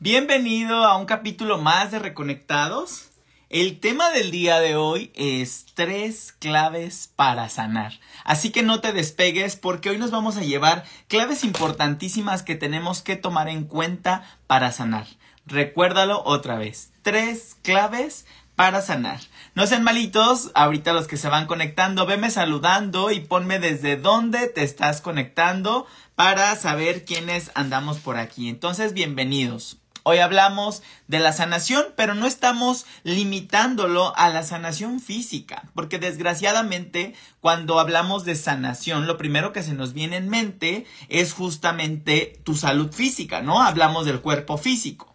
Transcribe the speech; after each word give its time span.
Bienvenido 0.00 0.84
a 0.84 0.96
un 0.96 1.06
capítulo 1.06 1.58
más 1.58 1.90
de 1.90 1.98
Reconectados. 1.98 3.08
El 3.48 3.80
tema 3.80 4.10
del 4.10 4.30
día 4.30 4.60
de 4.60 4.76
hoy 4.76 5.10
es 5.16 5.66
tres 5.74 6.32
claves 6.38 7.10
para 7.16 7.48
sanar. 7.48 7.94
Así 8.22 8.50
que 8.50 8.62
no 8.62 8.80
te 8.80 8.92
despegues 8.92 9.56
porque 9.56 9.90
hoy 9.90 9.98
nos 9.98 10.12
vamos 10.12 10.36
a 10.36 10.42
llevar 10.42 10.84
claves 11.08 11.42
importantísimas 11.42 12.44
que 12.44 12.54
tenemos 12.54 13.02
que 13.02 13.16
tomar 13.16 13.48
en 13.48 13.64
cuenta 13.64 14.22
para 14.46 14.70
sanar. 14.70 15.08
Recuérdalo 15.46 16.22
otra 16.24 16.54
vez. 16.54 16.92
Tres 17.02 17.56
claves 17.62 18.24
para 18.54 18.82
sanar. 18.82 19.18
No 19.56 19.66
sean 19.66 19.82
malitos, 19.82 20.52
ahorita 20.54 20.92
los 20.92 21.08
que 21.08 21.16
se 21.16 21.28
van 21.28 21.48
conectando, 21.48 22.06
veme 22.06 22.30
saludando 22.30 23.10
y 23.10 23.18
ponme 23.18 23.58
desde 23.58 23.96
dónde 23.96 24.46
te 24.46 24.62
estás 24.62 25.00
conectando 25.00 25.88
para 26.14 26.54
saber 26.54 27.04
quiénes 27.04 27.50
andamos 27.54 27.98
por 27.98 28.16
aquí. 28.16 28.48
Entonces, 28.48 28.92
bienvenidos. 28.92 29.78
Hoy 30.02 30.18
hablamos 30.18 30.82
de 31.06 31.18
la 31.18 31.32
sanación, 31.32 31.84
pero 31.96 32.14
no 32.14 32.26
estamos 32.26 32.86
limitándolo 33.02 34.16
a 34.16 34.28
la 34.28 34.42
sanación 34.42 35.00
física, 35.00 35.64
porque 35.74 35.98
desgraciadamente 35.98 37.14
cuando 37.40 37.80
hablamos 37.80 38.24
de 38.24 38.36
sanación, 38.36 39.06
lo 39.06 39.18
primero 39.18 39.52
que 39.52 39.62
se 39.62 39.74
nos 39.74 39.92
viene 39.92 40.16
en 40.16 40.28
mente 40.28 40.86
es 41.08 41.32
justamente 41.32 42.40
tu 42.44 42.54
salud 42.54 42.92
física, 42.92 43.42
¿no? 43.42 43.62
Hablamos 43.62 44.06
del 44.06 44.20
cuerpo 44.20 44.58
físico. 44.58 45.14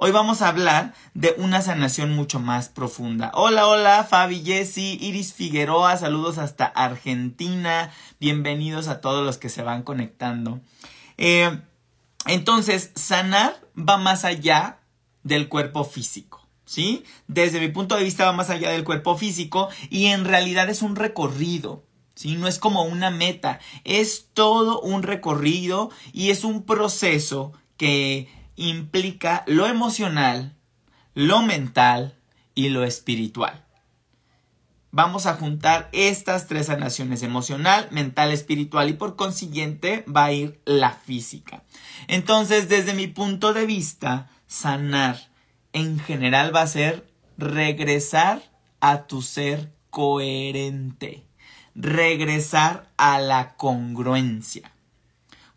Hoy 0.00 0.12
vamos 0.12 0.42
a 0.42 0.48
hablar 0.48 0.94
de 1.14 1.34
una 1.38 1.60
sanación 1.60 2.14
mucho 2.14 2.38
más 2.38 2.68
profunda. 2.68 3.32
Hola, 3.34 3.66
hola, 3.66 4.04
Fabi, 4.04 4.44
Jessy, 4.44 4.96
Iris 5.00 5.32
Figueroa, 5.32 5.96
saludos 5.96 6.38
hasta 6.38 6.66
Argentina. 6.66 7.90
Bienvenidos 8.20 8.86
a 8.86 9.00
todos 9.00 9.26
los 9.26 9.38
que 9.38 9.48
se 9.48 9.62
van 9.62 9.82
conectando. 9.82 10.60
Eh, 11.16 11.50
entonces, 12.26 12.92
sanar 12.94 13.60
va 13.78 13.96
más 13.96 14.24
allá 14.24 14.80
del 15.22 15.48
cuerpo 15.48 15.84
físico. 15.84 16.46
¿Sí? 16.64 17.04
Desde 17.28 17.60
mi 17.60 17.68
punto 17.68 17.96
de 17.96 18.04
vista 18.04 18.26
va 18.26 18.32
más 18.32 18.50
allá 18.50 18.70
del 18.70 18.84
cuerpo 18.84 19.16
físico 19.16 19.68
y 19.88 20.06
en 20.06 20.26
realidad 20.26 20.68
es 20.68 20.82
un 20.82 20.96
recorrido. 20.96 21.84
¿Sí? 22.14 22.36
No 22.36 22.46
es 22.46 22.58
como 22.58 22.82
una 22.82 23.10
meta, 23.10 23.60
es 23.84 24.28
todo 24.34 24.80
un 24.80 25.02
recorrido 25.02 25.90
y 26.12 26.30
es 26.30 26.44
un 26.44 26.64
proceso 26.64 27.52
que 27.76 28.28
implica 28.56 29.44
lo 29.46 29.66
emocional, 29.66 30.56
lo 31.14 31.42
mental 31.42 32.18
y 32.54 32.70
lo 32.70 32.84
espiritual 32.84 33.67
vamos 34.90 35.26
a 35.26 35.34
juntar 35.34 35.88
estas 35.92 36.46
tres 36.46 36.66
sanaciones 36.66 37.22
emocional, 37.22 37.88
mental, 37.90 38.32
espiritual 38.32 38.88
y 38.88 38.94
por 38.94 39.16
consiguiente 39.16 40.04
va 40.04 40.26
a 40.26 40.32
ir 40.32 40.60
la 40.64 40.92
física. 40.92 41.62
Entonces, 42.06 42.68
desde 42.68 42.94
mi 42.94 43.06
punto 43.06 43.52
de 43.52 43.66
vista, 43.66 44.30
sanar 44.46 45.28
en 45.72 45.98
general 45.98 46.54
va 46.54 46.62
a 46.62 46.66
ser 46.66 47.06
regresar 47.36 48.42
a 48.80 49.04
tu 49.04 49.22
ser 49.22 49.72
coherente, 49.90 51.24
regresar 51.74 52.88
a 52.96 53.18
la 53.20 53.54
congruencia 53.56 54.72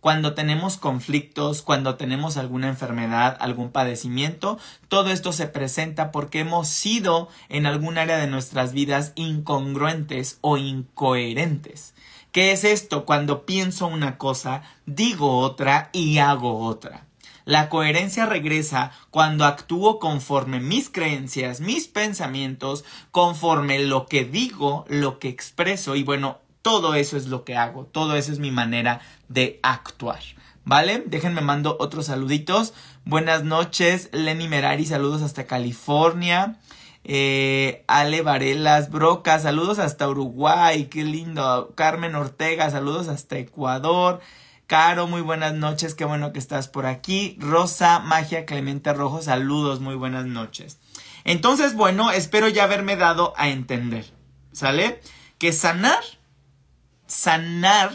cuando 0.02 0.34
tenemos 0.34 0.78
conflictos, 0.78 1.62
cuando 1.62 1.96
tenemos 1.96 2.36
alguna 2.36 2.68
enfermedad, 2.68 3.38
algún 3.40 3.72
padecimiento, 3.72 4.58
todo 4.90 5.12
esto 5.12 5.32
se 5.32 5.48
presenta 5.48 6.12
porque 6.12 6.40
hemos 6.40 6.68
sido 6.68 7.30
en 7.50 7.68
algún 7.68 8.00
área 8.00 8.18
de 8.18 8.28
nuestras 8.28 8.74
vidas 8.74 9.14
incongruentes 9.16 10.40
o 10.42 10.58
incoherentes. 10.58 11.94
¿Qué 12.32 12.52
es 12.52 12.64
esto? 12.64 13.06
Cuando 13.06 13.46
pienso 13.46 13.88
una 13.88 14.18
cosa, 14.18 14.64
digo 14.86 15.38
otra 15.38 15.90
y 15.94 16.18
hago 16.18 16.66
otra. 16.66 17.06
La 17.46 17.70
coherencia 17.70 18.26
regresa 18.26 18.92
cuando 19.10 19.46
actúo 19.46 20.00
conforme 20.00 20.60
mis 20.60 20.90
creencias, 20.90 21.60
mis 21.60 21.88
pensamientos, 21.88 22.86
conforme 23.12 23.80
lo 23.80 24.06
que 24.08 24.26
digo, 24.26 24.86
lo 24.88 25.20
que 25.20 25.30
expreso 25.30 25.96
y 25.96 26.04
bueno, 26.04 26.40
todo 26.62 26.96
eso 26.96 27.18
es 27.18 27.28
lo 27.28 27.44
que 27.44 27.56
hago, 27.56 27.86
todo 27.86 28.16
eso 28.16 28.32
es 28.32 28.40
mi 28.40 28.52
manera 28.52 29.02
de 29.28 29.60
actuar. 29.64 30.20
¿Vale? 30.64 31.04
Déjenme 31.08 31.42
mando 31.42 31.76
otros 31.80 32.06
saluditos. 32.06 32.74
Buenas 33.04 33.44
noches, 33.44 34.10
Lenny 34.12 34.48
Merari, 34.48 34.86
saludos 34.86 35.24
hasta 35.24 35.48
California. 35.48 36.60
Eh, 37.04 37.84
Ale 37.88 38.22
Varelas 38.22 38.92
Broca, 38.92 39.40
saludos 39.40 39.80
hasta 39.80 40.08
Uruguay, 40.08 40.86
qué 40.86 41.04
lindo. 41.04 41.74
Carmen 41.76 42.14
Ortega, 42.14 42.70
saludos 42.70 43.08
hasta 43.08 43.38
Ecuador. 43.38 44.20
Caro, 44.68 45.08
muy 45.08 45.22
buenas 45.22 45.54
noches, 45.54 45.96
qué 45.96 46.06
bueno 46.06 46.32
que 46.32 46.40
estás 46.40 46.68
por 46.68 46.86
aquí. 46.86 47.36
Rosa 47.40 48.00
Magia 48.00 48.46
Clemente 48.46 48.94
Rojo, 48.94 49.22
saludos, 49.22 49.80
muy 49.80 49.96
buenas 49.96 50.26
noches. 50.26 50.78
Entonces, 51.24 51.76
bueno, 51.76 52.12
espero 52.12 52.48
ya 52.48 52.64
haberme 52.64 52.96
dado 52.96 53.34
a 53.36 53.50
entender, 53.50 54.06
¿sale? 54.52 55.02
Que 55.40 55.54
sanar 55.54 56.00
sanar 57.12 57.94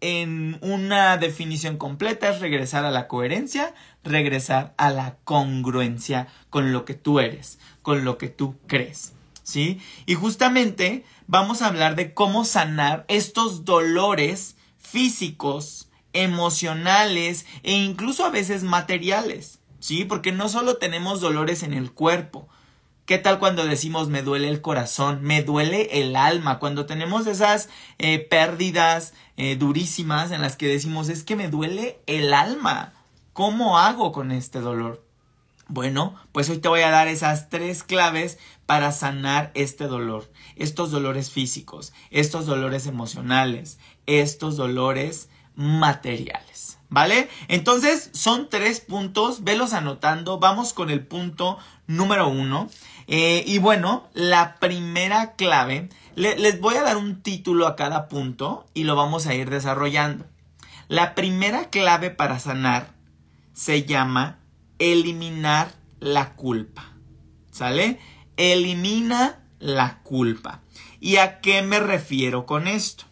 en 0.00 0.58
una 0.62 1.18
definición 1.18 1.76
completa 1.76 2.30
es 2.30 2.40
regresar 2.40 2.86
a 2.86 2.90
la 2.90 3.06
coherencia, 3.06 3.74
regresar 4.02 4.72
a 4.78 4.90
la 4.90 5.18
congruencia 5.24 6.28
con 6.48 6.72
lo 6.72 6.86
que 6.86 6.94
tú 6.94 7.20
eres, 7.20 7.58
con 7.82 8.04
lo 8.04 8.16
que 8.16 8.28
tú 8.28 8.56
crees. 8.66 9.12
¿Sí? 9.42 9.78
Y 10.06 10.14
justamente 10.14 11.04
vamos 11.26 11.60
a 11.60 11.66
hablar 11.66 11.96
de 11.96 12.14
cómo 12.14 12.46
sanar 12.46 13.04
estos 13.08 13.66
dolores 13.66 14.56
físicos, 14.78 15.90
emocionales 16.14 17.44
e 17.62 17.72
incluso 17.72 18.24
a 18.24 18.30
veces 18.30 18.62
materiales. 18.62 19.60
¿Sí? 19.80 20.06
Porque 20.06 20.32
no 20.32 20.48
solo 20.48 20.78
tenemos 20.78 21.20
dolores 21.20 21.62
en 21.62 21.74
el 21.74 21.92
cuerpo, 21.92 22.48
¿Qué 23.06 23.18
tal 23.18 23.38
cuando 23.38 23.66
decimos 23.66 24.08
me 24.08 24.22
duele 24.22 24.48
el 24.48 24.62
corazón, 24.62 25.18
me 25.22 25.42
duele 25.42 26.00
el 26.00 26.16
alma? 26.16 26.58
Cuando 26.58 26.86
tenemos 26.86 27.26
esas 27.26 27.68
eh, 27.98 28.18
pérdidas 28.18 29.12
eh, 29.36 29.56
durísimas 29.56 30.30
en 30.30 30.40
las 30.40 30.56
que 30.56 30.68
decimos 30.68 31.10
es 31.10 31.22
que 31.22 31.36
me 31.36 31.48
duele 31.48 31.98
el 32.06 32.32
alma. 32.32 32.94
¿Cómo 33.34 33.78
hago 33.78 34.10
con 34.10 34.32
este 34.32 34.60
dolor? 34.60 35.04
Bueno, 35.68 36.14
pues 36.32 36.48
hoy 36.48 36.58
te 36.58 36.68
voy 36.68 36.80
a 36.80 36.90
dar 36.90 37.06
esas 37.06 37.50
tres 37.50 37.82
claves 37.82 38.38
para 38.64 38.90
sanar 38.90 39.50
este 39.52 39.84
dolor, 39.84 40.30
estos 40.56 40.90
dolores 40.90 41.30
físicos, 41.30 41.92
estos 42.10 42.46
dolores 42.46 42.86
emocionales, 42.86 43.78
estos 44.06 44.56
dolores 44.56 45.28
materiales. 45.56 46.78
¿Vale? 46.90 47.28
Entonces 47.48 48.10
son 48.12 48.48
tres 48.48 48.80
puntos, 48.80 49.42
velos 49.42 49.72
anotando, 49.72 50.38
vamos 50.38 50.72
con 50.72 50.90
el 50.90 51.04
punto 51.04 51.58
número 51.86 52.28
uno. 52.28 52.68
Eh, 53.06 53.44
y 53.46 53.58
bueno, 53.58 54.08
la 54.14 54.56
primera 54.56 55.32
clave, 55.34 55.88
les 56.16 56.60
voy 56.60 56.76
a 56.76 56.82
dar 56.82 56.96
un 56.96 57.22
título 57.22 57.66
a 57.66 57.76
cada 57.76 58.08
punto 58.08 58.66
y 58.74 58.84
lo 58.84 58.96
vamos 58.96 59.26
a 59.26 59.34
ir 59.34 59.50
desarrollando. 59.50 60.26
La 60.88 61.14
primera 61.14 61.70
clave 61.70 62.10
para 62.10 62.38
sanar 62.38 62.94
se 63.52 63.84
llama 63.84 64.38
eliminar 64.78 65.72
la 66.00 66.34
culpa. 66.34 66.92
¿Sale? 67.50 67.98
Elimina 68.36 69.40
la 69.60 70.00
culpa. 70.02 70.60
¿Y 71.00 71.16
a 71.16 71.40
qué 71.40 71.62
me 71.62 71.80
refiero 71.80 72.46
con 72.46 72.66
esto? 72.66 73.04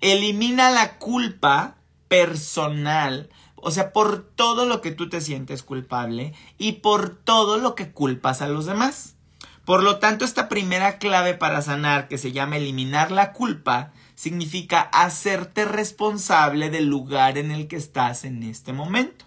Elimina 0.00 0.70
la 0.70 0.98
culpa 0.98 1.76
personal 2.08 3.30
o 3.66 3.72
sea, 3.72 3.92
por 3.92 4.22
todo 4.22 4.64
lo 4.64 4.80
que 4.80 4.92
tú 4.92 5.08
te 5.08 5.20
sientes 5.20 5.64
culpable 5.64 6.34
y 6.56 6.74
por 6.74 7.16
todo 7.16 7.58
lo 7.58 7.74
que 7.74 7.90
culpas 7.90 8.40
a 8.40 8.46
los 8.46 8.64
demás. 8.64 9.16
Por 9.64 9.82
lo 9.82 9.98
tanto, 9.98 10.24
esta 10.24 10.48
primera 10.48 10.98
clave 10.98 11.34
para 11.34 11.60
sanar, 11.62 12.06
que 12.06 12.16
se 12.16 12.30
llama 12.30 12.58
eliminar 12.58 13.10
la 13.10 13.32
culpa, 13.32 13.90
significa 14.14 14.82
hacerte 14.92 15.64
responsable 15.64 16.70
del 16.70 16.86
lugar 16.86 17.38
en 17.38 17.50
el 17.50 17.66
que 17.66 17.74
estás 17.74 18.24
en 18.24 18.44
este 18.44 18.72
momento. 18.72 19.24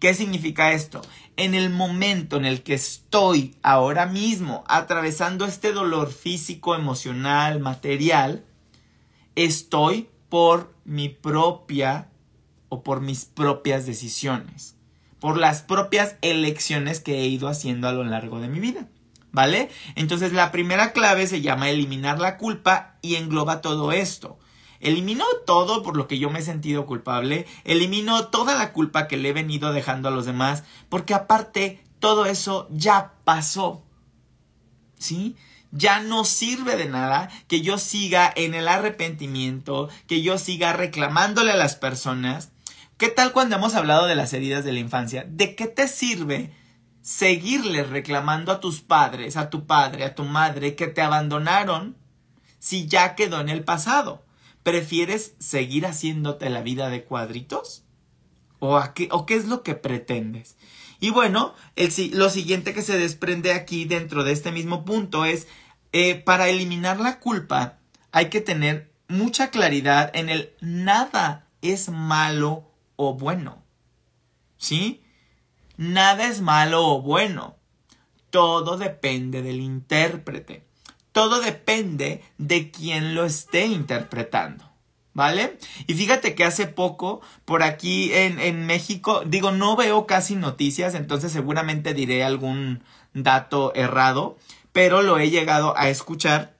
¿Qué 0.00 0.14
significa 0.14 0.72
esto? 0.72 1.02
En 1.36 1.54
el 1.54 1.68
momento 1.68 2.38
en 2.38 2.46
el 2.46 2.62
que 2.62 2.72
estoy 2.72 3.54
ahora 3.62 4.06
mismo 4.06 4.64
atravesando 4.66 5.44
este 5.44 5.74
dolor 5.74 6.10
físico, 6.10 6.74
emocional, 6.74 7.60
material, 7.60 8.46
estoy 9.34 10.08
por 10.30 10.72
mi 10.86 11.10
propia 11.10 12.08
por 12.82 13.00
mis 13.00 13.24
propias 13.24 13.86
decisiones, 13.86 14.76
por 15.20 15.38
las 15.38 15.62
propias 15.62 16.16
elecciones 16.22 17.00
que 17.00 17.20
he 17.20 17.26
ido 17.26 17.48
haciendo 17.48 17.88
a 17.88 17.92
lo 17.92 18.04
largo 18.04 18.40
de 18.40 18.48
mi 18.48 18.60
vida. 18.60 18.88
¿Vale? 19.32 19.68
Entonces 19.96 20.32
la 20.32 20.52
primera 20.52 20.92
clave 20.92 21.26
se 21.26 21.40
llama 21.40 21.68
eliminar 21.68 22.20
la 22.20 22.36
culpa 22.36 22.94
y 23.02 23.16
engloba 23.16 23.62
todo 23.62 23.90
esto. 23.90 24.38
Elimino 24.78 25.24
todo 25.46 25.82
por 25.82 25.96
lo 25.96 26.06
que 26.06 26.18
yo 26.18 26.30
me 26.30 26.38
he 26.38 26.42
sentido 26.42 26.86
culpable, 26.86 27.46
elimino 27.64 28.26
toda 28.26 28.54
la 28.54 28.72
culpa 28.72 29.08
que 29.08 29.16
le 29.16 29.30
he 29.30 29.32
venido 29.32 29.72
dejando 29.72 30.08
a 30.08 30.12
los 30.12 30.26
demás, 30.26 30.62
porque 30.88 31.14
aparte 31.14 31.82
todo 31.98 32.26
eso 32.26 32.68
ya 32.70 33.14
pasó. 33.24 33.82
¿Sí? 34.98 35.36
Ya 35.72 36.00
no 36.00 36.24
sirve 36.24 36.76
de 36.76 36.88
nada 36.88 37.30
que 37.48 37.60
yo 37.60 37.78
siga 37.78 38.32
en 38.36 38.54
el 38.54 38.68
arrepentimiento, 38.68 39.88
que 40.06 40.22
yo 40.22 40.38
siga 40.38 40.72
reclamándole 40.74 41.50
a 41.50 41.56
las 41.56 41.76
personas 41.76 42.50
¿Qué 42.96 43.08
tal 43.08 43.32
cuando 43.32 43.56
hemos 43.56 43.74
hablado 43.74 44.06
de 44.06 44.14
las 44.14 44.32
heridas 44.32 44.64
de 44.64 44.72
la 44.72 44.78
infancia? 44.78 45.26
¿De 45.28 45.56
qué 45.56 45.66
te 45.66 45.88
sirve 45.88 46.52
seguirle 47.02 47.82
reclamando 47.82 48.52
a 48.52 48.60
tus 48.60 48.80
padres, 48.80 49.36
a 49.36 49.50
tu 49.50 49.66
padre, 49.66 50.04
a 50.04 50.14
tu 50.14 50.22
madre 50.22 50.76
que 50.76 50.86
te 50.86 51.02
abandonaron 51.02 51.96
si 52.60 52.86
ya 52.86 53.16
quedó 53.16 53.40
en 53.40 53.48
el 53.48 53.64
pasado? 53.64 54.24
¿Prefieres 54.62 55.34
seguir 55.40 55.86
haciéndote 55.86 56.48
la 56.50 56.62
vida 56.62 56.88
de 56.88 57.02
cuadritos? 57.02 57.82
¿O, 58.60 58.80
qué, 58.94 59.08
o 59.10 59.26
qué 59.26 59.34
es 59.34 59.46
lo 59.46 59.64
que 59.64 59.74
pretendes? 59.74 60.56
Y 61.00 61.10
bueno, 61.10 61.52
el, 61.74 61.92
lo 62.12 62.30
siguiente 62.30 62.74
que 62.74 62.82
se 62.82 62.96
desprende 62.96 63.52
aquí 63.52 63.86
dentro 63.86 64.22
de 64.22 64.32
este 64.32 64.52
mismo 64.52 64.84
punto 64.84 65.24
es, 65.24 65.48
eh, 65.92 66.14
para 66.14 66.48
eliminar 66.48 67.00
la 67.00 67.18
culpa 67.18 67.78
hay 68.12 68.30
que 68.30 68.40
tener 68.40 68.92
mucha 69.08 69.50
claridad 69.50 70.12
en 70.14 70.28
el 70.28 70.54
nada 70.60 71.48
es 71.60 71.88
malo 71.88 72.70
o 72.96 73.14
bueno. 73.14 73.62
¿Sí? 74.56 75.02
Nada 75.76 76.28
es 76.28 76.40
malo 76.40 76.86
o 76.86 77.02
bueno. 77.02 77.56
Todo 78.30 78.76
depende 78.76 79.42
del 79.42 79.60
intérprete. 79.60 80.66
Todo 81.12 81.40
depende 81.40 82.22
de 82.38 82.70
quien 82.70 83.14
lo 83.14 83.24
esté 83.24 83.66
interpretando. 83.66 84.70
¿Vale? 85.12 85.58
Y 85.86 85.94
fíjate 85.94 86.34
que 86.34 86.42
hace 86.42 86.66
poco, 86.66 87.20
por 87.44 87.62
aquí 87.62 88.12
en, 88.12 88.40
en, 88.40 88.66
México, 88.66 89.22
digo, 89.24 89.52
no 89.52 89.76
veo 89.76 90.06
casi 90.06 90.34
noticias, 90.34 90.96
entonces 90.96 91.30
seguramente 91.30 91.94
diré 91.94 92.24
algún 92.24 92.82
dato 93.12 93.72
errado, 93.76 94.36
pero 94.72 95.02
lo 95.02 95.18
he 95.18 95.30
llegado 95.30 95.78
a 95.78 95.88
escuchar. 95.88 96.56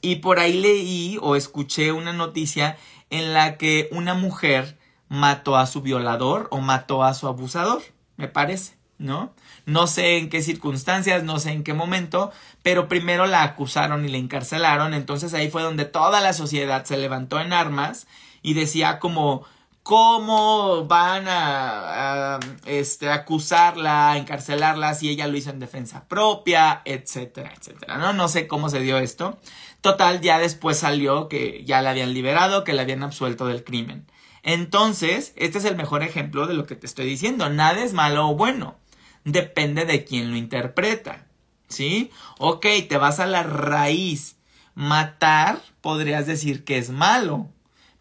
Y 0.00 0.16
por 0.16 0.38
ahí 0.38 0.54
leí 0.54 1.18
o 1.20 1.36
escuché 1.36 1.92
una 1.92 2.14
noticia 2.14 2.78
en 3.10 3.34
la 3.34 3.58
que 3.58 3.90
una 3.92 4.14
mujer 4.14 4.78
mató 5.12 5.58
a 5.58 5.66
su 5.66 5.82
violador 5.82 6.48
o 6.50 6.62
mató 6.62 7.04
a 7.04 7.12
su 7.12 7.28
abusador, 7.28 7.82
me 8.16 8.28
parece, 8.28 8.78
¿no? 8.96 9.34
No 9.66 9.86
sé 9.86 10.16
en 10.16 10.30
qué 10.30 10.40
circunstancias, 10.40 11.22
no 11.22 11.38
sé 11.38 11.52
en 11.52 11.64
qué 11.64 11.74
momento, 11.74 12.32
pero 12.62 12.88
primero 12.88 13.26
la 13.26 13.42
acusaron 13.42 14.06
y 14.06 14.08
la 14.08 14.16
encarcelaron, 14.16 14.94
entonces 14.94 15.34
ahí 15.34 15.50
fue 15.50 15.62
donde 15.62 15.84
toda 15.84 16.22
la 16.22 16.32
sociedad 16.32 16.86
se 16.86 16.96
levantó 16.96 17.40
en 17.40 17.52
armas 17.52 18.06
y 18.40 18.54
decía 18.54 18.98
como 19.00 19.44
cómo 19.82 20.86
van 20.86 21.24
a, 21.28 22.40
este, 22.64 23.10
acusarla, 23.10 24.16
encarcelarla 24.16 24.94
si 24.94 25.10
ella 25.10 25.26
lo 25.26 25.36
hizo 25.36 25.50
en 25.50 25.58
defensa 25.58 26.08
propia, 26.08 26.80
etcétera, 26.86 27.52
etcétera, 27.54 27.98
¿no? 27.98 28.14
No 28.14 28.28
sé 28.28 28.46
cómo 28.46 28.70
se 28.70 28.80
dio 28.80 28.96
esto. 28.96 29.38
Total, 29.82 30.22
ya 30.22 30.38
después 30.38 30.78
salió 30.78 31.28
que 31.28 31.64
ya 31.66 31.82
la 31.82 31.90
habían 31.90 32.14
liberado, 32.14 32.64
que 32.64 32.72
la 32.72 32.82
habían 32.82 33.02
absuelto 33.02 33.46
del 33.46 33.62
crimen. 33.62 34.06
Entonces, 34.42 35.32
este 35.36 35.58
es 35.58 35.64
el 35.64 35.76
mejor 35.76 36.02
ejemplo 36.02 36.46
de 36.46 36.54
lo 36.54 36.66
que 36.66 36.76
te 36.76 36.86
estoy 36.86 37.06
diciendo. 37.06 37.48
Nada 37.48 37.82
es 37.82 37.92
malo 37.92 38.28
o 38.28 38.34
bueno. 38.34 38.76
Depende 39.24 39.84
de 39.84 40.04
quién 40.04 40.30
lo 40.30 40.36
interpreta. 40.36 41.26
¿Sí? 41.68 42.10
Ok, 42.38 42.66
te 42.88 42.96
vas 42.96 43.20
a 43.20 43.26
la 43.26 43.42
raíz. 43.44 44.36
Matar, 44.74 45.62
podrías 45.80 46.26
decir 46.26 46.64
que 46.64 46.78
es 46.78 46.90
malo. 46.90 47.48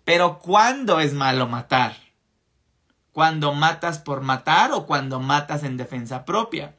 Pero 0.04 0.40
¿cuándo 0.40 1.00
es 1.00 1.14
malo 1.14 1.48
matar? 1.48 1.96
¿Cuando 3.12 3.54
matas 3.54 4.00
por 4.00 4.22
matar 4.22 4.72
o 4.72 4.86
cuando 4.86 5.20
matas 5.20 5.64
en 5.64 5.78
defensa 5.78 6.26
propia? 6.26 6.76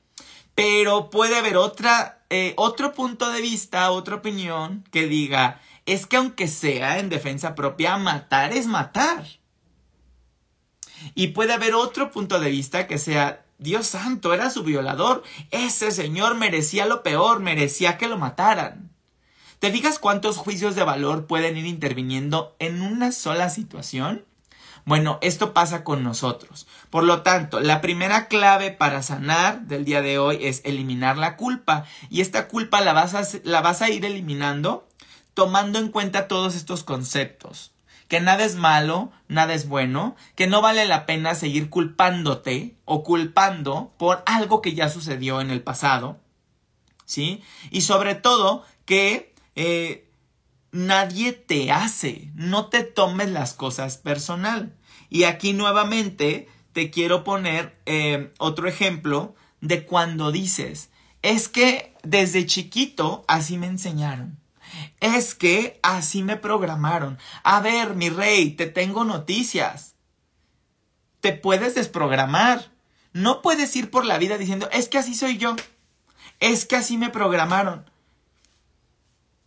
Pero 0.55 1.09
puede 1.09 1.39
haber 1.39 1.57
otra, 1.57 2.25
eh, 2.31 2.55
otro 2.57 2.95
punto 2.95 3.31
de 3.31 3.41
vista, 3.41 3.91
otra 3.91 4.17
opinión 4.17 4.85
que 4.91 5.07
diga, 5.07 5.61
es 5.87 6.07
que 6.07 6.17
aunque 6.17 6.49
sea 6.49 6.99
en 6.99 7.09
defensa 7.09 7.55
propia, 7.55 7.97
matar 7.97 8.53
es 8.53 8.67
matar. 8.67 9.25
Y 11.15 11.29
puede 11.29 11.53
haber 11.53 11.75
otro 11.75 12.11
punto 12.11 12.41
de 12.41 12.51
vista 12.51 12.87
que 12.87 12.99
sea, 12.99 13.45
Dios 13.59 13.87
santo, 13.87 14.35
era 14.35 14.51
su 14.51 14.63
violador. 14.63 15.23
Ese 15.51 15.91
señor 15.91 16.35
merecía 16.35 16.87
lo 16.87 17.03
peor, 17.03 17.41
merecía 17.41 17.99
que 17.99 18.09
lo 18.09 18.19
mataran. 18.19 18.91
¿Te 19.59 19.71
fijas 19.71 19.99
cuántos 19.99 20.37
juicios 20.37 20.75
de 20.75 20.83
valor 20.83 21.27
pueden 21.27 21.57
ir 21.57 21.67
interviniendo 21.67 22.57
en 22.59 22.83
una 22.83 23.13
sola 23.13 23.49
situación? 23.49 24.25
Bueno, 24.85 25.19
esto 25.23 25.55
pasa 25.55 25.85
con 25.85 26.03
nosotros. 26.03 26.67
Por 26.91 27.05
lo 27.05 27.23
tanto, 27.23 27.61
la 27.61 27.81
primera 27.81 28.27
clave 28.27 28.73
para 28.73 29.03
sanar 29.03 29.63
del 29.63 29.85
día 29.85 30.03
de 30.03 30.19
hoy 30.19 30.39
es 30.41 30.63
eliminar 30.65 31.17
la 31.17 31.37
culpa. 31.37 31.85
Y 32.11 32.21
esta 32.21 32.49
culpa 32.49 32.81
la 32.81 32.93
vas 32.93 33.15
a, 33.15 33.23
la 33.45 33.61
vas 33.61 33.83
a 33.83 33.91
ir 33.91 34.05
eliminando 34.05 34.89
tomando 35.35 35.79
en 35.79 35.89
cuenta 35.89 36.29
todos 36.29 36.55
estos 36.55 36.85
conceptos 36.85 37.72
que 38.13 38.21
nada 38.21 38.45
es 38.45 38.57
malo, 38.57 39.11
nada 39.27 39.55
es 39.55 39.67
bueno, 39.67 40.17
que 40.35 40.47
no 40.47 40.61
vale 40.61 40.85
la 40.85 41.07
pena 41.07 41.35
seguir 41.35 41.71
culpándote 41.71 42.77
o 42.85 43.05
culpando 43.05 43.95
por 43.97 44.23
algo 44.27 44.61
que 44.61 44.75
ya 44.75 44.91
sucedió 44.91 45.41
en 45.41 45.51
el 45.51 45.63
pasado, 45.63 46.21
¿sí? 47.07 47.43
Y 47.71 47.81
sobre 47.81 48.15
todo 48.15 48.67
que 48.85 49.35
eh, 49.57 50.11
nadie 50.73 51.33
te 51.33 51.73
hace, 51.73 52.31
no 52.35 52.67
te 52.67 52.83
tomes 52.83 53.31
las 53.31 53.55
cosas 53.55 53.97
personal. 53.97 54.75
Y 55.09 55.25
aquí 55.25 55.55
nuevamente 55.55 56.51
te 56.75 56.91
quiero 56.91 57.25
poner 57.25 57.81
eh, 57.87 58.31
otro 58.37 58.69
ejemplo 58.69 59.35
de 59.63 59.87
cuando 59.87 60.31
dices, 60.33 60.91
es 61.23 61.49
que 61.49 61.95
desde 62.03 62.45
chiquito 62.45 63.25
así 63.27 63.57
me 63.57 63.69
enseñaron. 63.69 64.42
Es 65.03 65.35
que 65.35 65.81
así 65.83 66.23
me 66.23 66.37
programaron. 66.37 67.19
A 67.43 67.61
ver, 67.61 67.97
mi 67.97 68.09
rey, 68.09 68.53
te 68.53 68.67
tengo 68.67 69.03
noticias. 69.03 69.97
Te 71.21 71.33
puedes 71.33 71.75
desprogramar. 71.75 72.71
No 73.13 73.43
puedes 73.43 73.75
ir 73.75 73.91
por 73.91 74.05
la 74.05 74.17
vida 74.17 74.39
diciendo, 74.39 74.69
es 74.71 74.89
que 74.89 74.99
así 74.99 75.17
soy 75.17 75.39
yo. 75.39 75.57
Es 76.39 76.67
que 76.67 76.77
así 76.77 76.99
me 76.99 77.11
programaron. 77.11 77.91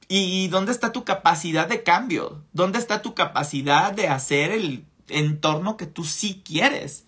¿Y 0.10 0.50
dónde 0.50 0.74
está 0.74 0.92
tu 0.92 1.06
capacidad 1.06 1.70
de 1.70 1.84
cambio? 1.84 2.44
¿Dónde 2.52 2.78
está 2.78 3.02
tu 3.02 3.16
capacidad 3.16 3.94
de 3.94 4.10
hacer 4.10 4.52
el 4.52 4.86
entorno 5.08 5.78
que 5.78 5.86
tú 5.86 6.04
sí 6.04 6.44
quieres? 6.44 7.06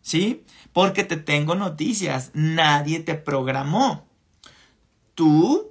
¿Sí? 0.00 0.44
Porque 0.72 1.02
te 1.02 1.16
tengo 1.16 1.56
noticias. 1.56 2.30
Nadie 2.34 3.00
te 3.00 3.16
programó. 3.16 4.06
Tú 5.16 5.69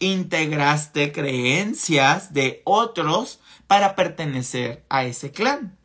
integraste 0.00 1.12
creencias 1.12 2.34
de 2.34 2.62
otros 2.64 3.38
para 3.66 3.94
pertenecer 3.94 4.84
a 4.88 5.04
ese 5.04 5.30
clan. 5.30 5.78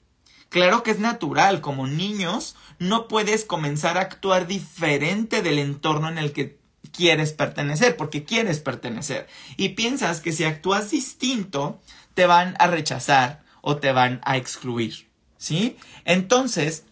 Claro 0.50 0.84
que 0.84 0.92
es 0.92 1.00
natural, 1.00 1.62
como 1.62 1.86
niños, 1.86 2.56
no 2.80 3.08
puedes 3.08 3.46
comenzar 3.46 3.98
a 3.98 4.02
actuar 4.02 4.48
diferente 4.48 5.42
del 5.42 5.60
entorno 5.60 6.10
en 6.10 6.18
el 6.18 6.32
que 6.32 6.58
quieres 6.92 7.34
pertenecer, 7.34 7.98
porque 7.98 8.24
quieres 8.24 8.60
pertenecer. 8.62 9.28
Y 9.58 9.70
piensas 9.70 10.22
que 10.22 10.32
si 10.32 10.46
actúas 10.46 10.92
distinto, 10.92 11.82
te 12.14 12.26
van 12.26 12.56
a 12.58 12.68
rechazar 12.68 13.44
o 13.62 13.78
te 13.78 13.92
van 13.92 14.22
a 14.24 14.38
excluir. 14.38 15.10
¿Sí? 15.38 15.78
Entonces, 16.06 16.86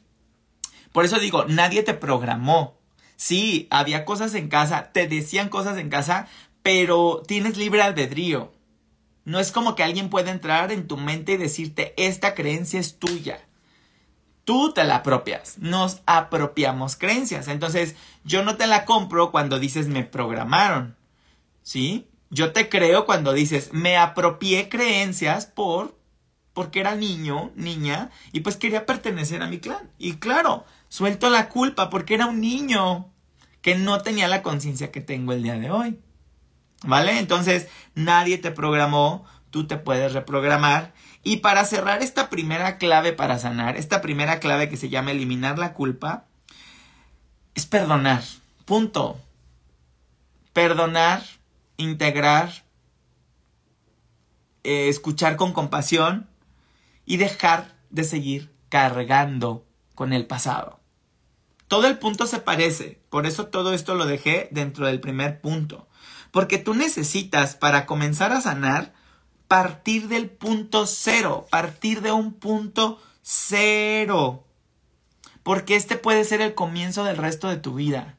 por 0.91 1.05
eso 1.05 1.19
digo, 1.19 1.45
nadie 1.45 1.83
te 1.83 1.93
programó. 1.93 2.77
Sí, 3.15 3.67
había 3.71 4.03
cosas 4.03 4.35
en 4.35 4.49
casa, 4.49 4.91
te 4.91 5.07
decían 5.07 5.47
cosas 5.47 5.77
en 5.77 5.89
casa, 5.89 6.27
pero 6.63 7.21
tienes 7.27 7.57
libre 7.57 7.81
albedrío. 7.81 8.51
No 9.25 9.39
es 9.39 9.51
como 9.51 9.75
que 9.75 9.83
alguien 9.83 10.09
pueda 10.09 10.31
entrar 10.31 10.71
en 10.71 10.87
tu 10.87 10.97
mente 10.97 11.33
y 11.33 11.37
decirte, 11.37 11.93
esta 11.97 12.33
creencia 12.33 12.79
es 12.79 12.97
tuya. 12.97 13.45
Tú 14.43 14.73
te 14.73 14.83
la 14.83 14.97
apropias. 14.97 15.57
Nos 15.59 16.01
apropiamos 16.05 16.95
creencias. 16.95 17.47
Entonces, 17.47 17.95
yo 18.25 18.43
no 18.43 18.57
te 18.57 18.67
la 18.67 18.83
compro 18.85 19.31
cuando 19.31 19.59
dices 19.59 19.87
me 19.87 20.03
programaron. 20.03 20.97
¿Sí? 21.61 22.07
Yo 22.29 22.51
te 22.51 22.67
creo 22.67 23.05
cuando 23.05 23.31
dices 23.31 23.71
me 23.71 23.95
apropié 23.95 24.67
creencias 24.67 25.45
por 25.45 25.95
porque 26.53 26.79
era 26.79 26.95
niño, 26.95 27.51
niña, 27.55 28.11
y 28.31 28.41
pues 28.41 28.57
quería 28.57 28.85
pertenecer 28.85 29.41
a 29.41 29.47
mi 29.47 29.59
clan. 29.59 29.89
Y 29.97 30.13
claro, 30.13 30.65
suelto 30.87 31.29
la 31.29 31.49
culpa 31.49 31.89
porque 31.89 32.13
era 32.13 32.27
un 32.27 32.41
niño 32.41 33.11
que 33.61 33.75
no 33.75 34.01
tenía 34.01 34.27
la 34.27 34.43
conciencia 34.43 34.91
que 34.91 35.01
tengo 35.01 35.33
el 35.33 35.41
día 35.41 35.57
de 35.57 35.71
hoy. 35.71 35.99
¿Vale? 36.83 37.17
Entonces, 37.19 37.67
nadie 37.95 38.37
te 38.37 38.51
programó, 38.51 39.25
tú 39.49 39.67
te 39.67 39.77
puedes 39.77 40.13
reprogramar. 40.13 40.93
Y 41.23 41.37
para 41.37 41.65
cerrar 41.65 42.03
esta 42.03 42.29
primera 42.29 42.77
clave 42.77 43.13
para 43.13 43.39
sanar, 43.39 43.77
esta 43.77 44.01
primera 44.01 44.39
clave 44.39 44.69
que 44.69 44.77
se 44.77 44.89
llama 44.89 45.11
eliminar 45.11 45.57
la 45.57 45.73
culpa, 45.73 46.25
es 47.55 47.65
perdonar. 47.65 48.23
Punto. 48.65 49.19
Perdonar, 50.51 51.23
integrar, 51.77 52.63
eh, 54.63 54.89
escuchar 54.89 55.35
con 55.35 55.53
compasión 55.53 56.27
y 57.05 57.17
dejar 57.17 57.75
de 57.89 58.03
seguir 58.03 58.53
cargando 58.69 59.65
con 59.95 60.13
el 60.13 60.25
pasado. 60.25 60.79
Todo 61.67 61.87
el 61.87 61.97
punto 61.97 62.27
se 62.27 62.39
parece, 62.39 62.99
por 63.09 63.25
eso 63.25 63.47
todo 63.47 63.73
esto 63.73 63.95
lo 63.95 64.05
dejé 64.05 64.47
dentro 64.51 64.85
del 64.85 64.99
primer 64.99 65.41
punto. 65.41 65.87
Porque 66.33 66.57
tú 66.57 66.73
necesitas 66.73 67.55
para 67.55 67.85
comenzar 67.85 68.31
a 68.31 68.41
sanar 68.41 68.91
partir 69.47 70.07
del 70.07 70.31
punto 70.31 70.87
cero, 70.87 71.45
partir 71.51 72.01
de 72.01 72.11
un 72.11 72.33
punto 72.33 72.99
Cero. 73.21 74.43
Porque 75.43 75.75
este 75.75 75.95
puede 75.95 76.25
ser 76.25 76.41
el 76.41 76.55
comienzo 76.55 77.03
del 77.03 77.17
resto 77.17 77.49
de 77.49 77.57
tu 77.57 77.75
vida. 77.75 78.17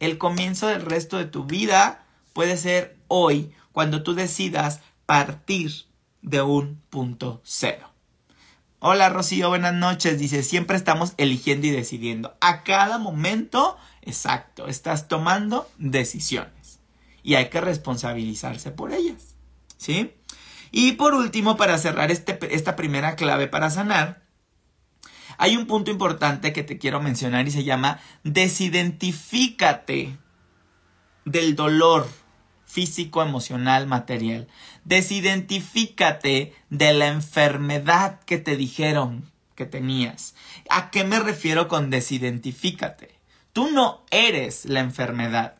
El 0.00 0.16
comienzo 0.16 0.66
del 0.66 0.80
resto 0.80 1.18
de 1.18 1.26
tu 1.26 1.44
vida 1.44 2.06
puede 2.32 2.56
ser 2.56 2.96
hoy, 3.06 3.52
cuando 3.72 4.02
tú 4.02 4.14
decidas 4.14 4.80
partir 5.04 5.72
de 6.22 6.40
un 6.40 6.80
punto 6.88 7.42
cero. 7.44 7.90
Hola 8.78 9.10
Rocío, 9.10 9.50
buenas 9.50 9.74
noches. 9.74 10.18
Dice, 10.18 10.42
siempre 10.42 10.78
estamos 10.78 11.12
eligiendo 11.18 11.66
y 11.66 11.70
decidiendo. 11.70 12.34
A 12.40 12.64
cada 12.64 12.96
momento, 12.96 13.76
exacto, 14.00 14.68
estás 14.68 15.06
tomando 15.06 15.70
decisiones. 15.76 16.53
Y 17.24 17.34
hay 17.34 17.48
que 17.48 17.60
responsabilizarse 17.60 18.70
por 18.70 18.92
ellas. 18.92 19.34
¿Sí? 19.76 20.12
Y 20.70 20.92
por 20.92 21.14
último, 21.14 21.56
para 21.56 21.78
cerrar 21.78 22.12
este, 22.12 22.38
esta 22.54 22.76
primera 22.76 23.16
clave 23.16 23.48
para 23.48 23.70
sanar, 23.70 24.22
hay 25.38 25.56
un 25.56 25.66
punto 25.66 25.90
importante 25.90 26.52
que 26.52 26.62
te 26.62 26.78
quiero 26.78 27.00
mencionar 27.00 27.48
y 27.48 27.50
se 27.50 27.64
llama 27.64 27.98
desidentifícate 28.22 30.16
del 31.24 31.56
dolor 31.56 32.08
físico, 32.64 33.22
emocional, 33.22 33.86
material. 33.86 34.48
Desidentifícate 34.84 36.54
de 36.70 36.92
la 36.92 37.06
enfermedad 37.06 38.20
que 38.24 38.38
te 38.38 38.56
dijeron 38.56 39.30
que 39.54 39.66
tenías. 39.66 40.34
¿A 40.68 40.90
qué 40.90 41.04
me 41.04 41.20
refiero 41.20 41.68
con 41.68 41.90
desidentifícate? 41.90 43.20
Tú 43.52 43.70
no 43.70 44.04
eres 44.10 44.64
la 44.64 44.80
enfermedad. 44.80 45.54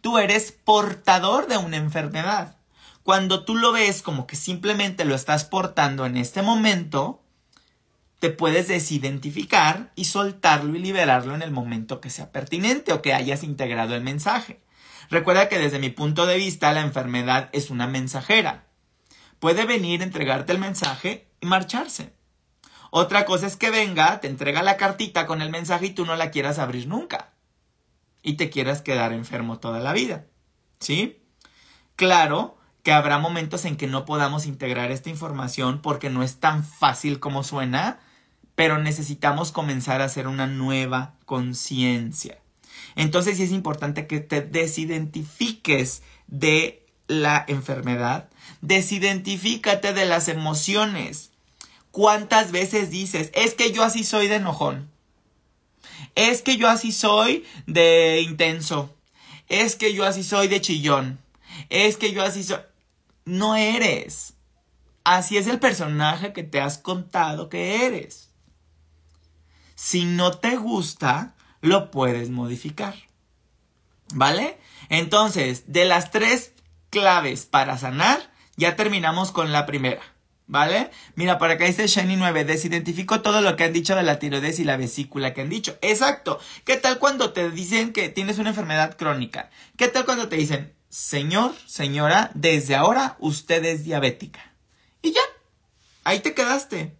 Tú 0.00 0.18
eres 0.18 0.52
portador 0.52 1.46
de 1.46 1.58
una 1.58 1.76
enfermedad. 1.76 2.56
Cuando 3.02 3.44
tú 3.44 3.56
lo 3.56 3.72
ves 3.72 4.02
como 4.02 4.26
que 4.26 4.36
simplemente 4.36 5.04
lo 5.04 5.14
estás 5.14 5.44
portando 5.44 6.06
en 6.06 6.16
este 6.16 6.42
momento, 6.42 7.22
te 8.18 8.30
puedes 8.30 8.68
desidentificar 8.68 9.92
y 9.96 10.04
soltarlo 10.04 10.76
y 10.76 10.78
liberarlo 10.78 11.34
en 11.34 11.42
el 11.42 11.50
momento 11.50 12.00
que 12.00 12.10
sea 12.10 12.30
pertinente 12.30 12.92
o 12.92 13.02
que 13.02 13.14
hayas 13.14 13.42
integrado 13.42 13.94
el 13.94 14.02
mensaje. 14.02 14.60
Recuerda 15.08 15.48
que 15.48 15.58
desde 15.58 15.78
mi 15.78 15.90
punto 15.90 16.26
de 16.26 16.36
vista 16.36 16.72
la 16.72 16.82
enfermedad 16.82 17.48
es 17.52 17.70
una 17.70 17.86
mensajera. 17.86 18.66
Puede 19.38 19.64
venir, 19.64 20.02
entregarte 20.02 20.52
el 20.52 20.58
mensaje 20.58 21.26
y 21.40 21.46
marcharse. 21.46 22.12
Otra 22.90 23.24
cosa 23.24 23.46
es 23.46 23.56
que 23.56 23.70
venga, 23.70 24.20
te 24.20 24.28
entrega 24.28 24.62
la 24.62 24.76
cartita 24.76 25.26
con 25.26 25.42
el 25.42 25.50
mensaje 25.50 25.86
y 25.86 25.90
tú 25.90 26.04
no 26.04 26.14
la 26.16 26.30
quieras 26.30 26.58
abrir 26.58 26.86
nunca. 26.86 27.30
Y 28.22 28.34
te 28.34 28.50
quieras 28.50 28.82
quedar 28.82 29.12
enfermo 29.12 29.58
toda 29.58 29.80
la 29.80 29.92
vida. 29.92 30.26
¿Sí? 30.78 31.22
Claro 31.96 32.56
que 32.82 32.92
habrá 32.92 33.18
momentos 33.18 33.64
en 33.64 33.76
que 33.76 33.86
no 33.86 34.04
podamos 34.04 34.46
integrar 34.46 34.90
esta 34.90 35.10
información 35.10 35.80
porque 35.82 36.10
no 36.10 36.22
es 36.22 36.40
tan 36.40 36.64
fácil 36.64 37.20
como 37.20 37.42
suena 37.42 38.00
pero 38.60 38.76
necesitamos 38.76 39.52
comenzar 39.52 40.02
a 40.02 40.04
hacer 40.04 40.28
una 40.28 40.46
nueva 40.46 41.14
conciencia. 41.24 42.36
Entonces 42.94 43.38
sí 43.38 43.44
es 43.44 43.52
importante 43.52 44.06
que 44.06 44.20
te 44.20 44.42
desidentifiques 44.42 46.02
de 46.26 46.84
la 47.08 47.42
enfermedad, 47.48 48.28
desidentifícate 48.60 49.94
de 49.94 50.04
las 50.04 50.28
emociones. 50.28 51.30
¿Cuántas 51.90 52.52
veces 52.52 52.90
dices, 52.90 53.30
es 53.32 53.54
que 53.54 53.72
yo 53.72 53.82
así 53.82 54.04
soy 54.04 54.28
de 54.28 54.34
enojón? 54.34 54.90
Es 56.14 56.42
que 56.42 56.56
yo 56.56 56.68
así 56.68 56.92
soy 56.92 57.44
de 57.66 58.20
intenso. 58.22 58.94
Es 59.48 59.76
que 59.76 59.94
yo 59.94 60.04
así 60.04 60.22
soy 60.22 60.48
de 60.48 60.60
chillón. 60.60 61.18
Es 61.68 61.96
que 61.96 62.12
yo 62.12 62.22
así 62.22 62.44
soy... 62.44 62.60
No 63.24 63.56
eres. 63.56 64.34
Así 65.04 65.36
es 65.36 65.46
el 65.46 65.58
personaje 65.58 66.32
que 66.32 66.42
te 66.42 66.60
has 66.60 66.78
contado 66.78 67.48
que 67.48 67.86
eres. 67.86 68.30
Si 69.74 70.04
no 70.04 70.32
te 70.32 70.56
gusta, 70.56 71.34
lo 71.60 71.90
puedes 71.90 72.30
modificar. 72.30 72.94
¿Vale? 74.12 74.58
Entonces, 74.88 75.64
de 75.72 75.84
las 75.84 76.10
tres 76.10 76.52
claves 76.90 77.46
para 77.46 77.78
sanar, 77.78 78.30
ya 78.56 78.76
terminamos 78.76 79.30
con 79.32 79.52
la 79.52 79.66
primera. 79.66 80.02
¿Vale? 80.50 80.90
Mira, 81.14 81.38
por 81.38 81.48
acá 81.48 81.64
dice 81.64 81.86
Shiny 81.86 82.16
9, 82.16 82.44
desidentifico 82.44 83.20
todo 83.20 83.40
lo 83.40 83.54
que 83.54 83.62
han 83.62 83.72
dicho 83.72 83.94
de 83.94 84.02
la 84.02 84.18
tiroides 84.18 84.58
y 84.58 84.64
la 84.64 84.76
vesícula 84.76 85.32
que 85.32 85.42
han 85.42 85.48
dicho. 85.48 85.78
Exacto. 85.80 86.40
¿Qué 86.64 86.76
tal 86.76 86.98
cuando 86.98 87.32
te 87.32 87.52
dicen 87.52 87.92
que 87.92 88.08
tienes 88.08 88.38
una 88.38 88.48
enfermedad 88.48 88.96
crónica? 88.96 89.48
¿Qué 89.76 89.86
tal 89.86 90.04
cuando 90.04 90.28
te 90.28 90.34
dicen, 90.34 90.74
señor, 90.88 91.54
señora, 91.66 92.32
desde 92.34 92.74
ahora 92.74 93.16
usted 93.20 93.64
es 93.64 93.84
diabética? 93.84 94.40
Y 95.02 95.12
ya, 95.12 95.20
ahí 96.02 96.18
te 96.18 96.34
quedaste 96.34 96.96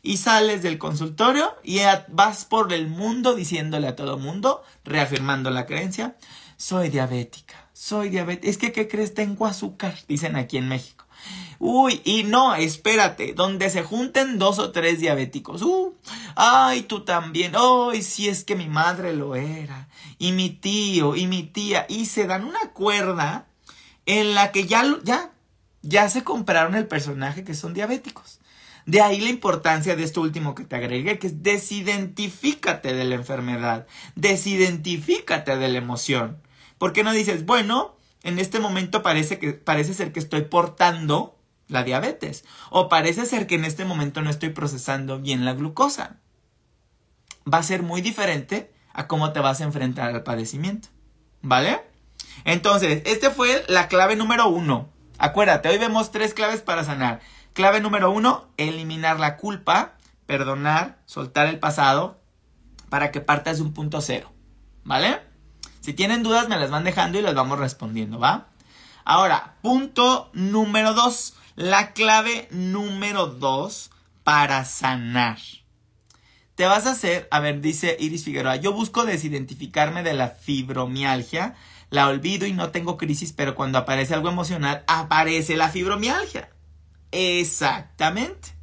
y 0.00 0.16
sales 0.16 0.62
del 0.62 0.78
consultorio 0.78 1.54
y 1.62 1.80
vas 2.08 2.46
por 2.46 2.72
el 2.72 2.88
mundo 2.88 3.34
diciéndole 3.34 3.86
a 3.86 3.96
todo 3.96 4.16
mundo, 4.16 4.62
reafirmando 4.82 5.50
la 5.50 5.66
creencia, 5.66 6.16
soy 6.56 6.88
diabética, 6.88 7.68
soy 7.74 8.08
diabética. 8.08 8.48
Es 8.48 8.56
que, 8.56 8.72
¿qué 8.72 8.88
crees? 8.88 9.12
Tengo 9.12 9.44
azúcar, 9.44 9.94
dicen 10.08 10.36
aquí 10.36 10.56
en 10.56 10.68
México. 10.68 11.03
Uy, 11.58 12.00
y 12.04 12.24
no, 12.24 12.54
espérate, 12.54 13.32
donde 13.32 13.70
se 13.70 13.82
junten 13.82 14.38
dos 14.38 14.58
o 14.58 14.70
tres 14.70 15.00
diabéticos. 15.00 15.62
Uh, 15.62 15.94
ay, 16.36 16.82
tú 16.82 17.04
también. 17.04 17.52
Ay, 17.56 18.02
si 18.02 18.28
es 18.28 18.44
que 18.44 18.56
mi 18.56 18.68
madre 18.68 19.14
lo 19.14 19.36
era. 19.36 19.88
Y 20.18 20.32
mi 20.32 20.50
tío, 20.50 21.16
y 21.16 21.26
mi 21.26 21.44
tía. 21.44 21.86
Y 21.88 22.06
se 22.06 22.26
dan 22.26 22.44
una 22.44 22.70
cuerda 22.72 23.46
en 24.06 24.34
la 24.34 24.52
que 24.52 24.66
ya, 24.66 24.84
ya, 25.04 25.32
ya 25.82 26.08
se 26.08 26.24
compraron 26.24 26.74
el 26.74 26.86
personaje 26.86 27.44
que 27.44 27.54
son 27.54 27.72
diabéticos. 27.74 28.40
De 28.86 29.00
ahí 29.00 29.20
la 29.20 29.30
importancia 29.30 29.96
de 29.96 30.02
esto 30.02 30.20
último 30.20 30.54
que 30.54 30.64
te 30.64 30.76
agregué, 30.76 31.18
que 31.18 31.28
es 31.28 31.42
desidentifícate 31.42 32.92
de 32.92 33.04
la 33.04 33.14
enfermedad, 33.14 33.86
desidentifícate 34.14 35.56
de 35.56 35.68
la 35.68 35.78
emoción. 35.78 36.42
¿Por 36.76 36.92
qué 36.92 37.02
no 37.02 37.12
dices, 37.12 37.46
bueno, 37.46 37.96
en 38.24 38.38
este 38.38 38.58
momento 38.58 39.02
parece, 39.02 39.38
que, 39.38 39.52
parece 39.52 39.94
ser 39.94 40.12
que 40.12 40.18
estoy 40.18 40.42
portando 40.42 41.38
la 41.68 41.84
diabetes 41.84 42.44
o 42.70 42.88
parece 42.88 43.26
ser 43.26 43.46
que 43.46 43.54
en 43.54 43.64
este 43.64 43.84
momento 43.84 44.22
no 44.22 44.30
estoy 44.30 44.48
procesando 44.48 45.20
bien 45.20 45.44
la 45.44 45.52
glucosa? 45.52 46.16
Va 47.50 47.58
a 47.58 47.62
ser 47.62 47.82
muy 47.82 48.00
diferente 48.00 48.72
a 48.94 49.06
cómo 49.06 49.32
te 49.32 49.40
vas 49.40 49.60
a 49.60 49.64
enfrentar 49.64 50.14
al 50.14 50.22
padecimiento. 50.22 50.88
¿Vale? 51.42 51.82
Entonces, 52.44 53.02
este 53.04 53.30
fue 53.30 53.64
la 53.68 53.88
clave 53.88 54.16
número 54.16 54.48
uno. 54.48 54.88
Acuérdate, 55.18 55.68
hoy 55.68 55.78
vemos 55.78 56.10
tres 56.10 56.32
claves 56.32 56.62
para 56.62 56.82
sanar. 56.82 57.20
Clave 57.52 57.80
número 57.80 58.10
uno, 58.10 58.48
eliminar 58.56 59.20
la 59.20 59.36
culpa, 59.36 59.96
perdonar, 60.26 60.98
soltar 61.04 61.46
el 61.46 61.58
pasado 61.58 62.20
para 62.88 63.10
que 63.10 63.20
partas 63.20 63.58
de 63.58 63.64
un 63.64 63.74
punto 63.74 64.00
cero. 64.00 64.32
¿Vale? 64.82 65.20
Si 65.84 65.92
tienen 65.92 66.22
dudas 66.22 66.48
me 66.48 66.58
las 66.58 66.70
van 66.70 66.82
dejando 66.82 67.18
y 67.18 67.20
las 67.20 67.34
vamos 67.34 67.58
respondiendo, 67.58 68.18
¿va? 68.18 68.46
Ahora, 69.04 69.56
punto 69.60 70.30
número 70.32 70.94
dos. 70.94 71.34
La 71.56 71.92
clave 71.92 72.48
número 72.50 73.26
dos 73.26 73.90
para 74.22 74.64
sanar. 74.64 75.36
Te 76.54 76.64
vas 76.64 76.86
a 76.86 76.92
hacer, 76.92 77.28
a 77.30 77.38
ver, 77.40 77.60
dice 77.60 77.98
Iris 78.00 78.24
Figueroa, 78.24 78.56
yo 78.56 78.72
busco 78.72 79.04
desidentificarme 79.04 80.02
de 80.02 80.14
la 80.14 80.28
fibromialgia, 80.28 81.54
la 81.90 82.08
olvido 82.08 82.46
y 82.46 82.54
no 82.54 82.70
tengo 82.70 82.96
crisis, 82.96 83.34
pero 83.34 83.54
cuando 83.54 83.76
aparece 83.76 84.14
algo 84.14 84.30
emocional, 84.30 84.84
aparece 84.86 85.54
la 85.54 85.68
fibromialgia. 85.68 86.48
Exactamente. 87.12 88.54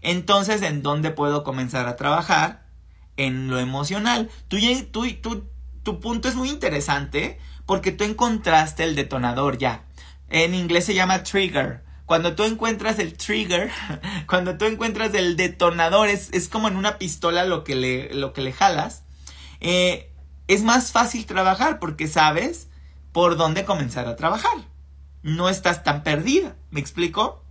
Entonces, 0.00 0.62
¿en 0.62 0.84
dónde 0.84 1.10
puedo 1.10 1.42
comenzar 1.42 1.88
a 1.88 1.96
trabajar? 1.96 2.68
En 3.16 3.48
lo 3.48 3.58
emocional. 3.58 4.30
Tú, 4.46 4.58
tú, 4.92 5.50
tu 5.82 6.00
punto 6.00 6.28
es 6.28 6.34
muy 6.34 6.48
interesante 6.48 7.38
porque 7.66 7.92
tú 7.92 8.04
encontraste 8.04 8.84
el 8.84 8.94
detonador 8.94 9.58
ya. 9.58 9.84
En 10.28 10.54
inglés 10.54 10.84
se 10.84 10.94
llama 10.94 11.22
trigger. 11.22 11.82
Cuando 12.06 12.34
tú 12.34 12.44
encuentras 12.44 12.98
el 12.98 13.16
trigger, 13.16 13.70
cuando 14.26 14.58
tú 14.58 14.64
encuentras 14.64 15.14
el 15.14 15.36
detonador, 15.36 16.08
es, 16.08 16.30
es 16.32 16.48
como 16.48 16.68
en 16.68 16.76
una 16.76 16.98
pistola 16.98 17.44
lo 17.44 17.64
que 17.64 17.74
le, 17.74 18.14
lo 18.14 18.32
que 18.32 18.42
le 18.42 18.52
jalas. 18.52 19.04
Eh, 19.60 20.10
es 20.48 20.62
más 20.62 20.92
fácil 20.92 21.26
trabajar 21.26 21.78
porque 21.78 22.08
sabes 22.08 22.68
por 23.12 23.36
dónde 23.36 23.64
comenzar 23.64 24.06
a 24.08 24.16
trabajar. 24.16 24.68
No 25.22 25.48
estás 25.48 25.84
tan 25.84 26.02
perdida. 26.02 26.56
¿Me 26.70 26.80
explico? 26.80 27.42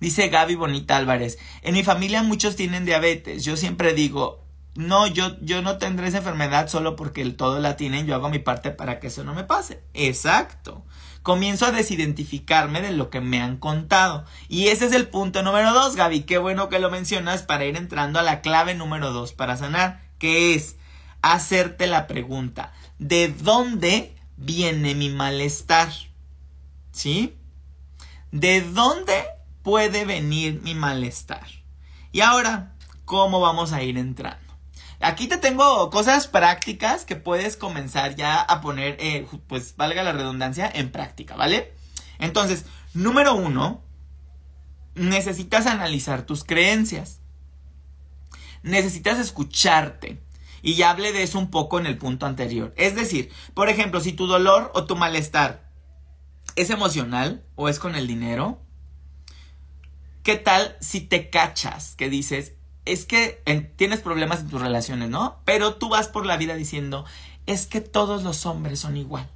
Dice 0.00 0.28
Gaby 0.28 0.56
Bonita 0.56 0.96
Álvarez, 0.96 1.38
en 1.62 1.74
mi 1.74 1.84
familia 1.84 2.24
muchos 2.24 2.56
tienen 2.56 2.84
diabetes. 2.84 3.44
Yo 3.44 3.56
siempre 3.56 3.94
digo, 3.94 4.41
no, 4.74 5.06
yo, 5.06 5.38
yo 5.40 5.62
no 5.62 5.78
tendré 5.78 6.08
esa 6.08 6.18
enfermedad 6.18 6.68
solo 6.68 6.96
porque 6.96 7.22
el 7.22 7.36
todo 7.36 7.58
la 7.60 7.76
tienen, 7.76 8.06
yo 8.06 8.14
hago 8.14 8.30
mi 8.30 8.38
parte 8.38 8.70
para 8.70 9.00
que 9.00 9.08
eso 9.08 9.24
no 9.24 9.34
me 9.34 9.44
pase. 9.44 9.82
Exacto. 9.94 10.84
Comienzo 11.22 11.66
a 11.66 11.72
desidentificarme 11.72 12.82
de 12.82 12.90
lo 12.90 13.10
que 13.10 13.20
me 13.20 13.40
han 13.40 13.56
contado. 13.56 14.24
Y 14.48 14.68
ese 14.68 14.86
es 14.86 14.92
el 14.92 15.08
punto 15.08 15.42
número 15.42 15.72
dos, 15.72 15.94
Gaby. 15.94 16.22
Qué 16.22 16.38
bueno 16.38 16.68
que 16.68 16.80
lo 16.80 16.90
mencionas 16.90 17.42
para 17.42 17.64
ir 17.64 17.76
entrando 17.76 18.18
a 18.18 18.22
la 18.22 18.40
clave 18.40 18.74
número 18.74 19.12
dos 19.12 19.32
para 19.32 19.56
sanar, 19.56 20.02
que 20.18 20.54
es 20.54 20.76
hacerte 21.20 21.86
la 21.86 22.08
pregunta, 22.08 22.72
¿de 22.98 23.28
dónde 23.28 24.16
viene 24.36 24.96
mi 24.96 25.08
malestar? 25.08 25.88
¿Sí? 26.90 27.36
¿De 28.32 28.60
dónde 28.60 29.24
puede 29.62 30.04
venir 30.04 30.60
mi 30.62 30.74
malestar. 30.74 31.46
Y 32.10 32.20
ahora, 32.20 32.74
¿cómo 33.04 33.40
vamos 33.40 33.72
a 33.72 33.82
ir 33.82 33.96
entrando? 33.96 34.41
Aquí 35.02 35.26
te 35.26 35.36
tengo 35.36 35.90
cosas 35.90 36.28
prácticas 36.28 37.04
que 37.04 37.16
puedes 37.16 37.56
comenzar 37.56 38.14
ya 38.14 38.40
a 38.40 38.60
poner, 38.60 38.96
eh, 39.00 39.26
pues 39.48 39.76
valga 39.76 40.04
la 40.04 40.12
redundancia, 40.12 40.70
en 40.72 40.92
práctica, 40.92 41.34
¿vale? 41.34 41.72
Entonces, 42.20 42.66
número 42.94 43.34
uno, 43.34 43.82
necesitas 44.94 45.66
analizar 45.66 46.22
tus 46.22 46.44
creencias. 46.44 47.20
Necesitas 48.62 49.18
escucharte. 49.18 50.22
Y 50.62 50.74
ya 50.74 50.90
hablé 50.90 51.12
de 51.12 51.24
eso 51.24 51.40
un 51.40 51.50
poco 51.50 51.80
en 51.80 51.86
el 51.86 51.98
punto 51.98 52.26
anterior. 52.26 52.72
Es 52.76 52.94
decir, 52.94 53.32
por 53.54 53.68
ejemplo, 53.68 54.00
si 54.00 54.12
tu 54.12 54.28
dolor 54.28 54.70
o 54.74 54.84
tu 54.84 54.94
malestar 54.94 55.68
es 56.54 56.70
emocional 56.70 57.44
o 57.56 57.68
es 57.68 57.80
con 57.80 57.96
el 57.96 58.06
dinero, 58.06 58.62
¿qué 60.22 60.36
tal 60.36 60.76
si 60.80 61.00
te 61.00 61.28
cachas 61.28 61.96
que 61.96 62.08
dices, 62.08 62.52
es 62.84 63.06
que 63.06 63.42
tienes 63.76 64.00
problemas 64.00 64.40
en 64.40 64.48
tus 64.48 64.60
relaciones, 64.60 65.08
¿no? 65.08 65.38
Pero 65.44 65.74
tú 65.74 65.88
vas 65.88 66.08
por 66.08 66.26
la 66.26 66.36
vida 66.36 66.54
diciendo, 66.54 67.04
es 67.46 67.66
que 67.66 67.80
todos 67.80 68.22
los 68.22 68.46
hombres 68.46 68.80
son 68.80 68.96
igual. 68.96 69.28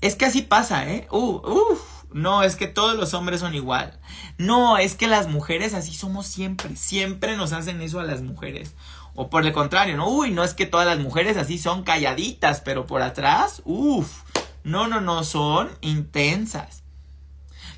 Es 0.00 0.16
que 0.16 0.26
así 0.26 0.42
pasa, 0.42 0.88
¿eh? 0.88 1.06
Uh, 1.10 1.36
uh, 1.36 1.78
no, 2.12 2.42
es 2.42 2.56
que 2.56 2.66
todos 2.66 2.96
los 2.96 3.14
hombres 3.14 3.40
son 3.40 3.54
igual. 3.54 3.98
No, 4.38 4.78
es 4.78 4.94
que 4.94 5.08
las 5.08 5.28
mujeres 5.28 5.74
así 5.74 5.94
somos 5.94 6.26
siempre. 6.26 6.76
Siempre 6.76 7.36
nos 7.36 7.52
hacen 7.52 7.80
eso 7.80 8.00
a 8.00 8.04
las 8.04 8.22
mujeres. 8.22 8.74
O 9.14 9.30
por 9.30 9.46
el 9.46 9.52
contrario, 9.52 9.96
¿no? 9.96 10.08
Uy, 10.08 10.30
no 10.30 10.44
es 10.44 10.54
que 10.54 10.66
todas 10.66 10.86
las 10.86 10.98
mujeres 10.98 11.36
así 11.36 11.58
son 11.58 11.82
calladitas, 11.82 12.60
pero 12.60 12.86
por 12.86 13.02
atrás, 13.02 13.62
uff. 13.64 14.22
No, 14.62 14.88
no, 14.88 15.00
no, 15.00 15.24
son 15.24 15.70
intensas. 15.80 16.84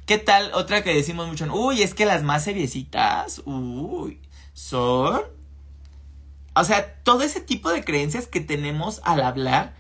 ¿Qué 0.07 0.19
tal 0.19 0.53
otra 0.55 0.85
que 0.85 0.95
decimos 0.95 1.27
mucho? 1.27 1.47
Uy, 1.53 1.83
es 1.83 1.95
que 1.95 2.07
las 2.07 2.23
más 2.23 2.45
seriecitas, 2.45 3.43
uy, 3.45 4.21
son... 4.57 5.21
O 6.55 6.65
sea, 6.65 6.95
todo 7.03 7.23
ese 7.23 7.43
tipo 7.43 7.71
de 7.71 7.85
creencias 7.85 8.27
que 8.27 8.41
tenemos 8.41 9.03
al 9.05 9.21
hablar, 9.21 9.75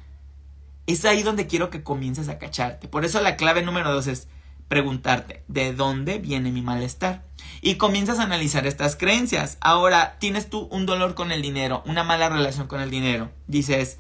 es 0.87 1.07
ahí 1.07 1.23
donde 1.23 1.47
quiero 1.47 1.71
que 1.71 1.83
comiences 1.83 2.29
a 2.29 2.39
cacharte. 2.39 2.87
Por 2.87 3.07
eso 3.07 3.23
la 3.23 3.37
clave 3.37 3.63
número 3.63 3.91
dos 3.91 4.07
es 4.07 4.29
preguntarte, 4.69 5.43
¿de 5.49 5.73
dónde 5.73 6.19
viene 6.19 6.53
mi 6.53 6.61
malestar? 6.61 7.25
Y 7.63 7.77
comienzas 7.77 8.19
a 8.19 8.25
analizar 8.25 8.67
estas 8.67 8.95
creencias. 8.97 9.57
Ahora, 9.63 10.17
tienes 10.19 10.51
tú 10.51 10.69
un 10.71 10.85
dolor 10.85 11.15
con 11.15 11.33
el 11.33 11.41
dinero, 11.41 11.83
una 11.87 12.05
mala 12.05 12.29
relación 12.29 12.67
con 12.67 12.83
el 12.83 12.91
dinero. 12.91 13.31
Dices, 13.47 13.97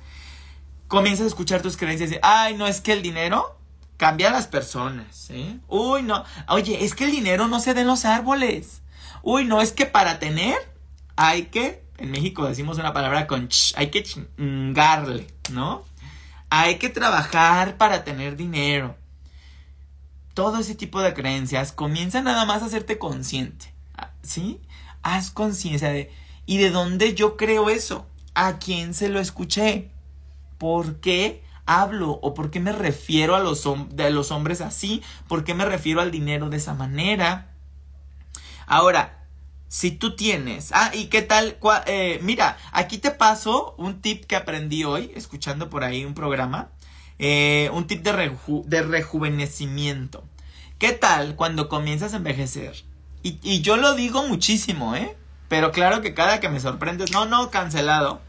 comienzas 0.86 1.24
a 1.24 1.28
escuchar 1.28 1.62
tus 1.62 1.78
creencias 1.78 2.12
y, 2.12 2.18
ay, 2.22 2.54
no 2.56 2.66
es 2.66 2.82
que 2.82 2.92
el 2.92 3.00
dinero 3.00 3.58
cambia 3.96 4.28
a 4.28 4.32
las 4.32 4.46
personas, 4.46 5.30
¿eh? 5.30 5.58
Uy, 5.68 6.02
no, 6.02 6.24
oye, 6.48 6.84
es 6.84 6.94
que 6.94 7.04
el 7.04 7.12
dinero 7.12 7.48
no 7.48 7.60
se 7.60 7.72
da 7.72 7.80
en 7.80 7.86
los 7.86 8.04
árboles. 8.04 8.82
Uy, 9.28 9.44
no, 9.44 9.60
es 9.60 9.72
que 9.72 9.86
para 9.86 10.20
tener 10.20 10.56
hay 11.16 11.46
que, 11.46 11.82
en 11.98 12.12
México 12.12 12.46
decimos 12.46 12.78
una 12.78 12.92
palabra 12.92 13.26
con 13.26 13.48
ch, 13.48 13.74
hay 13.76 13.90
que 13.90 14.04
chingarle, 14.04 15.26
¿no? 15.50 15.82
Hay 16.48 16.76
que 16.76 16.90
trabajar 16.90 17.76
para 17.76 18.04
tener 18.04 18.36
dinero. 18.36 18.94
Todo 20.32 20.60
ese 20.60 20.76
tipo 20.76 21.00
de 21.00 21.12
creencias 21.12 21.72
comienza 21.72 22.22
nada 22.22 22.44
más 22.44 22.62
a 22.62 22.66
hacerte 22.66 22.98
consciente, 22.98 23.74
¿sí? 24.22 24.60
Haz 25.02 25.32
conciencia 25.32 25.88
de, 25.88 26.12
¿y 26.46 26.58
de 26.58 26.70
dónde 26.70 27.14
yo 27.14 27.36
creo 27.36 27.68
eso? 27.68 28.06
¿A 28.34 28.60
quién 28.60 28.94
se 28.94 29.08
lo 29.08 29.18
escuché? 29.18 29.90
¿Por 30.56 31.00
qué 31.00 31.42
hablo? 31.66 32.20
¿O 32.22 32.32
por 32.32 32.52
qué 32.52 32.60
me 32.60 32.70
refiero 32.70 33.34
a 33.34 33.40
los, 33.40 33.68
de 33.90 34.08
los 34.10 34.30
hombres 34.30 34.60
así? 34.60 35.02
¿Por 35.26 35.42
qué 35.42 35.52
me 35.52 35.64
refiero 35.64 36.00
al 36.00 36.12
dinero 36.12 36.48
de 36.48 36.58
esa 36.58 36.74
manera? 36.74 37.55
Ahora, 38.66 39.24
si 39.68 39.90
tú 39.90 40.16
tienes, 40.16 40.70
ah, 40.72 40.90
¿y 40.94 41.06
qué 41.06 41.22
tal? 41.22 41.58
Eh, 41.86 42.20
mira, 42.22 42.56
aquí 42.72 42.98
te 42.98 43.10
paso 43.10 43.74
un 43.78 44.00
tip 44.00 44.24
que 44.24 44.36
aprendí 44.36 44.84
hoy, 44.84 45.12
escuchando 45.14 45.70
por 45.70 45.84
ahí 45.84 46.04
un 46.04 46.14
programa, 46.14 46.70
eh, 47.18 47.70
un 47.72 47.86
tip 47.86 48.02
de, 48.02 48.32
de 48.64 48.82
rejuvenecimiento. 48.82 50.24
¿Qué 50.78 50.92
tal 50.92 51.36
cuando 51.36 51.68
comienzas 51.68 52.12
a 52.12 52.18
envejecer? 52.18 52.84
Y, 53.22 53.38
y 53.42 53.60
yo 53.62 53.76
lo 53.76 53.94
digo 53.94 54.26
muchísimo, 54.28 54.94
¿eh? 54.94 55.16
Pero 55.48 55.72
claro 55.72 56.02
que 56.02 56.14
cada 56.14 56.40
que 56.40 56.48
me 56.48 56.60
sorprendes, 56.60 57.12
no, 57.12 57.24
no, 57.24 57.50
cancelado. 57.50 58.20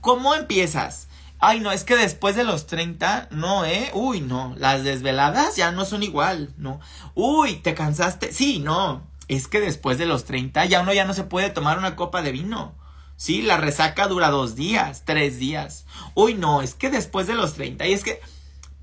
¿Cómo 0.00 0.34
empiezas? 0.34 1.08
Ay, 1.40 1.60
no, 1.60 1.72
es 1.72 1.84
que 1.84 1.96
después 1.96 2.36
de 2.36 2.44
los 2.44 2.66
30, 2.66 3.28
no, 3.30 3.64
¿eh? 3.64 3.90
Uy, 3.92 4.20
no, 4.20 4.54
las 4.56 4.82
desveladas 4.82 5.56
ya 5.56 5.72
no 5.72 5.84
son 5.84 6.02
igual, 6.02 6.54
¿no? 6.56 6.80
Uy, 7.14 7.56
¿te 7.56 7.74
cansaste? 7.74 8.32
Sí, 8.32 8.60
no, 8.60 9.02
es 9.34 9.48
que 9.48 9.60
después 9.60 9.98
de 9.98 10.06
los 10.06 10.24
30 10.24 10.64
ya 10.66 10.80
uno 10.80 10.92
ya 10.92 11.04
no 11.04 11.14
se 11.14 11.24
puede 11.24 11.50
tomar 11.50 11.78
una 11.78 11.96
copa 11.96 12.22
de 12.22 12.32
vino. 12.32 12.74
Sí, 13.16 13.42
la 13.42 13.56
resaca 13.56 14.08
dura 14.08 14.30
dos 14.30 14.56
días, 14.56 15.04
tres 15.04 15.38
días. 15.38 15.86
Uy, 16.14 16.34
no, 16.34 16.62
es 16.62 16.74
que 16.74 16.90
después 16.90 17.26
de 17.26 17.34
los 17.34 17.54
30, 17.54 17.86
y 17.86 17.92
es 17.92 18.02
que 18.02 18.20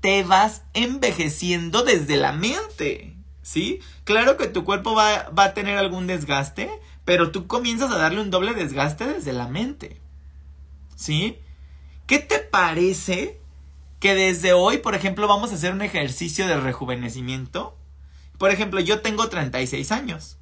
te 0.00 0.24
vas 0.24 0.62
envejeciendo 0.74 1.84
desde 1.84 2.16
la 2.16 2.32
mente. 2.32 3.16
¿Sí? 3.42 3.80
Claro 4.04 4.36
que 4.36 4.46
tu 4.46 4.64
cuerpo 4.64 4.94
va, 4.94 5.30
va 5.30 5.44
a 5.44 5.54
tener 5.54 5.76
algún 5.76 6.06
desgaste, 6.06 6.70
pero 7.04 7.30
tú 7.30 7.46
comienzas 7.46 7.90
a 7.90 7.98
darle 7.98 8.20
un 8.20 8.30
doble 8.30 8.54
desgaste 8.54 9.06
desde 9.06 9.32
la 9.32 9.48
mente. 9.48 10.00
¿Sí? 10.96 11.38
¿Qué 12.06 12.18
te 12.18 12.38
parece 12.38 13.40
que 14.00 14.14
desde 14.14 14.52
hoy, 14.52 14.78
por 14.78 14.94
ejemplo, 14.94 15.28
vamos 15.28 15.52
a 15.52 15.54
hacer 15.54 15.72
un 15.72 15.82
ejercicio 15.82 16.46
de 16.46 16.58
rejuvenecimiento? 16.58 17.76
Por 18.38 18.50
ejemplo, 18.50 18.80
yo 18.80 19.00
tengo 19.00 19.28
36 19.28 19.92
años. 19.92 20.38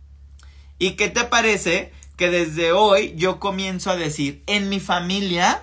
¿Y 0.81 0.93
qué 0.93 1.11
te 1.11 1.25
parece 1.25 1.93
que 2.17 2.31
desde 2.31 2.73
hoy 2.73 3.13
yo 3.15 3.39
comienzo 3.39 3.91
a 3.91 3.97
decir, 3.97 4.43
en 4.47 4.71
mi 4.71 4.81
familia, 4.81 5.63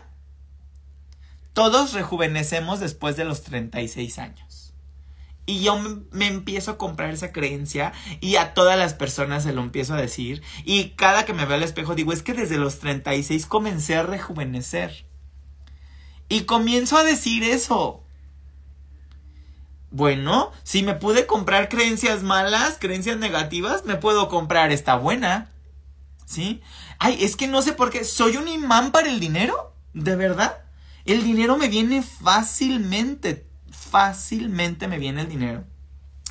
todos 1.54 1.94
rejuvenecemos 1.94 2.80
después 2.80 3.18
de 3.18 3.26
los 3.26 3.42
36 3.42 4.20
años? 4.20 4.76
Y 5.48 5.64
yo 5.64 5.80
me 6.12 6.28
empiezo 6.28 6.72
a 6.72 6.78
comprar 6.78 7.10
esa 7.10 7.32
creencia 7.32 7.94
y 8.22 8.36
a 8.36 8.54
todas 8.54 8.78
las 8.78 8.94
personas 8.94 9.42
se 9.42 9.54
lo 9.54 9.62
empiezo 9.62 9.96
a 9.96 10.02
decir. 10.02 10.44
Y 10.66 10.90
cada 10.90 11.26
que 11.26 11.34
me 11.34 11.46
veo 11.46 11.56
al 11.56 11.64
espejo 11.64 11.96
digo, 11.96 12.14
es 12.14 12.22
que 12.22 12.36
desde 12.36 12.58
los 12.58 12.78
36 12.78 13.48
comencé 13.48 13.96
a 13.96 14.04
rejuvenecer. 14.04 15.08
Y 16.30 16.42
comienzo 16.42 16.96
a 16.96 17.04
decir 17.04 17.44
eso. 17.44 18.04
Bueno, 19.90 20.52
si 20.64 20.84
me 20.84 20.96
pude 20.96 21.26
comprar 21.26 21.70
creencias 21.70 22.22
malas, 22.22 22.78
creencias 22.80 23.18
negativas, 23.18 23.86
me 23.86 23.96
puedo 23.96 24.28
comprar 24.30 24.72
esta 24.72 24.96
buena. 24.96 25.52
¿Sí? 26.26 26.62
Ay, 27.00 27.24
es 27.24 27.38
que 27.38 27.48
no 27.48 27.62
sé 27.62 27.74
por 27.74 27.90
qué. 27.90 28.04
¿Soy 28.04 28.36
un 28.36 28.48
imán 28.48 28.92
para 28.92 29.10
el 29.10 29.20
dinero? 29.20 29.74
¿De 29.94 30.16
verdad? 30.16 30.58
El 31.06 31.24
dinero 31.24 31.58
me 31.58 31.70
viene 31.70 32.02
fácilmente. 32.02 33.48
Fácilmente 33.72 34.90
me 34.90 35.00
viene 35.00 35.22
el 35.22 35.30
dinero. 35.30 35.64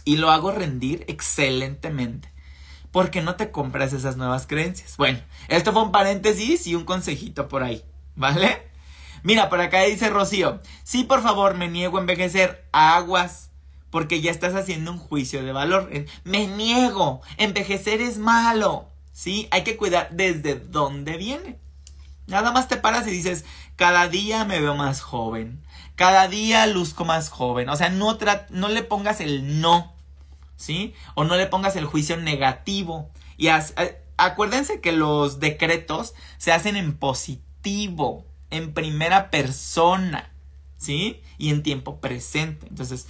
Y 0.05 0.19
lo 0.19 0.31
hago 0.31 0.53
rendir 0.53 1.05
excelentemente. 1.09 2.31
¿Por 2.91 3.11
qué 3.11 3.23
no 3.23 3.37
te 3.37 3.51
compras 3.51 3.93
esas 3.95 4.17
nuevas 4.17 4.47
creencias? 4.47 4.97
Bueno, 4.99 5.19
esto 5.49 5.73
fue 5.73 5.83
un 5.83 5.93
paréntesis 5.93 6.67
y 6.67 6.75
un 6.75 6.85
consejito 6.85 7.49
por 7.49 7.63
ahí. 7.63 7.83
¿Vale? 8.15 8.71
Mira, 9.27 9.49
por 9.49 9.61
acá 9.61 9.83
dice 9.83 10.09
Rocío, 10.09 10.61
sí, 10.85 11.03
por 11.03 11.21
favor, 11.21 11.57
me 11.57 11.67
niego 11.67 11.99
a 11.99 12.01
envejecer. 12.01 12.65
Aguas, 12.71 13.51
porque 13.91 14.21
ya 14.21 14.31
estás 14.31 14.55
haciendo 14.55 14.93
un 14.93 14.99
juicio 14.99 15.43
de 15.43 15.51
valor. 15.51 15.91
Me 16.23 16.47
niego, 16.47 17.23
envejecer 17.37 18.01
es 18.01 18.19
malo. 18.19 18.89
Sí, 19.13 19.49
hay 19.51 19.65
que 19.65 19.77
cuidar 19.77 20.11
desde 20.13 20.55
dónde 20.55 21.17
viene. 21.17 21.59
Nada 22.29 22.53
más 22.53 22.69
te 22.69 22.77
paras 22.77 23.09
y 23.09 23.11
dices, 23.11 23.45
cada 23.75 24.07
día 24.07 24.45
me 24.45 24.61
veo 24.61 24.77
más 24.77 25.01
joven. 25.01 25.61
Cada 25.97 26.29
día 26.29 26.65
luzco 26.69 27.05
más 27.05 27.29
joven. 27.29 27.69
O 27.69 27.75
sea, 27.75 27.89
no, 27.89 28.17
no 28.51 28.69
le 28.69 28.83
pongas 28.85 29.21
el 29.21 29.61
no. 29.61 29.93
¿Sí? 30.55 30.95
O 31.17 31.25
no 31.25 31.35
le 31.35 31.49
pongas 31.49 31.75
el 31.75 31.87
juicio 31.87 32.17
negativo. 32.17 33.11
Y 33.37 33.49
acuérdense 34.19 34.81
que 34.81 34.93
los 34.93 35.41
decretos 35.41 36.15
se 36.39 36.53
hacen 36.53 36.77
en 36.77 36.97
positivo 36.97 38.25
en 38.51 38.73
primera 38.73 39.31
persona, 39.31 40.31
¿sí? 40.77 41.23
Y 41.39 41.51
en 41.51 41.63
tiempo 41.63 42.01
presente. 42.01 42.67
Entonces, 42.69 43.07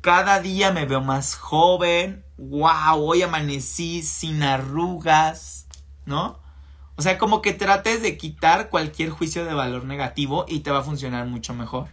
cada 0.00 0.40
día 0.40 0.72
me 0.72 0.86
veo 0.86 1.00
más 1.00 1.34
joven. 1.34 2.24
¡Wow! 2.36 2.96
Hoy 2.96 3.22
amanecí 3.22 4.02
sin 4.02 4.42
arrugas, 4.42 5.66
¿no? 6.06 6.38
O 6.96 7.02
sea, 7.02 7.16
como 7.16 7.42
que 7.42 7.52
trates 7.52 8.02
de 8.02 8.16
quitar 8.16 8.70
cualquier 8.70 9.10
juicio 9.10 9.44
de 9.44 9.54
valor 9.54 9.84
negativo 9.84 10.46
y 10.48 10.60
te 10.60 10.70
va 10.70 10.80
a 10.80 10.84
funcionar 10.84 11.26
mucho 11.26 11.54
mejor. 11.54 11.88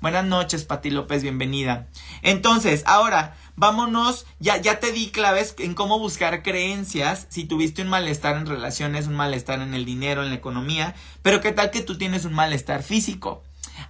Buenas 0.00 0.24
noches, 0.24 0.64
Pati 0.64 0.90
López, 0.90 1.22
bienvenida. 1.22 1.88
Entonces, 2.22 2.82
ahora, 2.86 3.36
vámonos, 3.60 4.26
ya, 4.40 4.56
ya 4.56 4.80
te 4.80 4.90
di 4.90 5.10
claves 5.10 5.54
en 5.58 5.74
cómo 5.74 5.98
buscar 5.98 6.42
creencias 6.42 7.26
si 7.28 7.44
tuviste 7.44 7.82
un 7.82 7.88
malestar 7.88 8.36
en 8.36 8.46
relaciones, 8.46 9.06
un 9.06 9.14
malestar 9.14 9.60
en 9.60 9.74
el 9.74 9.84
dinero, 9.84 10.24
en 10.24 10.30
la 10.30 10.34
economía, 10.34 10.94
pero 11.22 11.40
qué 11.40 11.52
tal 11.52 11.70
que 11.70 11.82
tú 11.82 11.96
tienes 11.96 12.24
un 12.24 12.32
malestar 12.32 12.82
físico. 12.82 13.44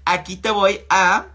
Aquí 0.04 0.36
te 0.36 0.50
voy 0.50 0.80
a, 0.90 1.28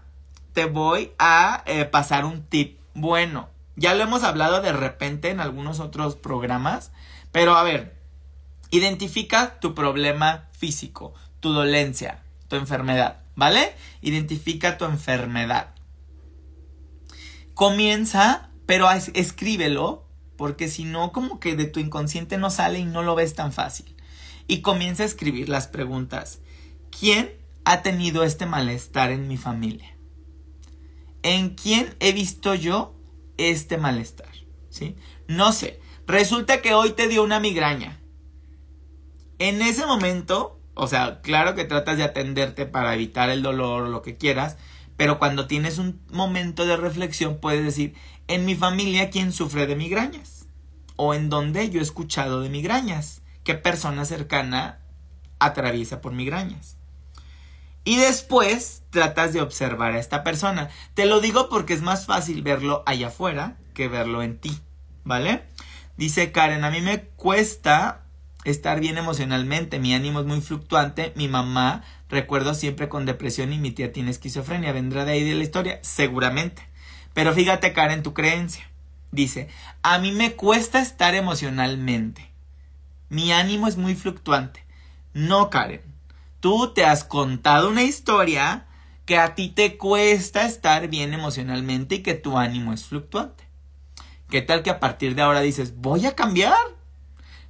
te 0.52 0.66
voy 0.66 1.12
a 1.18 1.64
eh, 1.66 1.84
pasar 1.86 2.24
un 2.24 2.44
tip 2.44 2.78
bueno. 2.94 3.48
Ya 3.74 3.94
lo 3.94 4.04
hemos 4.04 4.22
hablado 4.22 4.62
de 4.62 4.72
repente 4.72 5.30
en 5.30 5.40
algunos 5.40 5.80
otros 5.80 6.14
programas, 6.14 6.92
pero 7.32 7.56
a 7.56 7.62
ver, 7.64 7.96
Identifica 8.70 9.60
tu 9.60 9.74
problema 9.74 10.48
físico, 10.50 11.14
tu 11.40 11.52
dolencia, 11.52 12.22
tu 12.48 12.56
enfermedad, 12.56 13.20
¿vale? 13.36 13.74
Identifica 14.02 14.76
tu 14.76 14.84
enfermedad. 14.84 15.68
Comienza, 17.56 18.50
pero 18.66 18.86
escríbelo, 18.90 20.06
porque 20.36 20.68
si 20.68 20.84
no, 20.84 21.10
como 21.10 21.40
que 21.40 21.56
de 21.56 21.64
tu 21.64 21.80
inconsciente 21.80 22.36
no 22.36 22.50
sale 22.50 22.80
y 22.80 22.84
no 22.84 23.02
lo 23.02 23.14
ves 23.14 23.32
tan 23.32 23.50
fácil. 23.50 23.96
Y 24.46 24.60
comienza 24.60 25.04
a 25.04 25.06
escribir 25.06 25.48
las 25.48 25.66
preguntas. 25.66 26.40
¿Quién 26.90 27.32
ha 27.64 27.80
tenido 27.80 28.24
este 28.24 28.44
malestar 28.44 29.10
en 29.10 29.26
mi 29.26 29.38
familia? 29.38 29.96
¿En 31.22 31.54
quién 31.54 31.94
he 31.98 32.12
visto 32.12 32.54
yo 32.54 32.94
este 33.38 33.78
malestar? 33.78 34.34
¿Sí? 34.68 34.94
No 35.26 35.50
sé. 35.54 35.80
Resulta 36.06 36.60
que 36.60 36.74
hoy 36.74 36.90
te 36.90 37.08
dio 37.08 37.24
una 37.24 37.40
migraña. 37.40 37.98
En 39.38 39.62
ese 39.62 39.86
momento, 39.86 40.60
o 40.74 40.88
sea, 40.88 41.22
claro 41.22 41.54
que 41.54 41.64
tratas 41.64 41.96
de 41.96 42.04
atenderte 42.04 42.66
para 42.66 42.92
evitar 42.92 43.30
el 43.30 43.42
dolor 43.42 43.84
o 43.84 43.88
lo 43.88 44.02
que 44.02 44.18
quieras, 44.18 44.58
pero 44.96 45.18
cuando 45.18 45.46
tienes 45.46 45.78
un 45.78 46.00
momento 46.10 46.66
de 46.66 46.76
reflexión 46.76 47.38
puedes 47.38 47.64
decir, 47.64 47.94
en 48.28 48.44
mi 48.44 48.54
familia, 48.54 49.10
¿quién 49.10 49.32
sufre 49.32 49.66
de 49.66 49.76
migrañas? 49.76 50.46
O 50.96 51.14
en 51.14 51.28
dónde 51.28 51.70
yo 51.70 51.80
he 51.80 51.82
escuchado 51.82 52.40
de 52.40 52.48
migrañas. 52.48 53.22
¿Qué 53.44 53.54
persona 53.54 54.04
cercana 54.04 54.80
atraviesa 55.38 56.00
por 56.00 56.12
migrañas? 56.12 56.76
Y 57.84 57.96
después 57.98 58.82
tratas 58.90 59.32
de 59.32 59.40
observar 59.40 59.92
a 59.92 60.00
esta 60.00 60.24
persona. 60.24 60.70
Te 60.94 61.06
lo 61.06 61.20
digo 61.20 61.48
porque 61.48 61.74
es 61.74 61.82
más 61.82 62.06
fácil 62.06 62.42
verlo 62.42 62.82
allá 62.84 63.08
afuera 63.08 63.58
que 63.74 63.86
verlo 63.86 64.22
en 64.22 64.38
ti, 64.38 64.58
¿vale? 65.04 65.44
Dice 65.96 66.32
Karen, 66.32 66.64
a 66.64 66.70
mí 66.70 66.80
me 66.80 67.02
cuesta 67.02 68.02
estar 68.44 68.80
bien 68.80 68.98
emocionalmente, 68.98 69.78
mi 69.78 69.94
ánimo 69.94 70.20
es 70.20 70.26
muy 70.26 70.40
fluctuante, 70.40 71.12
mi 71.14 71.28
mamá 71.28 71.84
recuerdo 72.08 72.54
siempre 72.54 72.88
con 72.88 73.06
depresión 73.06 73.52
y 73.52 73.58
mi 73.58 73.70
tía 73.70 73.92
tiene 73.92 74.10
esquizofrenia, 74.10 74.72
¿vendrá 74.72 75.04
de 75.04 75.12
ahí 75.12 75.24
de 75.24 75.34
la 75.34 75.42
historia? 75.42 75.78
Seguramente. 75.82 76.62
Pero 77.14 77.32
fíjate 77.32 77.72
Karen, 77.72 78.02
tu 78.02 78.14
creencia. 78.14 78.70
Dice, 79.10 79.48
a 79.82 79.98
mí 79.98 80.12
me 80.12 80.34
cuesta 80.34 80.80
estar 80.80 81.14
emocionalmente. 81.14 82.30
Mi 83.08 83.32
ánimo 83.32 83.68
es 83.68 83.76
muy 83.76 83.94
fluctuante. 83.94 84.64
No, 85.14 85.48
Karen. 85.48 85.82
Tú 86.40 86.72
te 86.74 86.84
has 86.84 87.04
contado 87.04 87.70
una 87.70 87.82
historia 87.82 88.66
que 89.06 89.18
a 89.18 89.34
ti 89.34 89.48
te 89.48 89.78
cuesta 89.78 90.44
estar 90.44 90.88
bien 90.88 91.14
emocionalmente 91.14 91.96
y 91.96 92.02
que 92.02 92.14
tu 92.14 92.36
ánimo 92.36 92.72
es 92.72 92.84
fluctuante. 92.84 93.44
¿Qué 94.28 94.42
tal 94.42 94.62
que 94.62 94.70
a 94.70 94.80
partir 94.80 95.14
de 95.14 95.22
ahora 95.22 95.40
dices, 95.40 95.76
voy 95.76 96.04
a 96.06 96.16
cambiar? 96.16 96.75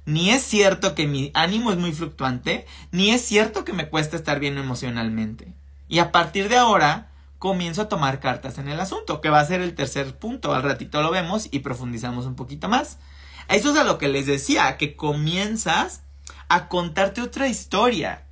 Ni 0.07 0.29
es 0.29 0.41
cierto 0.41 0.95
que 0.95 1.05
mi 1.05 1.31
ánimo 1.33 1.69
es 1.69 1.77
muy 1.77 1.91
fluctuante, 1.91 2.65
ni 2.91 3.09
es 3.09 3.21
cierto 3.21 3.65
que 3.65 3.73
me 3.73 3.89
cuesta 3.89 4.15
estar 4.15 4.39
bien 4.39 4.57
emocionalmente. 4.57 5.53
Y 5.89 5.99
a 5.99 6.13
partir 6.13 6.47
de 6.47 6.55
ahora 6.55 7.11
comienzo 7.39 7.81
a 7.81 7.89
tomar 7.89 8.21
cartas 8.21 8.57
en 8.57 8.69
el 8.69 8.79
asunto, 8.79 9.19
que 9.19 9.29
va 9.29 9.41
a 9.41 9.45
ser 9.45 9.59
el 9.59 9.75
tercer 9.75 10.17
punto. 10.17 10.53
Al 10.55 10.63
ratito 10.63 11.01
lo 11.01 11.11
vemos 11.11 11.49
y 11.51 11.59
profundizamos 11.59 12.25
un 12.25 12.37
poquito 12.37 12.69
más. 12.69 12.99
Eso 13.49 13.73
es 13.73 13.77
a 13.77 13.83
lo 13.83 13.97
que 13.97 14.07
les 14.07 14.25
decía, 14.27 14.77
que 14.77 14.95
comienzas 14.95 16.03
a 16.47 16.69
contarte 16.69 17.21
otra 17.21 17.49
historia. 17.49 18.23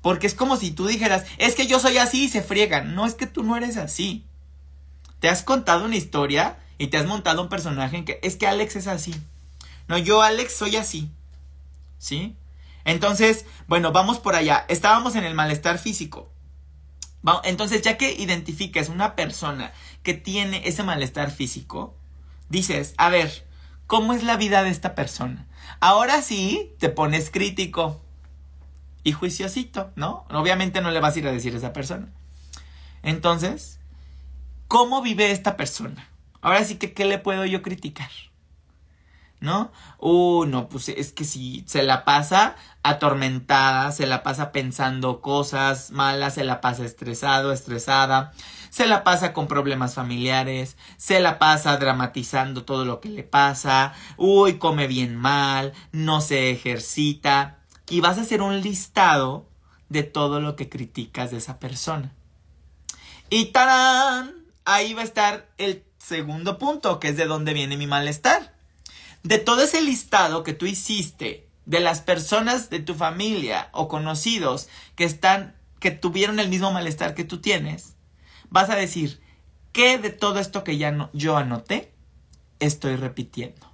Porque 0.00 0.26
es 0.26 0.34
como 0.34 0.56
si 0.56 0.70
tú 0.70 0.86
dijeras, 0.86 1.26
es 1.36 1.54
que 1.54 1.66
yo 1.66 1.80
soy 1.80 1.98
así 1.98 2.24
y 2.24 2.28
se 2.30 2.40
friegan. 2.40 2.94
No 2.94 3.04
es 3.04 3.12
que 3.12 3.26
tú 3.26 3.42
no 3.42 3.58
eres 3.58 3.76
así. 3.76 4.24
Te 5.20 5.28
has 5.28 5.42
contado 5.42 5.84
una 5.84 5.96
historia 5.96 6.56
y 6.78 6.86
te 6.86 6.96
has 6.96 7.04
montado 7.04 7.42
un 7.42 7.50
personaje 7.50 7.98
en 7.98 8.06
que 8.06 8.20
es 8.22 8.36
que 8.36 8.46
Alex 8.46 8.76
es 8.76 8.86
así. 8.86 9.14
No, 9.88 9.98
yo 9.98 10.22
Alex 10.22 10.54
soy 10.54 10.76
así. 10.76 11.10
¿Sí? 11.98 12.36
Entonces, 12.84 13.46
bueno, 13.68 13.92
vamos 13.92 14.18
por 14.18 14.34
allá. 14.34 14.64
Estábamos 14.68 15.14
en 15.16 15.24
el 15.24 15.34
malestar 15.34 15.78
físico. 15.78 16.30
Entonces, 17.44 17.82
ya 17.82 17.96
que 17.96 18.12
identificas 18.12 18.88
una 18.88 19.14
persona 19.14 19.72
que 20.02 20.14
tiene 20.14 20.66
ese 20.66 20.82
malestar 20.82 21.30
físico, 21.30 21.96
dices, 22.48 22.94
a 22.96 23.10
ver, 23.10 23.46
¿cómo 23.86 24.12
es 24.12 24.24
la 24.24 24.36
vida 24.36 24.64
de 24.64 24.70
esta 24.70 24.96
persona? 24.96 25.46
Ahora 25.78 26.20
sí 26.22 26.72
te 26.80 26.88
pones 26.88 27.30
crítico 27.30 28.00
y 29.04 29.12
juiciosito, 29.12 29.92
¿no? 29.94 30.26
Obviamente 30.30 30.80
no 30.80 30.90
le 30.90 31.00
vas 31.00 31.14
a 31.14 31.18
ir 31.20 31.28
a 31.28 31.32
decir 31.32 31.54
a 31.54 31.58
esa 31.58 31.72
persona. 31.72 32.08
Entonces, 33.04 33.78
¿cómo 34.66 35.00
vive 35.00 35.30
esta 35.30 35.56
persona? 35.56 36.08
Ahora 36.40 36.64
sí 36.64 36.74
que, 36.74 36.92
¿qué 36.92 37.04
le 37.04 37.18
puedo 37.18 37.44
yo 37.44 37.62
criticar? 37.62 38.10
¿No? 39.42 39.72
Uh, 39.98 40.46
no, 40.46 40.68
pues 40.68 40.88
es 40.88 41.12
que 41.12 41.24
si 41.24 41.64
se 41.66 41.82
la 41.82 42.04
pasa 42.04 42.54
atormentada, 42.84 43.90
se 43.90 44.06
la 44.06 44.22
pasa 44.22 44.52
pensando 44.52 45.20
cosas 45.20 45.90
malas, 45.90 46.34
se 46.34 46.44
la 46.44 46.60
pasa 46.60 46.84
estresado, 46.84 47.52
estresada, 47.52 48.32
se 48.70 48.86
la 48.86 49.02
pasa 49.02 49.32
con 49.32 49.48
problemas 49.48 49.94
familiares, 49.94 50.76
se 50.96 51.18
la 51.18 51.40
pasa 51.40 51.76
dramatizando 51.76 52.64
todo 52.64 52.84
lo 52.84 53.00
que 53.00 53.08
le 53.08 53.24
pasa, 53.24 53.94
uy, 54.16 54.58
come 54.58 54.86
bien 54.86 55.16
mal, 55.16 55.72
no 55.90 56.20
se 56.20 56.52
ejercita, 56.52 57.58
y 57.88 58.00
vas 58.00 58.18
a 58.18 58.22
hacer 58.22 58.42
un 58.42 58.60
listado 58.60 59.48
de 59.88 60.04
todo 60.04 60.40
lo 60.40 60.54
que 60.54 60.68
criticas 60.68 61.32
de 61.32 61.38
esa 61.38 61.58
persona. 61.58 62.12
Y 63.28 63.46
tarán, 63.46 64.34
ahí 64.64 64.94
va 64.94 65.02
a 65.02 65.04
estar 65.04 65.48
el 65.58 65.84
segundo 65.98 66.58
punto, 66.58 67.00
que 67.00 67.08
es 67.08 67.16
de 67.16 67.26
dónde 67.26 67.52
viene 67.52 67.76
mi 67.76 67.86
malestar. 67.86 68.54
De 69.22 69.38
todo 69.38 69.62
ese 69.62 69.80
listado 69.80 70.42
que 70.42 70.52
tú 70.52 70.66
hiciste 70.66 71.48
de 71.64 71.80
las 71.80 72.00
personas 72.00 72.70
de 72.70 72.80
tu 72.80 72.94
familia 72.94 73.68
o 73.72 73.88
conocidos 73.88 74.68
que 74.96 75.04
están 75.04 75.54
que 75.78 75.90
tuvieron 75.90 76.38
el 76.38 76.48
mismo 76.48 76.70
malestar 76.72 77.14
que 77.14 77.24
tú 77.24 77.40
tienes, 77.40 77.96
vas 78.50 78.70
a 78.70 78.76
decir, 78.76 79.20
¿qué 79.72 79.98
de 79.98 80.10
todo 80.10 80.38
esto 80.38 80.62
que 80.62 80.78
ya 80.78 80.92
no, 80.92 81.10
yo 81.12 81.36
anoté 81.36 81.92
estoy 82.60 82.94
repitiendo? 82.96 83.66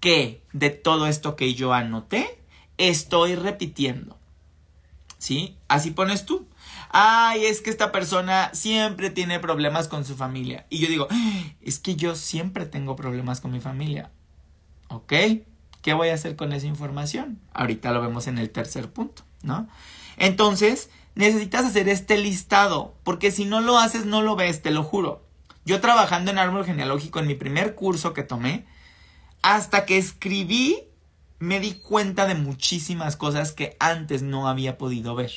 ¿Qué 0.00 0.42
de 0.52 0.70
todo 0.70 1.06
esto 1.06 1.36
que 1.36 1.54
yo 1.54 1.74
anoté 1.74 2.42
estoy 2.78 3.34
repitiendo? 3.34 4.18
¿Sí? 5.18 5.58
Así 5.68 5.90
pones 5.90 6.24
tú 6.24 6.46
ay, 6.96 7.46
es 7.46 7.60
que 7.60 7.70
esta 7.70 7.90
persona 7.90 8.50
siempre 8.54 9.10
tiene 9.10 9.40
problemas 9.40 9.88
con 9.88 10.04
su 10.04 10.14
familia. 10.14 10.64
Y 10.70 10.78
yo 10.78 10.88
digo, 10.88 11.08
es 11.60 11.80
que 11.80 11.96
yo 11.96 12.14
siempre 12.14 12.66
tengo 12.66 12.94
problemas 12.94 13.40
con 13.40 13.50
mi 13.50 13.60
familia. 13.60 14.12
¿Ok? 14.94 15.12
¿Qué 15.82 15.92
voy 15.92 16.08
a 16.08 16.14
hacer 16.14 16.36
con 16.36 16.52
esa 16.52 16.66
información? 16.66 17.40
Ahorita 17.52 17.92
lo 17.92 18.00
vemos 18.00 18.26
en 18.26 18.38
el 18.38 18.50
tercer 18.50 18.90
punto, 18.90 19.22
¿no? 19.42 19.68
Entonces, 20.16 20.88
necesitas 21.14 21.64
hacer 21.64 21.88
este 21.88 22.16
listado, 22.16 22.94
porque 23.04 23.30
si 23.30 23.44
no 23.44 23.60
lo 23.60 23.78
haces, 23.78 24.06
no 24.06 24.22
lo 24.22 24.36
ves, 24.36 24.62
te 24.62 24.70
lo 24.70 24.82
juro. 24.82 25.22
Yo 25.64 25.80
trabajando 25.80 26.30
en 26.30 26.38
árbol 26.38 26.64
genealógico 26.64 27.18
en 27.18 27.26
mi 27.26 27.34
primer 27.34 27.74
curso 27.74 28.14
que 28.14 28.22
tomé, 28.22 28.64
hasta 29.42 29.84
que 29.84 29.98
escribí, 29.98 30.84
me 31.38 31.60
di 31.60 31.74
cuenta 31.74 32.26
de 32.26 32.34
muchísimas 32.34 33.16
cosas 33.16 33.52
que 33.52 33.76
antes 33.78 34.22
no 34.22 34.48
había 34.48 34.78
podido 34.78 35.14
ver. 35.14 35.32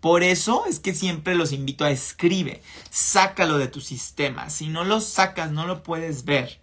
Por 0.00 0.22
eso 0.22 0.64
es 0.66 0.80
que 0.80 0.94
siempre 0.94 1.34
los 1.34 1.52
invito 1.52 1.84
a 1.84 1.90
escribe, 1.90 2.62
sácalo 2.88 3.58
de 3.58 3.68
tu 3.68 3.82
sistema. 3.82 4.48
Si 4.48 4.68
no 4.68 4.84
lo 4.84 5.02
sacas, 5.02 5.50
no 5.50 5.66
lo 5.66 5.82
puedes 5.82 6.24
ver. 6.24 6.60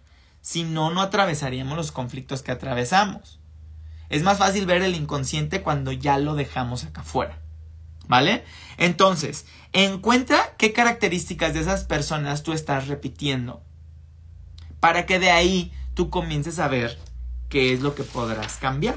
Si 0.48 0.64
no, 0.64 0.88
no 0.88 1.02
atravesaríamos 1.02 1.76
los 1.76 1.92
conflictos 1.92 2.40
que 2.40 2.50
atravesamos. 2.50 3.38
Es 4.08 4.22
más 4.22 4.38
fácil 4.38 4.64
ver 4.64 4.80
el 4.80 4.94
inconsciente 4.94 5.60
cuando 5.60 5.92
ya 5.92 6.16
lo 6.16 6.36
dejamos 6.36 6.84
acá 6.84 7.02
afuera. 7.02 7.38
¿Vale? 8.06 8.46
Entonces, 8.78 9.44
encuentra 9.74 10.54
qué 10.56 10.72
características 10.72 11.52
de 11.52 11.60
esas 11.60 11.84
personas 11.84 12.44
tú 12.44 12.54
estás 12.54 12.88
repitiendo. 12.88 13.60
Para 14.80 15.04
que 15.04 15.18
de 15.18 15.30
ahí 15.30 15.70
tú 15.92 16.08
comiences 16.08 16.58
a 16.60 16.68
ver 16.68 16.98
qué 17.50 17.74
es 17.74 17.82
lo 17.82 17.94
que 17.94 18.04
podrás 18.04 18.56
cambiar. 18.56 18.96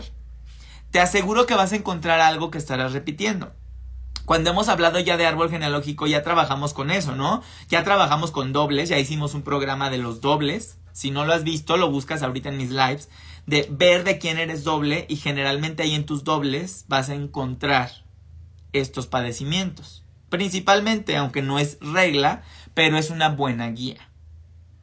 Te 0.91 1.01
aseguro 1.01 1.47
que 1.47 1.55
vas 1.55 1.73
a 1.73 1.75
encontrar 1.75 2.21
algo 2.21 2.49
que 2.49 2.59
estarás 2.59 2.93
repitiendo 2.93 3.51
cuando 4.25 4.51
hemos 4.51 4.69
hablado 4.69 4.99
ya 4.99 5.17
de 5.17 5.25
árbol 5.25 5.49
genealógico, 5.49 6.07
ya 6.07 6.23
trabajamos 6.23 6.73
con 6.73 6.91
eso, 6.91 7.15
¿no? 7.15 7.43
Ya 7.67 7.83
trabajamos 7.83 8.31
con 8.31 8.53
dobles, 8.53 8.87
ya 8.87 8.97
hicimos 8.97 9.33
un 9.33 9.41
programa 9.41 9.89
de 9.89 9.97
los 9.97 10.21
dobles. 10.21 10.77
Si 10.93 11.11
no 11.11 11.25
lo 11.25 11.33
has 11.33 11.43
visto, 11.43 11.77
lo 11.77 11.89
buscas 11.89 12.23
ahorita 12.23 12.49
en 12.49 12.57
mis 12.57 12.69
lives, 12.69 13.09
de 13.45 13.67
ver 13.71 14.03
de 14.03 14.19
quién 14.19 14.37
eres 14.37 14.63
doble 14.63 15.05
y 15.09 15.15
generalmente 15.15 15.83
ahí 15.83 15.95
en 15.95 16.05
tus 16.05 16.23
dobles 16.23 16.85
vas 16.87 17.09
a 17.09 17.15
encontrar 17.15 17.91
estos 18.73 19.07
padecimientos. 19.07 20.03
Principalmente, 20.29 21.17
aunque 21.17 21.41
no 21.41 21.59
es 21.59 21.77
regla, 21.81 22.43
pero 22.73 22.97
es 22.97 23.09
una 23.09 23.29
buena 23.29 23.69
guía. 23.69 24.09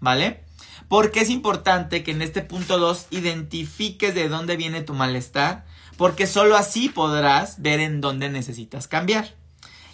¿Vale? 0.00 0.44
Porque 0.88 1.20
es 1.20 1.30
importante 1.30 2.02
que 2.02 2.12
en 2.12 2.22
este 2.22 2.42
punto 2.42 2.78
2 2.78 3.08
identifiques 3.10 4.14
de 4.14 4.28
dónde 4.28 4.56
viene 4.56 4.82
tu 4.82 4.94
malestar 4.94 5.64
porque 5.98 6.28
solo 6.28 6.56
así 6.56 6.88
podrás 6.88 7.60
ver 7.60 7.80
en 7.80 8.00
dónde 8.00 8.30
necesitas 8.30 8.86
cambiar. 8.86 9.34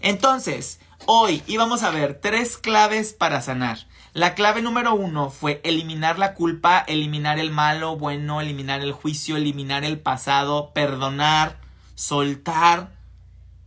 Entonces, 0.01 0.79
hoy 1.07 1.43
íbamos 1.47 1.83
a 1.83 1.91
ver 1.91 2.21
tres 2.21 2.59
claves 2.59 3.15
para 3.15 3.41
sanar. 3.41 3.87
La 4.15 4.37
clave 4.37 4.63
número 4.63 4.95
uno 4.95 5.29
fue 5.29 5.61
eliminar 5.65 6.21
la 6.21 6.35
culpa, 6.35 6.85
eliminar 6.87 7.41
el 7.41 7.51
malo, 7.51 7.97
bueno, 7.97 8.41
eliminar 8.41 8.81
el 8.81 8.93
juicio, 8.93 9.37
eliminar 9.37 9.83
el 9.83 9.99
pasado, 9.99 10.71
perdonar, 10.73 11.59
soltar, 11.97 12.93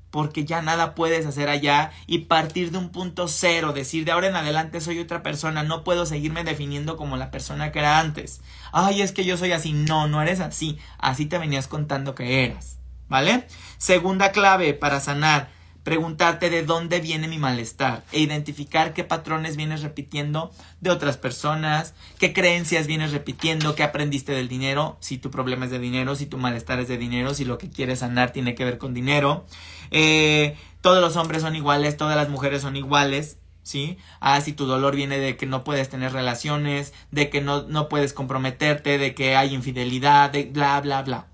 porque 0.09 0.45
ya 0.45 0.61
nada 0.61 0.95
puedes 0.95 1.25
hacer 1.25 1.49
allá 1.49 1.91
y 2.07 2.19
partir 2.19 2.71
de 2.71 2.77
un 2.77 2.93
punto 2.93 3.27
cero, 3.27 3.73
decir 3.73 4.05
de 4.05 4.13
ahora 4.13 4.29
en 4.29 4.37
adelante 4.37 4.79
soy 4.79 4.99
otra 4.99 5.21
persona, 5.21 5.63
no 5.63 5.83
puedo 5.83 6.05
seguirme 6.05 6.45
definiendo 6.45 6.95
como 6.95 7.17
la 7.17 7.29
persona 7.29 7.73
que 7.73 7.79
era 7.79 7.99
antes. 7.99 8.39
Ay, 8.71 9.01
es 9.01 9.11
que 9.11 9.25
yo 9.25 9.35
soy 9.35 9.51
así. 9.51 9.73
No, 9.73 10.07
no 10.07 10.21
eres 10.21 10.39
así. 10.39 10.79
Así 10.97 11.25
te 11.25 11.39
venías 11.39 11.67
contando 11.67 12.15
que 12.15 12.45
eras. 12.45 12.79
¿Vale? 13.09 13.47
Segunda 13.77 14.31
clave 14.31 14.73
para 14.73 15.01
sanar 15.01 15.56
preguntarte 15.87 16.49
de 16.49 16.63
dónde 16.63 16.99
viene 16.99 17.29
mi 17.29 17.37
malestar 17.37 18.03
e 18.11 18.19
identificar 18.19 18.93
qué 18.93 19.05
patrones 19.05 19.55
vienes 19.55 19.83
repitiendo 19.83 20.51
de 20.81 20.89
otras 20.89 21.15
personas, 21.15 21.93
qué 22.19 22.33
creencias 22.33 22.87
vienes 22.87 23.13
repitiendo, 23.13 23.73
qué 23.73 23.83
aprendiste 23.83 24.33
del 24.33 24.49
dinero, 24.49 24.97
si 24.99 25.17
tu 25.17 25.31
problema 25.31 25.63
es 25.63 25.71
de 25.71 25.79
dinero, 25.79 26.17
si 26.17 26.25
tu 26.25 26.37
malestar 26.37 26.81
es 26.81 26.89
de 26.89 26.97
dinero, 26.97 27.33
si 27.33 27.45
lo 27.45 27.57
que 27.57 27.69
quieres 27.69 27.99
sanar 27.99 28.33
tiene 28.33 28.53
que 28.53 28.65
ver 28.65 28.79
con 28.79 28.93
dinero. 28.93 29.45
Eh, 29.91 30.57
todos 30.81 30.99
los 30.99 31.15
hombres 31.15 31.41
son 31.41 31.55
iguales, 31.55 31.95
todas 31.95 32.17
las 32.17 32.27
mujeres 32.27 32.63
son 32.63 32.75
iguales. 32.75 33.37
¿Sí? 33.63 33.97
Ah, 34.19 34.41
si 34.41 34.51
tu 34.51 34.65
dolor 34.65 34.93
viene 34.93 35.19
de 35.19 35.37
que 35.37 35.45
no 35.45 35.63
puedes 35.63 35.87
tener 35.87 36.11
relaciones, 36.11 36.93
de 37.11 37.29
que 37.29 37.39
no, 37.39 37.63
no 37.63 37.87
puedes 37.87 38.11
comprometerte, 38.11 38.97
de 38.97 39.15
que 39.15 39.37
hay 39.37 39.53
infidelidad, 39.53 40.31
de 40.31 40.43
bla, 40.43 40.81
bla, 40.81 41.01
bla. 41.01 41.27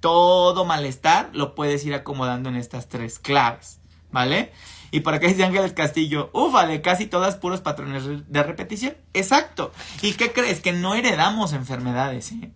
Todo 0.00 0.64
malestar 0.64 1.28
lo 1.34 1.54
puedes 1.54 1.84
ir 1.84 1.92
acomodando 1.92 2.48
en 2.48 2.56
estas 2.56 2.88
tres 2.88 3.18
claves. 3.18 3.77
¿Vale? 4.10 4.52
Y 4.90 5.00
por 5.00 5.14
acá 5.14 5.26
dice 5.26 5.44
Ángeles 5.44 5.72
Castillo, 5.72 6.30
de 6.66 6.80
casi 6.80 7.06
todas 7.06 7.36
puros 7.36 7.60
patrones 7.60 8.04
de 8.26 8.42
repetición. 8.42 8.96
Exacto. 9.12 9.72
¿Y 10.02 10.14
qué 10.14 10.32
crees? 10.32 10.60
Que 10.60 10.72
no 10.72 10.94
heredamos 10.94 11.52
enfermedades, 11.52 12.32
¿eh? 12.32 12.52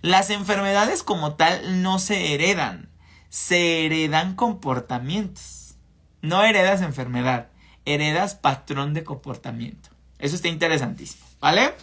Las 0.00 0.30
enfermedades 0.30 1.02
como 1.02 1.34
tal 1.34 1.82
no 1.82 1.98
se 1.98 2.34
heredan, 2.34 2.90
se 3.28 3.86
heredan 3.86 4.34
comportamientos. 4.34 5.76
No 6.22 6.42
heredas 6.44 6.82
enfermedad, 6.82 7.48
heredas 7.84 8.34
patrón 8.34 8.94
de 8.94 9.04
comportamiento. 9.04 9.90
Eso 10.18 10.36
está 10.36 10.48
interesantísimo, 10.48 11.24
¿vale? 11.40 11.74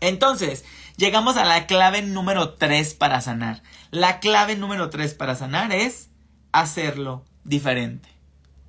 Entonces, 0.00 0.64
llegamos 0.96 1.36
a 1.36 1.44
la 1.44 1.66
clave 1.66 2.02
número 2.02 2.54
3 2.54 2.94
para 2.94 3.20
sanar. 3.20 3.62
La 3.90 4.18
clave 4.20 4.56
número 4.56 4.90
3 4.90 5.14
para 5.14 5.34
sanar 5.34 5.72
es 5.72 6.08
hacerlo 6.52 7.24
diferente. 7.44 8.15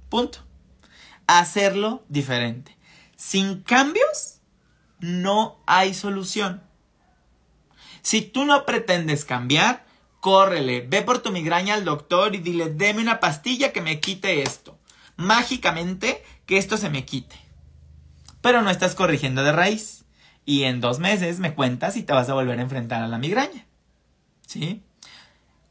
Punto. 0.10 0.39
Hacerlo 1.28 2.06
diferente. 2.10 2.78
Sin 3.15 3.62
cambios, 3.62 4.39
no 5.00 5.60
hay 5.65 5.93
solución. 5.93 6.63
Si 8.02 8.22
tú 8.22 8.46
no 8.46 8.65
pretendes 8.65 9.26
cambiar, 9.26 9.86
córrele, 10.20 10.82
ve 10.82 11.02
por 11.02 11.20
tu 11.20 11.32
migraña 11.32 11.74
al 11.74 11.86
doctor 11.86 12.36
y 12.36 12.39
dile, 12.39 12.70
deme 12.70 13.02
una 13.02 13.20
pastilla 13.20 13.74
que 13.74 13.82
me 13.82 14.00
quite 14.00 14.43
esto. 14.43 14.80
Mágicamente, 15.17 16.24
que 16.46 16.58
esto 16.58 16.78
se 16.78 16.89
me 16.89 17.06
quite. 17.06 17.36
Pero 18.41 18.62
no 18.62 18.70
estás 18.70 18.96
corrigiendo 18.96 19.43
de 19.43 19.52
raíz. 19.52 20.06
Y 20.46 20.63
en 20.63 20.80
dos 20.80 21.00
meses 21.00 21.39
me 21.39 21.54
cuentas 21.54 21.98
y 21.98 22.04
te 22.04 22.13
vas 22.13 22.30
a 22.30 22.34
volver 22.34 22.60
a 22.60 22.62
enfrentar 22.62 23.04
a 23.04 23.08
la 23.08 23.17
migraña. 23.17 23.65
¿Sí? 24.46 24.84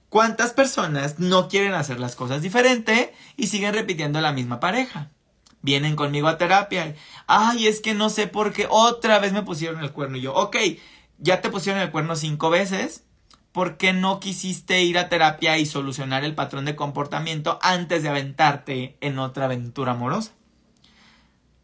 ¿Cuántas 0.08 0.52
personas 0.52 1.18
no 1.18 1.48
quieren 1.48 1.74
hacer 1.74 1.98
las 1.98 2.14
cosas 2.14 2.40
diferente 2.40 3.12
y 3.36 3.48
siguen 3.48 3.74
repitiendo 3.74 4.20
la 4.20 4.32
misma 4.32 4.60
pareja? 4.60 5.10
Vienen 5.62 5.96
conmigo 5.96 6.28
a 6.28 6.38
terapia. 6.38 6.94
Ay, 7.26 7.66
es 7.66 7.80
que 7.80 7.92
no 7.92 8.08
sé 8.08 8.28
por 8.28 8.52
qué 8.52 8.68
otra 8.70 9.18
vez 9.18 9.32
me 9.32 9.42
pusieron 9.42 9.82
el 9.82 9.92
cuerno. 9.92 10.16
Y 10.16 10.22
yo, 10.22 10.34
ok, 10.34 10.56
ya 11.18 11.40
te 11.40 11.50
pusieron 11.50 11.82
el 11.82 11.90
cuerno 11.90 12.14
cinco 12.14 12.50
veces. 12.50 13.02
¿Por 13.50 13.76
qué 13.78 13.92
no 13.92 14.20
quisiste 14.20 14.82
ir 14.82 14.96
a 14.96 15.08
terapia 15.08 15.58
y 15.58 15.66
solucionar 15.66 16.24
el 16.24 16.34
patrón 16.34 16.66
de 16.66 16.76
comportamiento 16.76 17.58
antes 17.62 18.02
de 18.02 18.10
aventarte 18.10 18.96
en 19.00 19.18
otra 19.18 19.46
aventura 19.46 19.92
amorosa? 19.92 20.32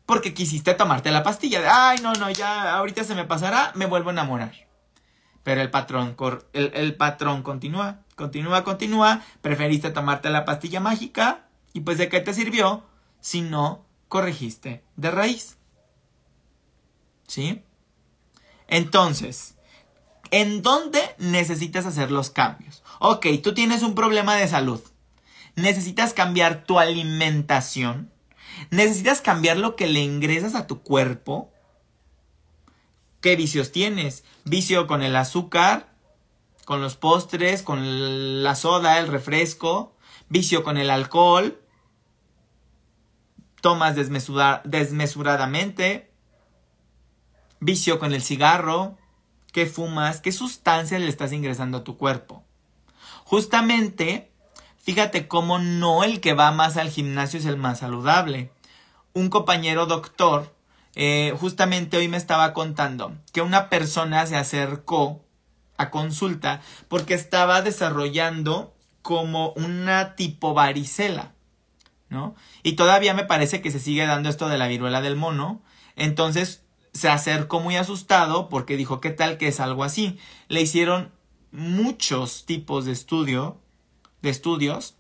Porque 0.05 0.35
quisiste 0.35 0.75
tomarte 0.75 1.13
la 1.13 1.23
pastilla 1.23 1.61
de, 1.61 1.69
ay, 1.69 1.99
no, 2.03 2.13
no, 2.15 2.29
ya 2.31 2.75
ahorita 2.75 3.05
se 3.05 3.15
me 3.15 3.25
pasará, 3.25 3.73
me 3.77 3.87
vuelvo 3.87 4.09
a 4.09 4.15
enamorar. 4.15 4.53
Pero 5.45 5.61
el 5.61 5.71
patrón, 5.71 6.17
el 6.53 6.97
patrón 6.97 7.43
continúa 7.43 8.02
continúa, 8.16 8.64
continúa, 8.64 9.22
preferiste 9.40 9.90
tomarte 9.90 10.31
la 10.31 10.44
pastilla 10.44 10.81
mágica 10.81 11.46
y 11.72 11.81
pues 11.81 11.98
de 11.98 12.09
qué 12.09 12.20
te 12.20 12.35
sirvió 12.35 12.85
si 13.20 13.42
no 13.42 13.85
corregiste 14.09 14.85
de 14.96 15.11
raíz. 15.11 15.57
¿Sí? 17.27 17.62
Entonces, 18.68 19.57
¿en 20.31 20.62
dónde 20.62 21.01
necesitas 21.18 21.87
hacer 21.87 22.11
los 22.11 22.31
cambios? 22.31 22.83
Ok, 23.01 23.27
tú 23.42 23.55
tienes 23.55 23.83
un 23.83 23.94
problema 23.94 24.37
de 24.37 24.48
salud. 24.48 24.81
Necesitas 25.57 26.14
cambiar 26.14 26.64
tu 26.64 26.79
alimentación. 26.79 28.11
Necesitas 28.70 29.20
cambiar 29.20 29.57
lo 29.57 29.77
que 29.77 29.87
le 29.87 30.01
ingresas 30.01 30.55
a 30.55 30.66
tu 30.66 30.83
cuerpo. 30.83 31.53
¿Qué 33.20 33.37
vicios 33.37 33.72
tienes? 33.72 34.25
Vicio 34.44 34.87
con 34.87 35.03
el 35.03 35.16
azúcar, 35.16 35.92
con 36.73 36.81
los 36.81 36.97
postres, 36.97 37.63
con 37.63 38.43
la 38.43 38.55
soda, 38.55 38.99
el 38.99 39.09
refresco, 39.09 39.95
vicio 40.31 40.65
con 40.65 40.79
el 40.79 40.89
alcohol, 40.89 41.61
tomas 43.61 43.95
desmesuradamente, 43.95 46.11
vicio 47.61 47.99
con 47.99 48.15
el 48.15 48.23
cigarro, 48.23 48.97
qué 49.53 49.67
fumas, 49.67 50.23
qué 50.23 50.33
sustancias 50.33 51.03
le 51.03 51.11
estás 51.11 51.35
ingresando 51.35 51.77
a 51.77 51.85
tu 51.85 51.99
cuerpo. 51.99 52.43
Justamente, 53.25 54.33
fíjate 54.79 55.29
cómo 55.29 55.59
no 55.59 56.05
el 56.05 56.23
que 56.23 56.33
va 56.33 56.53
más 56.53 56.79
al 56.79 56.89
gimnasio 56.89 57.39
es 57.39 57.45
el 57.45 57.59
más 57.59 57.81
saludable. 57.81 58.51
Un 59.13 59.29
compañero 59.29 59.85
doctor 59.85 60.57
eh, 60.95 61.35
justamente 61.39 61.99
hoy 61.99 62.09
me 62.09 62.17
estaba 62.17 62.55
contando 62.55 63.13
que 63.35 63.43
una 63.43 63.69
persona 63.69 64.27
se 64.27 64.37
acercó 64.37 65.23
consulta 65.90 66.61
porque 66.88 67.14
estaba 67.14 67.62
desarrollando 67.62 68.75
como 69.03 69.53
una 69.53 70.14
tipo 70.14 70.55
varicela, 70.55 71.33
¿no? 72.09 72.35
Y 72.62 72.73
todavía 72.73 73.14
me 73.14 73.25
parece 73.25 73.61
que 73.61 73.71
se 73.71 73.81
sigue 73.81 74.07
dando 74.07 74.29
esto 74.29 74.49
de 74.49 74.59
la 74.59 74.68
viruela 74.68 75.01
del 75.01 75.16
mono. 75.16 75.62
Entonces 75.97 76.62
se 76.92 77.09
acercó 77.09 77.61
muy 77.61 77.77
asustado 77.77 78.49
porque 78.49 78.77
dijo, 78.77 79.01
¿qué 79.01 79.11
tal 79.11 79.38
que 79.38 79.49
es 79.49 79.61
algo 79.61 79.85
así? 79.85 80.18
Le 80.49 80.61
hicieron 80.61 81.11
muchos 81.51 82.47
tipos 82.47 82.85
de 82.85 82.92
estudio, 82.92 83.61
de 84.21 84.31
estudios, 84.31 84.97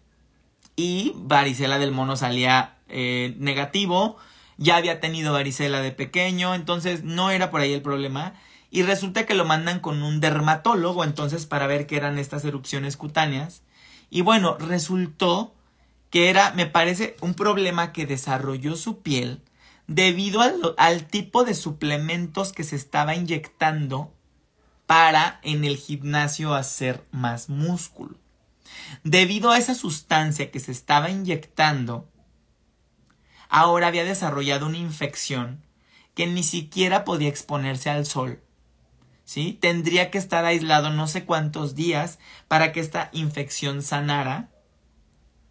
y 0.76 1.12
varicela 1.16 1.78
del 1.78 1.92
mono 1.92 2.16
salía 2.16 2.78
eh, 2.88 3.34
negativo, 3.38 4.16
ya 4.56 4.76
había 4.76 5.00
tenido 5.00 5.32
varicela 5.32 5.80
de 5.80 5.92
pequeño, 5.92 6.54
entonces 6.54 7.04
no 7.04 7.30
era 7.30 7.50
por 7.50 7.60
ahí 7.60 7.72
el 7.72 7.82
problema 7.82 8.34
y 8.74 8.84
resulta 8.84 9.26
que 9.26 9.34
lo 9.34 9.44
mandan 9.44 9.80
con 9.80 10.02
un 10.02 10.18
dermatólogo 10.18 11.04
entonces 11.04 11.44
para 11.44 11.66
ver 11.66 11.86
qué 11.86 11.96
eran 11.96 12.18
estas 12.18 12.42
erupciones 12.46 12.96
cutáneas. 12.96 13.62
Y 14.08 14.22
bueno, 14.22 14.56
resultó 14.56 15.54
que 16.08 16.30
era, 16.30 16.52
me 16.52 16.64
parece, 16.64 17.14
un 17.20 17.34
problema 17.34 17.92
que 17.92 18.06
desarrolló 18.06 18.74
su 18.76 19.02
piel 19.02 19.42
debido 19.88 20.40
al, 20.40 20.74
al 20.78 21.06
tipo 21.06 21.44
de 21.44 21.52
suplementos 21.52 22.54
que 22.54 22.64
se 22.64 22.76
estaba 22.76 23.14
inyectando 23.14 24.14
para 24.86 25.38
en 25.42 25.64
el 25.64 25.76
gimnasio 25.76 26.54
hacer 26.54 27.06
más 27.10 27.50
músculo. 27.50 28.16
Debido 29.04 29.50
a 29.50 29.58
esa 29.58 29.74
sustancia 29.74 30.50
que 30.50 30.60
se 30.60 30.72
estaba 30.72 31.10
inyectando, 31.10 32.08
ahora 33.50 33.88
había 33.88 34.04
desarrollado 34.04 34.64
una 34.64 34.78
infección 34.78 35.62
que 36.14 36.26
ni 36.26 36.42
siquiera 36.42 37.04
podía 37.04 37.28
exponerse 37.28 37.90
al 37.90 38.06
sol 38.06 38.40
¿sí? 39.24 39.58
Tendría 39.60 40.10
que 40.10 40.18
estar 40.18 40.44
aislado 40.44 40.90
no 40.90 41.06
sé 41.06 41.24
cuántos 41.24 41.74
días 41.74 42.18
para 42.48 42.72
que 42.72 42.80
esta 42.80 43.10
infección 43.12 43.82
sanara 43.82 44.50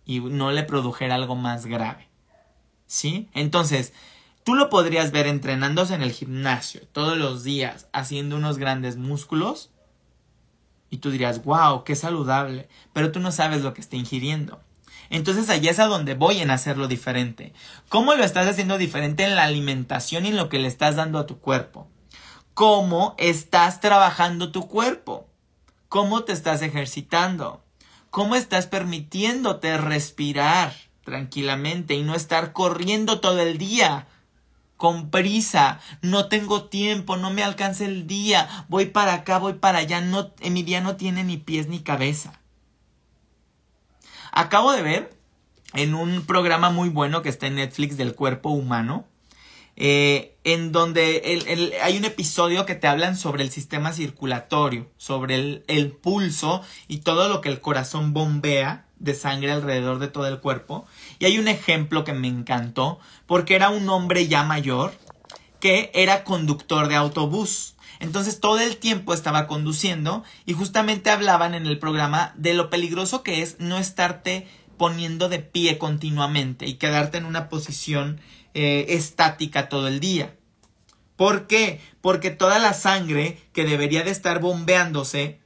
y 0.05 0.19
no 0.19 0.51
le 0.51 0.63
produjera 0.63 1.15
algo 1.15 1.35
más 1.35 1.65
grave. 1.65 2.07
¿Sí? 2.85 3.29
Entonces, 3.33 3.93
tú 4.43 4.55
lo 4.55 4.69
podrías 4.69 5.11
ver 5.11 5.27
entrenándose 5.27 5.93
en 5.95 6.01
el 6.01 6.11
gimnasio 6.11 6.81
todos 6.91 7.17
los 7.17 7.43
días, 7.43 7.87
haciendo 7.93 8.35
unos 8.35 8.57
grandes 8.57 8.97
músculos, 8.97 9.71
y 10.89 10.97
tú 10.97 11.09
dirías, 11.09 11.43
wow, 11.45 11.85
qué 11.85 11.95
saludable, 11.95 12.67
pero 12.91 13.13
tú 13.13 13.21
no 13.21 13.31
sabes 13.31 13.61
lo 13.61 13.73
que 13.73 13.79
está 13.79 13.95
ingiriendo. 13.95 14.61
Entonces 15.09 15.49
allá 15.49 15.71
es 15.71 15.79
a 15.79 15.87
donde 15.87 16.15
voy 16.15 16.39
en 16.39 16.51
hacerlo 16.51 16.87
diferente. 16.87 17.53
¿Cómo 17.89 18.13
lo 18.13 18.23
estás 18.23 18.47
haciendo 18.47 18.77
diferente 18.77 19.23
en 19.23 19.35
la 19.35 19.43
alimentación 19.43 20.25
y 20.25 20.29
en 20.29 20.37
lo 20.37 20.49
que 20.49 20.59
le 20.59 20.67
estás 20.67 20.97
dando 20.97 21.17
a 21.17 21.25
tu 21.25 21.39
cuerpo? 21.39 21.87
Cómo 22.53 23.15
estás 23.17 23.79
trabajando 23.79 24.51
tu 24.51 24.67
cuerpo, 24.67 25.27
cómo 25.89 26.23
te 26.23 26.33
estás 26.33 26.61
ejercitando, 26.61 27.63
cómo 28.09 28.35
estás 28.35 28.67
permitiéndote 28.67 29.77
respirar 29.77 30.73
tranquilamente 31.03 31.95
y 31.95 32.03
no 32.03 32.15
estar 32.15 32.53
corriendo 32.53 33.19
todo 33.19 33.41
el 33.41 33.57
día 33.57 34.07
con 34.77 35.11
prisa, 35.11 35.79
no 36.01 36.27
tengo 36.27 36.63
tiempo, 36.63 37.15
no 37.15 37.29
me 37.29 37.43
alcanza 37.43 37.85
el 37.85 38.07
día, 38.07 38.65
voy 38.67 38.87
para 38.87 39.13
acá, 39.13 39.37
voy 39.37 39.53
para 39.53 39.77
allá, 39.77 40.01
no, 40.01 40.31
en 40.39 40.53
mi 40.53 40.63
día 40.63 40.81
no 40.81 40.95
tiene 40.95 41.23
ni 41.23 41.37
pies 41.37 41.67
ni 41.67 41.81
cabeza. 41.81 42.39
Acabo 44.31 44.71
de 44.71 44.81
ver 44.81 45.17
en 45.73 45.93
un 45.93 46.25
programa 46.25 46.71
muy 46.71 46.89
bueno 46.89 47.21
que 47.21 47.29
está 47.29 47.45
en 47.45 47.55
Netflix 47.55 47.95
del 47.95 48.15
cuerpo 48.15 48.49
humano, 48.49 49.05
eh, 49.75 50.30
en 50.43 50.71
donde 50.71 51.77
hay 51.83 51.97
un 51.97 52.05
episodio 52.05 52.65
que 52.65 52.75
te 52.75 52.87
hablan 52.87 53.15
sobre 53.15 53.43
el 53.43 53.51
sistema 53.51 53.93
circulatorio, 53.93 54.89
sobre 54.97 55.35
el, 55.35 55.63
el, 55.67 55.91
pulso 55.91 56.61
y 56.87 56.99
todo 56.99 57.29
lo 57.29 57.41
que 57.41 57.49
el 57.49 57.61
corazón 57.61 58.13
bombea 58.13 58.85
de 58.97 59.13
sangre 59.13 59.51
alrededor 59.51 59.99
de 59.99 60.07
todo 60.07 60.27
el 60.27 60.39
cuerpo. 60.39 60.85
Y 61.19 61.25
hay 61.25 61.37
un 61.37 61.47
ejemplo 61.47 62.03
que 62.03 62.13
me 62.13 62.27
encantó, 62.27 62.99
porque 63.27 63.55
era 63.55 63.69
un 63.69 63.87
hombre 63.89 64.27
ya 64.27 64.43
mayor 64.43 64.93
que 65.59 65.91
era 65.93 66.23
conductor 66.23 66.87
de 66.87 66.95
autobús. 66.95 67.75
Entonces 67.99 68.39
todo 68.39 68.59
el 68.59 68.77
tiempo 68.77 69.13
estaba 69.13 69.45
conduciendo 69.45 70.23
y 70.45 70.53
justamente 70.53 71.11
hablaban 71.11 71.53
en 71.53 71.67
el 71.67 71.77
programa 71.77 72.33
de 72.35 72.55
lo 72.55 72.71
peligroso 72.71 73.21
que 73.21 73.43
es 73.43 73.59
no 73.59 73.77
estarte 73.77 74.47
poniendo 74.77 75.29
de 75.29 75.37
pie 75.37 75.77
continuamente 75.77 76.65
y 76.65 76.73
quedarte 76.73 77.19
en 77.19 77.25
una 77.25 77.47
posición 77.47 78.19
eh, 78.53 78.85
estática 78.89 79.69
todo 79.69 79.87
el 79.87 79.99
día. 79.99 80.35
¿Por 81.15 81.47
qué? 81.47 81.79
Porque 82.01 82.31
toda 82.31 82.59
la 82.59 82.73
sangre 82.73 83.39
que 83.53 83.63
debería 83.63 84.03
de 84.03 84.11
estar 84.11 84.39
bombeándose, 84.39 85.39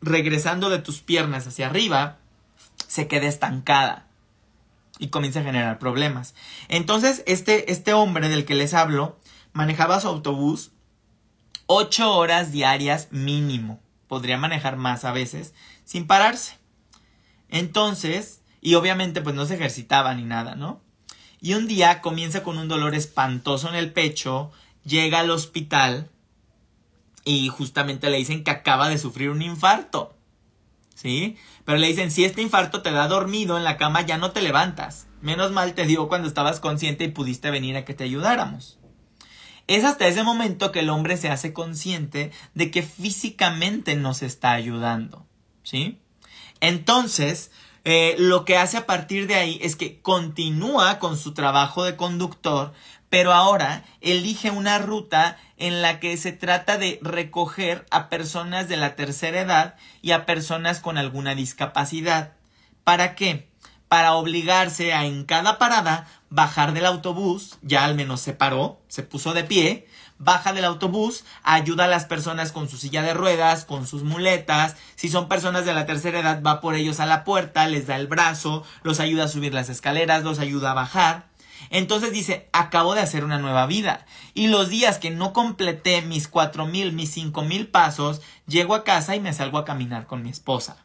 regresando 0.00 0.70
de 0.70 0.78
tus 0.78 1.00
piernas 1.00 1.46
hacia 1.46 1.66
arriba, 1.66 2.18
se 2.86 3.08
queda 3.08 3.26
estancada 3.26 4.06
y 4.98 5.08
comienza 5.08 5.40
a 5.40 5.44
generar 5.44 5.78
problemas. 5.78 6.34
Entonces, 6.68 7.22
este, 7.26 7.72
este 7.72 7.94
hombre 7.94 8.28
del 8.28 8.44
que 8.44 8.54
les 8.54 8.74
hablo 8.74 9.18
manejaba 9.52 10.00
su 10.00 10.08
autobús 10.08 10.72
ocho 11.66 12.16
horas 12.16 12.52
diarias 12.52 13.08
mínimo. 13.10 13.80
Podría 14.08 14.38
manejar 14.38 14.76
más 14.76 15.04
a 15.04 15.12
veces 15.12 15.54
sin 15.84 16.06
pararse. 16.06 16.58
Entonces, 17.48 18.42
y 18.60 18.74
obviamente 18.74 19.20
pues 19.20 19.34
no 19.34 19.46
se 19.46 19.54
ejercitaba 19.54 20.14
ni 20.14 20.24
nada, 20.24 20.54
¿no? 20.54 20.80
Y 21.40 21.54
un 21.54 21.66
día 21.66 22.00
comienza 22.00 22.42
con 22.42 22.58
un 22.58 22.68
dolor 22.68 22.94
espantoso 22.94 23.68
en 23.68 23.74
el 23.74 23.92
pecho, 23.92 24.52
llega 24.84 25.20
al 25.20 25.30
hospital 25.30 26.10
y 27.24 27.48
justamente 27.48 28.10
le 28.10 28.18
dicen 28.18 28.44
que 28.44 28.50
acaba 28.50 28.88
de 28.88 28.98
sufrir 28.98 29.30
un 29.30 29.42
infarto. 29.42 30.16
¿Sí? 30.94 31.36
Pero 31.64 31.78
le 31.78 31.86
dicen, 31.86 32.10
si 32.10 32.24
este 32.24 32.42
infarto 32.42 32.82
te 32.82 32.90
da 32.90 33.08
dormido 33.08 33.56
en 33.56 33.64
la 33.64 33.78
cama, 33.78 34.02
ya 34.02 34.18
no 34.18 34.32
te 34.32 34.42
levantas. 34.42 35.06
Menos 35.22 35.50
mal 35.50 35.74
te 35.74 35.86
dio 35.86 36.08
cuando 36.08 36.28
estabas 36.28 36.60
consciente 36.60 37.04
y 37.04 37.08
pudiste 37.08 37.50
venir 37.50 37.76
a 37.76 37.86
que 37.86 37.94
te 37.94 38.04
ayudáramos. 38.04 38.78
Es 39.66 39.84
hasta 39.84 40.08
ese 40.08 40.24
momento 40.24 40.72
que 40.72 40.80
el 40.80 40.90
hombre 40.90 41.16
se 41.16 41.30
hace 41.30 41.54
consciente 41.54 42.32
de 42.54 42.70
que 42.70 42.82
físicamente 42.82 43.96
nos 43.96 44.22
está 44.22 44.52
ayudando. 44.52 45.26
¿Sí? 45.62 46.00
Entonces, 46.60 47.50
eh, 47.84 48.14
lo 48.18 48.44
que 48.44 48.58
hace 48.58 48.76
a 48.76 48.86
partir 48.86 49.26
de 49.26 49.36
ahí 49.36 49.58
es 49.62 49.76
que 49.76 50.00
continúa 50.00 50.98
con 50.98 51.16
su 51.16 51.32
trabajo 51.32 51.84
de 51.84 51.96
conductor, 51.96 52.72
pero 53.08 53.32
ahora 53.32 53.84
elige 54.00 54.50
una 54.50 54.78
ruta 54.78 55.38
en 55.56 55.82
la 55.82 55.98
que 55.98 56.16
se 56.16 56.32
trata 56.32 56.78
de 56.78 56.98
recoger 57.02 57.86
a 57.90 58.08
personas 58.08 58.68
de 58.68 58.76
la 58.76 58.96
tercera 58.96 59.40
edad 59.40 59.74
y 60.02 60.12
a 60.12 60.26
personas 60.26 60.80
con 60.80 60.98
alguna 60.98 61.34
discapacidad. 61.34 62.32
¿Para 62.84 63.14
qué? 63.14 63.48
Para 63.88 64.14
obligarse 64.14 64.92
a 64.92 65.04
en 65.04 65.24
cada 65.24 65.58
parada 65.58 66.06
bajar 66.28 66.72
del 66.72 66.86
autobús, 66.86 67.58
ya 67.62 67.84
al 67.84 67.94
menos 67.94 68.20
se 68.20 68.32
paró, 68.32 68.80
se 68.88 69.02
puso 69.02 69.34
de 69.34 69.44
pie, 69.44 69.88
baja 70.20 70.52
del 70.52 70.66
autobús, 70.66 71.24
ayuda 71.42 71.84
a 71.84 71.88
las 71.88 72.04
personas 72.04 72.52
con 72.52 72.68
su 72.68 72.76
silla 72.76 73.02
de 73.02 73.14
ruedas, 73.14 73.64
con 73.64 73.86
sus 73.86 74.04
muletas. 74.04 74.76
Si 74.94 75.08
son 75.08 75.28
personas 75.28 75.64
de 75.64 75.72
la 75.72 75.86
tercera 75.86 76.20
edad, 76.20 76.42
va 76.42 76.60
por 76.60 76.76
ellos 76.76 77.00
a 77.00 77.06
la 77.06 77.24
puerta, 77.24 77.66
les 77.66 77.88
da 77.88 77.96
el 77.96 78.06
brazo, 78.06 78.62
los 78.82 79.00
ayuda 79.00 79.24
a 79.24 79.28
subir 79.28 79.52
las 79.52 79.68
escaleras, 79.68 80.22
los 80.22 80.38
ayuda 80.38 80.70
a 80.70 80.74
bajar. 80.74 81.30
Entonces 81.70 82.12
dice, 82.12 82.48
acabo 82.52 82.94
de 82.94 83.00
hacer 83.00 83.24
una 83.24 83.38
nueva 83.38 83.66
vida. 83.66 84.06
Y 84.34 84.48
los 84.48 84.68
días 84.68 84.98
que 84.98 85.10
no 85.10 85.32
completé 85.32 86.02
mis 86.02 86.28
cuatro 86.28 86.66
mil, 86.66 86.92
mis 86.92 87.10
cinco 87.10 87.42
mil 87.42 87.66
pasos, 87.66 88.20
llego 88.46 88.74
a 88.74 88.84
casa 88.84 89.16
y 89.16 89.20
me 89.20 89.32
salgo 89.32 89.58
a 89.58 89.64
caminar 89.64 90.06
con 90.06 90.22
mi 90.22 90.30
esposa. 90.30 90.84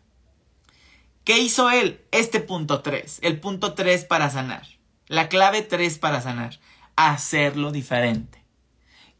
¿Qué 1.25 1.39
hizo 1.39 1.71
él? 1.71 2.01
Este 2.11 2.39
punto 2.39 2.81
3, 2.81 3.19
el 3.23 3.39
punto 3.39 3.73
3 3.73 4.05
para 4.05 4.29
sanar. 4.29 4.67
La 5.07 5.27
clave 5.27 5.63
3 5.63 5.97
para 5.97 6.21
sanar. 6.21 6.59
Hacerlo 6.95 7.71
diferente 7.71 8.44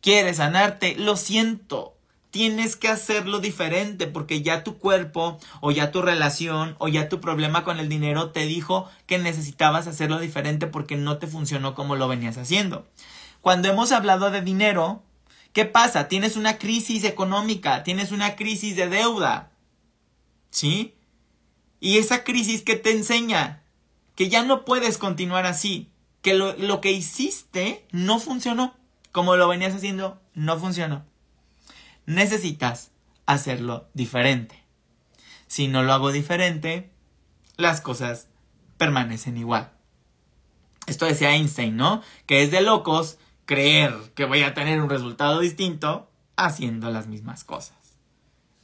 quieres 0.06 0.38
sanarte, 0.38 0.96
lo 0.98 1.18
siento. 1.18 1.98
Tienes 2.30 2.76
que 2.76 2.90
hacerlo 2.90 3.40
diferente 3.40 4.06
porque 4.06 4.44
ya 4.44 4.64
tu 4.64 4.78
cuerpo 4.78 5.40
o 5.62 5.72
ya 5.72 5.90
tu 5.90 6.04
relación 6.04 6.76
o 6.78 6.88
ya 6.88 7.10
tu 7.10 7.20
problema 7.20 7.64
con 7.64 7.80
el 7.80 7.90
dinero 7.90 8.30
te 8.30 8.46
dijo 8.46 8.88
que 9.08 9.18
necesitabas 9.18 9.88
hacerlo 9.88 10.20
diferente 10.20 10.68
porque 10.68 10.96
no 10.96 11.18
te 11.18 11.26
funcionó 11.26 11.74
como 11.74 11.96
lo 11.96 12.08
venías 12.08 12.38
haciendo. 12.38 12.86
Cuando 13.42 13.68
hemos 13.68 13.92
hablado 13.92 14.30
de 14.30 14.42
dinero, 14.42 15.02
¿qué 15.54 15.66
pasa? 15.66 16.08
Tienes 16.08 16.36
una 16.36 16.60
crisis 16.60 17.04
económica, 17.04 17.82
tienes 17.82 18.12
una 18.12 18.36
crisis 18.36 18.76
de 18.76 18.90
deuda. 18.90 19.50
¿Sí? 20.52 20.94
Y 21.80 21.98
esa 21.98 22.24
crisis 22.24 22.62
que 22.62 22.76
te 22.76 22.92
enseña 22.92 23.64
que 24.14 24.30
ya 24.30 24.44
no 24.44 24.66
puedes 24.66 25.00
continuar 25.00 25.48
así, 25.48 25.90
que 26.22 26.36
lo, 26.36 26.56
lo 26.58 26.80
que 26.80 26.92
hiciste 26.92 27.88
no 27.92 28.20
funcionó 28.20 28.76
como 29.16 29.38
lo 29.38 29.48
venías 29.48 29.74
haciendo, 29.74 30.22
no 30.34 30.60
funcionó. 30.60 31.06
Necesitas 32.06 32.92
hacerlo 33.26 33.88
diferente. 33.94 34.62
Si 35.48 35.70
no 35.70 35.84
lo 35.84 35.94
hago 35.94 36.12
diferente, 36.12 36.92
las 37.56 37.80
cosas 37.80 38.28
permanecen 38.78 39.38
igual. 39.38 39.72
Esto 40.86 41.06
decía 41.06 41.34
Einstein, 41.34 41.78
¿no? 41.78 42.04
Que 42.26 42.44
es 42.44 42.52
de 42.52 42.60
locos 42.60 43.18
creer 43.46 43.94
que 44.16 44.26
voy 44.26 44.44
a 44.44 44.54
tener 44.54 44.82
un 44.82 44.90
resultado 44.90 45.40
distinto 45.40 46.12
haciendo 46.36 46.92
las 46.92 47.08
mismas 47.08 47.46
cosas. 47.46 47.78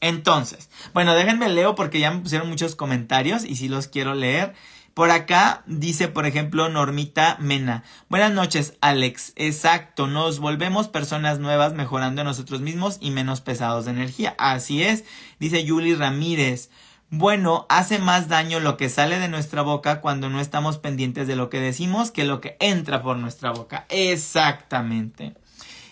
Entonces, 0.02 0.70
bueno, 0.94 1.14
déjenme 1.14 1.48
leo 1.48 1.76
porque 1.76 2.02
ya 2.02 2.12
me 2.12 2.20
pusieron 2.20 2.50
muchos 2.50 2.76
comentarios 2.76 3.46
y 3.46 3.56
si 3.56 3.70
los 3.70 3.88
quiero 3.88 4.16
leer. 4.16 4.54
Por 4.94 5.10
acá 5.10 5.64
dice, 5.68 6.10
por 6.10 6.26
ejemplo, 6.26 6.68
Normita 6.68 7.38
Mena. 7.40 7.84
Buenas 8.10 8.34
noches, 8.34 8.74
Alex. 8.82 9.32
Exacto, 9.38 10.08
nos 10.08 10.40
volvemos 10.40 10.90
personas 10.90 11.40
nuevas 11.40 11.74
mejorando 11.74 12.26
nosotros 12.26 12.60
mismos 12.60 12.98
y 13.00 13.12
menos 13.12 13.40
pesados 13.40 13.86
de 13.86 13.92
energía. 13.92 14.36
Así 14.38 14.84
es, 14.84 15.06
dice 15.40 15.64
Yuli 15.64 15.96
Ramírez. 15.96 16.70
Bueno, 17.10 17.66
hace 17.70 18.00
más 18.00 18.28
daño 18.28 18.60
lo 18.60 18.76
que 18.76 18.90
sale 18.90 19.20
de 19.20 19.30
nuestra 19.30 19.62
boca 19.62 20.02
cuando 20.02 20.30
no 20.30 20.40
estamos 20.40 20.78
pendientes 20.78 21.28
de 21.28 21.36
lo 21.36 21.50
que 21.50 21.60
decimos 21.60 22.12
que 22.12 22.24
lo 22.24 22.42
que 22.42 22.58
entra 22.60 23.02
por 23.02 23.18
nuestra 23.18 23.52
boca. 23.52 23.86
Exactamente. 23.90 25.36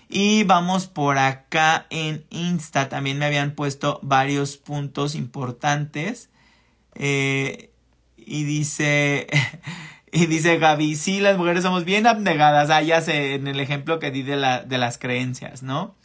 Y 0.10 0.44
vamos 0.44 0.88
por 0.88 1.18
acá 1.18 1.88
en 1.90 2.26
Insta. 2.30 2.90
También 2.90 3.18
me 3.18 3.26
habían 3.26 3.52
puesto 3.52 4.00
varios 4.02 4.58
puntos 4.58 5.16
importantes. 5.16 6.30
Eh, 6.96 7.69
y 8.26 8.44
dice, 8.44 9.28
y 10.12 10.26
dice 10.26 10.58
Gaby, 10.58 10.96
sí, 10.96 11.20
las 11.20 11.38
mujeres 11.38 11.64
somos 11.64 11.86
bien 11.86 12.08
abnegadas. 12.08 12.70
Ah, 12.70 12.82
ya 12.82 13.02
sé, 13.02 13.36
en 13.36 13.48
el 13.48 13.60
ejemplo 13.60 14.00
que 14.00 14.12
di 14.12 14.24
de, 14.24 14.36
la, 14.36 14.62
de 14.62 14.78
las 14.78 14.98
creencias, 14.98 15.64
¿no? 15.64 15.96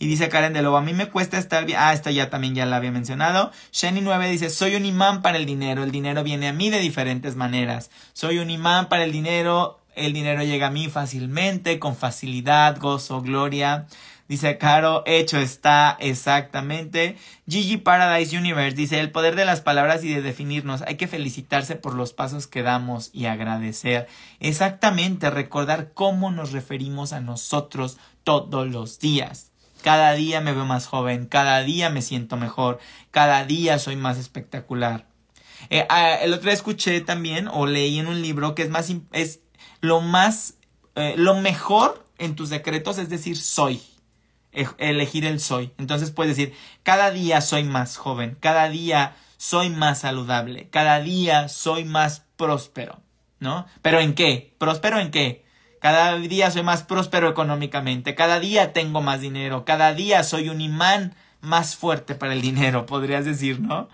Y 0.00 0.06
dice 0.06 0.28
Karen 0.28 0.52
de 0.52 0.62
Lobo, 0.62 0.76
a 0.76 0.82
mí 0.82 0.92
me 0.92 1.08
cuesta 1.08 1.38
estar 1.38 1.64
bien. 1.66 1.78
Ah, 1.80 1.92
esta 1.92 2.10
ya 2.12 2.30
también 2.30 2.54
ya 2.54 2.66
la 2.66 2.76
había 2.76 2.92
mencionado. 2.92 3.50
Shani 3.72 4.00
9 4.00 4.30
dice, 4.30 4.48
soy 4.48 4.76
un 4.76 4.84
imán 4.84 5.22
para 5.22 5.38
el 5.38 5.46
dinero. 5.46 5.82
El 5.82 5.90
dinero 5.90 6.22
viene 6.22 6.48
a 6.48 6.52
mí 6.52 6.70
de 6.70 6.78
diferentes 6.78 7.34
maneras. 7.34 7.90
Soy 8.12 8.38
un 8.38 8.48
imán 8.48 8.88
para 8.88 9.02
el 9.02 9.10
dinero. 9.10 9.80
El 9.96 10.12
dinero 10.12 10.44
llega 10.44 10.68
a 10.68 10.70
mí 10.70 10.86
fácilmente, 10.88 11.80
con 11.80 11.96
facilidad, 11.96 12.78
gozo, 12.78 13.22
gloria. 13.22 13.86
Dice 14.28 14.58
Caro, 14.58 15.02
hecho 15.06 15.38
está 15.38 15.96
exactamente. 16.00 17.16
Gigi 17.48 17.78
Paradise 17.78 18.36
Universe 18.36 18.76
dice, 18.76 19.00
el 19.00 19.10
poder 19.10 19.34
de 19.36 19.46
las 19.46 19.62
palabras 19.62 20.04
y 20.04 20.12
de 20.12 20.20
definirnos. 20.20 20.82
Hay 20.82 20.96
que 20.96 21.08
felicitarse 21.08 21.76
por 21.76 21.94
los 21.94 22.12
pasos 22.12 22.46
que 22.46 22.62
damos 22.62 23.08
y 23.14 23.24
agradecer. 23.24 24.06
Exactamente, 24.38 25.30
recordar 25.30 25.92
cómo 25.94 26.30
nos 26.30 26.52
referimos 26.52 27.14
a 27.14 27.20
nosotros 27.20 27.96
todos 28.22 28.68
los 28.68 28.98
días. 28.98 29.50
Cada 29.82 30.12
día 30.12 30.42
me 30.42 30.52
veo 30.52 30.66
más 30.66 30.86
joven, 30.86 31.24
cada 31.24 31.62
día 31.62 31.88
me 31.88 32.02
siento 32.02 32.36
mejor, 32.36 32.80
cada 33.10 33.46
día 33.46 33.78
soy 33.78 33.96
más 33.96 34.18
espectacular. 34.18 35.06
Eh, 35.70 35.86
ah, 35.88 36.16
el 36.16 36.34
otro 36.34 36.44
día 36.44 36.52
escuché 36.52 37.00
también 37.00 37.48
o 37.48 37.66
leí 37.66 37.98
en 37.98 38.08
un 38.08 38.20
libro 38.20 38.54
que 38.54 38.62
es 38.62 38.68
más, 38.68 38.92
es 39.12 39.40
lo 39.80 40.02
más, 40.02 40.56
eh, 40.96 41.14
lo 41.16 41.34
mejor 41.36 42.04
en 42.18 42.34
tus 42.34 42.50
decretos 42.50 42.98
es 42.98 43.08
decir 43.08 43.38
soy 43.38 43.80
elegir 44.78 45.24
el 45.24 45.40
soy. 45.40 45.72
Entonces 45.78 46.10
puedes 46.10 46.36
decir, 46.36 46.54
cada 46.82 47.10
día 47.10 47.40
soy 47.40 47.64
más 47.64 47.96
joven, 47.96 48.36
cada 48.40 48.68
día 48.68 49.16
soy 49.36 49.70
más 49.70 50.00
saludable, 50.00 50.68
cada 50.70 51.00
día 51.00 51.48
soy 51.48 51.84
más 51.84 52.24
próspero, 52.36 53.00
¿no? 53.40 53.66
Pero 53.82 54.00
¿en 54.00 54.14
qué? 54.14 54.54
¿Próspero 54.58 54.98
en 54.98 55.10
qué? 55.10 55.48
cada 55.80 56.16
día 56.16 56.50
soy 56.50 56.62
más 56.62 56.82
próspero 56.82 57.28
económicamente, 57.28 58.14
cada 58.14 58.40
día 58.40 58.72
tengo 58.72 59.00
más 59.00 59.20
dinero, 59.20 59.64
cada 59.64 59.94
día 59.94 60.24
soy 60.24 60.48
un 60.48 60.60
imán 60.60 61.14
más 61.40 61.76
fuerte 61.76 62.14
para 62.14 62.32
el 62.32 62.40
dinero, 62.40 62.86
podrías 62.86 63.24
decir, 63.24 63.60
¿no? 63.60 63.88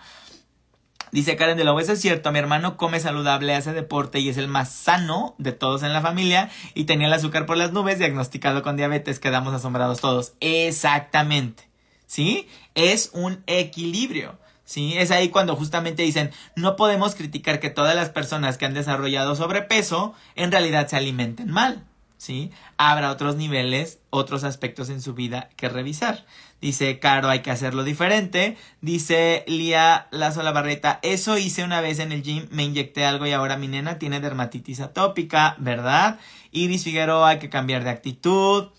Dice 1.14 1.36
Karen 1.36 1.56
de 1.56 1.62
la 1.62 1.80
es 1.80 2.00
cierto, 2.00 2.32
mi 2.32 2.40
hermano 2.40 2.76
come 2.76 2.98
saludable, 2.98 3.54
hace 3.54 3.72
deporte 3.72 4.18
y 4.18 4.30
es 4.30 4.36
el 4.36 4.48
más 4.48 4.72
sano 4.72 5.36
de 5.38 5.52
todos 5.52 5.84
en 5.84 5.92
la 5.92 6.00
familia 6.00 6.50
y 6.74 6.86
tenía 6.86 7.06
el 7.06 7.12
azúcar 7.12 7.46
por 7.46 7.56
las 7.56 7.70
nubes, 7.70 8.00
diagnosticado 8.00 8.64
con 8.64 8.76
diabetes, 8.76 9.20
quedamos 9.20 9.54
asombrados 9.54 10.00
todos. 10.00 10.32
Exactamente. 10.40 11.68
¿Sí? 12.08 12.48
Es 12.74 13.10
un 13.12 13.44
equilibrio. 13.46 14.40
¿Sí? 14.64 14.94
Es 14.98 15.12
ahí 15.12 15.28
cuando 15.28 15.54
justamente 15.54 16.02
dicen, 16.02 16.32
no 16.56 16.74
podemos 16.74 17.14
criticar 17.14 17.60
que 17.60 17.70
todas 17.70 17.94
las 17.94 18.10
personas 18.10 18.58
que 18.58 18.66
han 18.66 18.74
desarrollado 18.74 19.36
sobrepeso 19.36 20.14
en 20.34 20.50
realidad 20.50 20.88
se 20.88 20.96
alimenten 20.96 21.48
mal. 21.48 21.84
¿Sí? 22.16 22.50
Habrá 22.76 23.12
otros 23.12 23.36
niveles, 23.36 24.00
otros 24.10 24.42
aspectos 24.42 24.88
en 24.88 25.00
su 25.00 25.14
vida 25.14 25.48
que 25.54 25.68
revisar. 25.68 26.26
Dice 26.64 26.98
Caro, 26.98 27.28
hay 27.28 27.40
que 27.40 27.50
hacerlo 27.50 27.84
diferente. 27.84 28.56
Dice 28.80 29.44
Lía 29.46 30.08
Lazo 30.10 30.42
La 30.42 30.50
Barreta, 30.50 30.98
eso 31.02 31.36
hice 31.36 31.62
una 31.62 31.82
vez 31.82 31.98
en 31.98 32.10
el 32.10 32.22
gym, 32.22 32.46
me 32.50 32.64
inyecté 32.64 33.04
algo 33.04 33.26
y 33.26 33.32
ahora 33.32 33.58
mi 33.58 33.68
nena 33.68 33.98
tiene 33.98 34.18
dermatitis 34.18 34.80
atópica, 34.80 35.56
¿verdad? 35.58 36.18
Iris 36.52 36.84
Figueroa, 36.84 37.28
hay 37.28 37.38
que 37.38 37.50
cambiar 37.50 37.84
de 37.84 37.90
actitud. 37.90 38.70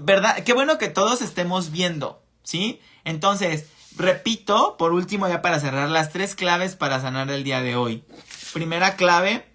¿Verdad? 0.00 0.42
Qué 0.42 0.52
bueno 0.52 0.78
que 0.78 0.88
todos 0.88 1.22
estemos 1.22 1.70
viendo, 1.70 2.20
¿sí? 2.42 2.80
Entonces, 3.04 3.68
repito, 3.96 4.76
por 4.76 4.92
último, 4.92 5.28
ya 5.28 5.42
para 5.42 5.60
cerrar, 5.60 5.90
las 5.90 6.10
tres 6.10 6.34
claves 6.34 6.74
para 6.74 7.00
sanar 7.00 7.30
el 7.30 7.44
día 7.44 7.62
de 7.62 7.76
hoy. 7.76 8.02
Primera 8.52 8.96
clave 8.96 9.46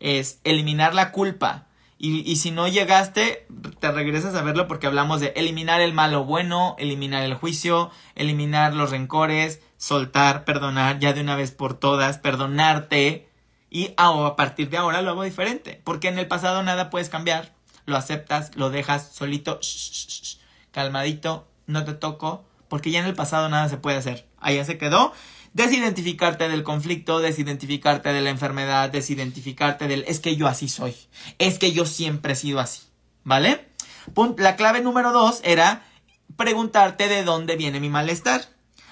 es 0.00 0.40
eliminar 0.44 0.94
la 0.94 1.12
culpa. 1.12 1.65
Y, 1.98 2.36
si 2.36 2.50
no 2.50 2.68
llegaste, 2.68 3.46
te 3.80 3.90
regresas 3.90 4.34
a 4.34 4.42
verlo 4.42 4.68
porque 4.68 4.86
hablamos 4.86 5.20
de 5.20 5.32
eliminar 5.34 5.80
el 5.80 5.94
malo 5.94 6.24
bueno, 6.24 6.76
eliminar 6.78 7.22
el 7.22 7.34
juicio, 7.34 7.90
eliminar 8.14 8.74
los 8.74 8.90
rencores, 8.90 9.62
soltar, 9.78 10.44
perdonar 10.44 10.98
ya 10.98 11.14
de 11.14 11.22
una 11.22 11.36
vez 11.36 11.52
por 11.52 11.72
todas, 11.72 12.18
perdonarte. 12.18 13.30
Y 13.70 13.94
a 13.96 14.36
partir 14.36 14.68
de 14.68 14.76
ahora 14.76 15.00
lo 15.00 15.12
hago 15.12 15.22
diferente. 15.22 15.80
Porque 15.84 16.08
en 16.08 16.18
el 16.18 16.28
pasado 16.28 16.62
nada 16.62 16.90
puedes 16.90 17.08
cambiar. 17.08 17.54
Lo 17.86 17.96
aceptas, 17.96 18.54
lo 18.56 18.68
dejas 18.68 19.12
solito, 19.14 19.58
calmadito, 20.72 21.48
no 21.66 21.84
te 21.84 21.94
toco. 21.94 22.44
Porque 22.68 22.90
ya 22.90 23.00
en 23.00 23.06
el 23.06 23.14
pasado 23.14 23.48
nada 23.48 23.70
se 23.70 23.78
puede 23.78 23.96
hacer. 23.96 24.26
Ya 24.44 24.64
se 24.66 24.76
quedó 24.76 25.14
desidentificarte 25.56 26.50
del 26.50 26.62
conflicto, 26.62 27.20
desidentificarte 27.20 28.12
de 28.12 28.20
la 28.20 28.28
enfermedad, 28.28 28.90
desidentificarte 28.90 29.88
del 29.88 30.04
es 30.06 30.20
que 30.20 30.36
yo 30.36 30.48
así 30.48 30.68
soy, 30.68 30.94
es 31.38 31.58
que 31.58 31.72
yo 31.72 31.86
siempre 31.86 32.34
he 32.34 32.36
sido 32.36 32.60
así, 32.60 32.82
¿vale? 33.24 33.66
La 34.36 34.56
clave 34.56 34.82
número 34.82 35.12
dos 35.12 35.40
era 35.44 35.82
preguntarte 36.36 37.08
de 37.08 37.24
dónde 37.24 37.56
viene 37.56 37.80
mi 37.80 37.88
malestar. 37.88 38.42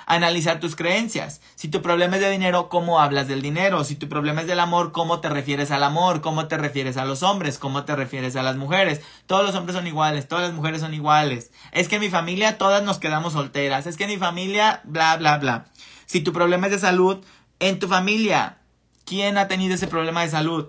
Analizar 0.07 0.61
tus 0.61 0.77
creencias. 0.77 1.41
Si 1.55 1.69
tu 1.69 1.81
problema 1.81 2.17
es 2.17 2.23
de 2.23 2.31
dinero, 2.31 2.69
¿cómo 2.69 3.01
hablas 3.01 3.27
del 3.27 3.41
dinero? 3.41 3.85
Si 3.85 3.97
tu 3.97 4.07
problema 4.07 4.43
es 4.43 4.47
del 4.47 4.61
amor, 4.61 4.93
¿cómo 4.93 5.21
te 5.21 5.31
refieres 5.31 5.71
al 5.71 5.83
amor? 5.83 6.21
¿Cómo 6.21 6.47
te 6.47 6.59
refieres 6.59 6.99
a 6.99 7.07
los 7.07 7.23
hombres? 7.23 7.59
¿Cómo 7.59 7.87
te 7.87 7.97
refieres 7.97 8.37
a 8.37 8.43
las 8.43 8.57
mujeres? 8.57 9.01
Todos 9.27 9.47
los 9.47 9.55
hombres 9.55 9.77
son 9.77 9.87
iguales, 9.87 10.29
todas 10.29 10.45
las 10.45 10.53
mujeres 10.53 10.83
son 10.83 10.93
iguales. 10.93 11.53
Es 11.73 11.89
que 11.89 11.95
en 11.95 12.03
mi 12.03 12.11
familia 12.11 12.59
todas 12.59 12.83
nos 12.83 12.99
quedamos 12.99 13.33
solteras. 13.33 13.87
Es 13.87 13.97
que 13.97 14.05
en 14.05 14.11
mi 14.11 14.19
familia, 14.19 14.83
bla, 14.85 15.17
bla, 15.17 15.39
bla. 15.39 15.67
Si 16.07 16.21
tu 16.21 16.33
problema 16.33 16.67
es 16.67 16.73
de 16.73 16.79
salud, 16.79 17.25
en 17.61 17.79
tu 17.79 17.89
familia, 17.89 18.59
¿quién 19.05 19.39
ha 19.39 19.49
tenido 19.49 19.75
ese 19.75 19.87
problema 19.87 20.23
de 20.23 20.31
salud? 20.31 20.69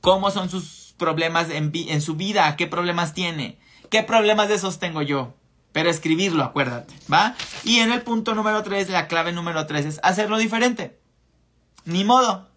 ¿Cómo 0.00 0.30
son 0.30 0.50
sus 0.50 0.94
problemas 0.96 1.48
en, 1.50 2.00
su 2.00 2.16
vida? 2.16 2.56
¿Qué 2.56 2.66
problemas 2.66 3.14
tiene? 3.14 3.58
¿Qué 3.90 4.02
problemas 4.02 4.48
de 4.48 4.54
esos 4.54 4.78
tengo 4.78 5.02
yo? 5.02 5.34
Pero 5.72 5.90
escribirlo, 5.90 6.42
acuérdate, 6.42 6.94
¿va? 7.12 7.34
Y 7.64 7.80
en 7.80 7.92
el 7.92 8.02
punto 8.02 8.34
número 8.34 8.62
3, 8.62 8.88
la 8.90 9.08
clave 9.08 9.32
número 9.32 9.66
3 9.66 9.86
es 9.86 10.00
hacerlo 10.02 10.38
diferente. 10.38 10.98
Ni 11.84 12.04
modo. 12.04 12.48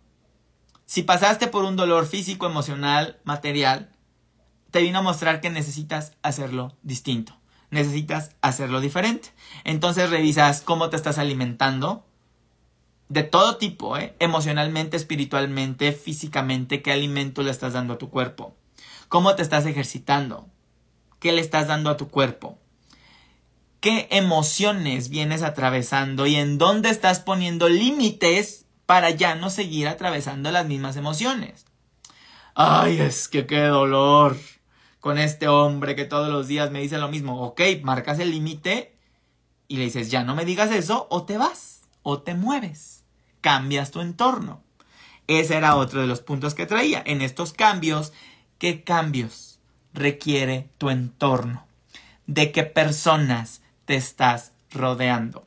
Si 0.85 1.03
pasaste 1.03 1.47
por 1.47 1.65
un 1.65 1.75
dolor 1.75 2.07
físico, 2.07 2.45
emocional, 2.45 3.19
material, 3.23 3.91
te 4.71 4.81
vino 4.81 4.99
a 4.99 5.03
mostrar 5.03 5.41
que 5.41 5.49
necesitas 5.49 6.13
hacerlo 6.23 6.77
distinto 6.81 7.38
necesitas 7.71 8.35
hacerlo 8.41 8.81
diferente. 8.81 9.29
Entonces 9.63 10.09
revisas 10.09 10.61
cómo 10.61 10.89
te 10.89 10.95
estás 10.95 11.17
alimentando. 11.17 12.05
De 13.07 13.23
todo 13.23 13.57
tipo, 13.57 13.97
¿eh? 13.97 14.15
emocionalmente, 14.19 14.95
espiritualmente, 14.95 15.91
físicamente, 15.93 16.83
qué 16.83 16.91
alimento 16.91 17.41
le 17.41 17.49
estás 17.49 17.73
dando 17.73 17.93
a 17.93 17.97
tu 17.97 18.09
cuerpo. 18.09 18.55
Cómo 19.07 19.35
te 19.35 19.41
estás 19.41 19.65
ejercitando. 19.65 20.47
¿Qué 21.19 21.31
le 21.31 21.41
estás 21.41 21.67
dando 21.67 21.89
a 21.89 21.97
tu 21.97 22.09
cuerpo? 22.09 22.59
¿Qué 23.79 24.07
emociones 24.11 25.09
vienes 25.09 25.41
atravesando 25.41 26.27
y 26.27 26.35
en 26.35 26.57
dónde 26.57 26.89
estás 26.89 27.19
poniendo 27.19 27.67
límites 27.67 28.65
para 28.85 29.09
ya 29.09 29.35
no 29.35 29.49
seguir 29.49 29.87
atravesando 29.87 30.51
las 30.51 30.67
mismas 30.67 30.95
emociones? 30.95 31.65
Ay, 32.55 32.99
es 32.99 33.27
que 33.27 33.47
qué 33.47 33.61
dolor 33.61 34.37
con 34.99 35.17
este 35.17 35.47
hombre 35.47 35.95
que 35.95 36.05
todos 36.05 36.29
los 36.29 36.47
días 36.47 36.71
me 36.71 36.81
dice 36.81 36.97
lo 36.97 37.09
mismo. 37.09 37.41
Ok, 37.41 37.61
marcas 37.83 38.19
el 38.19 38.31
límite 38.31 38.95
y 39.67 39.77
le 39.77 39.85
dices, 39.85 40.11
ya 40.11 40.23
no 40.23 40.35
me 40.35 40.45
digas 40.45 40.71
eso, 40.71 41.07
o 41.09 41.23
te 41.23 41.37
vas, 41.37 41.81
o 42.03 42.21
te 42.21 42.33
mueves, 42.33 43.03
cambias 43.41 43.91
tu 43.91 44.01
entorno. 44.01 44.61
Ese 45.27 45.55
era 45.55 45.75
otro 45.75 46.01
de 46.01 46.07
los 46.07 46.21
puntos 46.21 46.55
que 46.55 46.65
traía. 46.65 47.03
En 47.05 47.21
estos 47.21 47.53
cambios, 47.53 48.13
¿qué 48.57 48.83
cambios 48.83 49.59
requiere 49.93 50.69
tu 50.79 50.89
entorno? 50.89 51.67
¿De 52.25 52.51
qué 52.51 52.63
personas 52.63 53.61
te 53.85 53.95
estás 53.95 54.53
rodeando? 54.71 55.45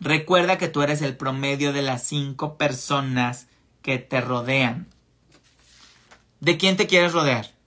Recuerda 0.00 0.58
que 0.58 0.68
tú 0.68 0.82
eres 0.82 1.02
el 1.02 1.16
promedio 1.16 1.72
de 1.72 1.82
las 1.82 2.04
cinco 2.04 2.56
personas 2.56 3.48
que 3.82 3.98
te 3.98 4.20
rodean. 4.20 4.86
¿De 6.40 6.56
quién 6.56 6.76
te 6.76 6.86
quieres 6.86 7.12
rodear? 7.12 7.57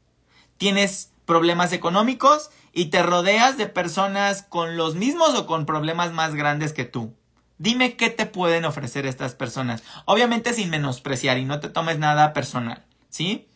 Tienes 0.62 1.12
problemas 1.26 1.74
económicos 1.74 2.52
y 2.72 2.92
te 2.92 3.02
rodeas 3.02 3.58
de 3.58 3.66
personas 3.66 4.44
con 4.44 4.78
los 4.78 4.94
mismos 4.94 5.34
o 5.34 5.48
con 5.48 5.66
problemas 5.66 6.14
más 6.14 6.36
grandes 6.36 6.72
que 6.72 6.86
tú. 6.86 7.16
Dime 7.58 7.96
qué 7.96 8.12
te 8.12 8.28
pueden 8.28 8.66
ofrecer 8.66 9.08
estas 9.08 9.34
personas. 9.34 9.82
Obviamente 10.06 10.54
sin 10.54 10.70
menospreciar 10.70 11.40
y 11.40 11.46
no 11.46 11.60
te 11.62 11.70
tomes 11.70 11.98
nada 11.98 12.32
personal, 12.34 12.86
¿sí? 13.10 13.48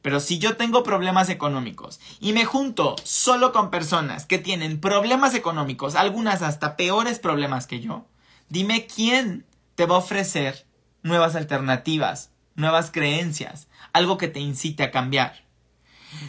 Pero 0.00 0.20
si 0.20 0.38
yo 0.38 0.56
tengo 0.56 0.84
problemas 0.84 1.30
económicos 1.30 1.98
y 2.20 2.32
me 2.32 2.44
junto 2.44 2.94
solo 3.02 3.50
con 3.50 3.72
personas 3.72 4.24
que 4.24 4.38
tienen 4.38 4.80
problemas 4.80 5.34
económicos, 5.34 5.96
algunas 5.96 6.42
hasta 6.42 6.76
peores 6.76 7.18
problemas 7.18 7.66
que 7.66 7.80
yo, 7.80 8.06
dime 8.48 8.86
quién 8.86 9.46
te 9.74 9.84
va 9.84 9.96
a 9.96 9.98
ofrecer 9.98 10.64
nuevas 11.02 11.34
alternativas, 11.34 12.30
nuevas 12.54 12.92
creencias, 12.92 13.66
algo 13.92 14.16
que 14.16 14.28
te 14.28 14.38
incite 14.38 14.84
a 14.84 14.92
cambiar. 14.92 15.47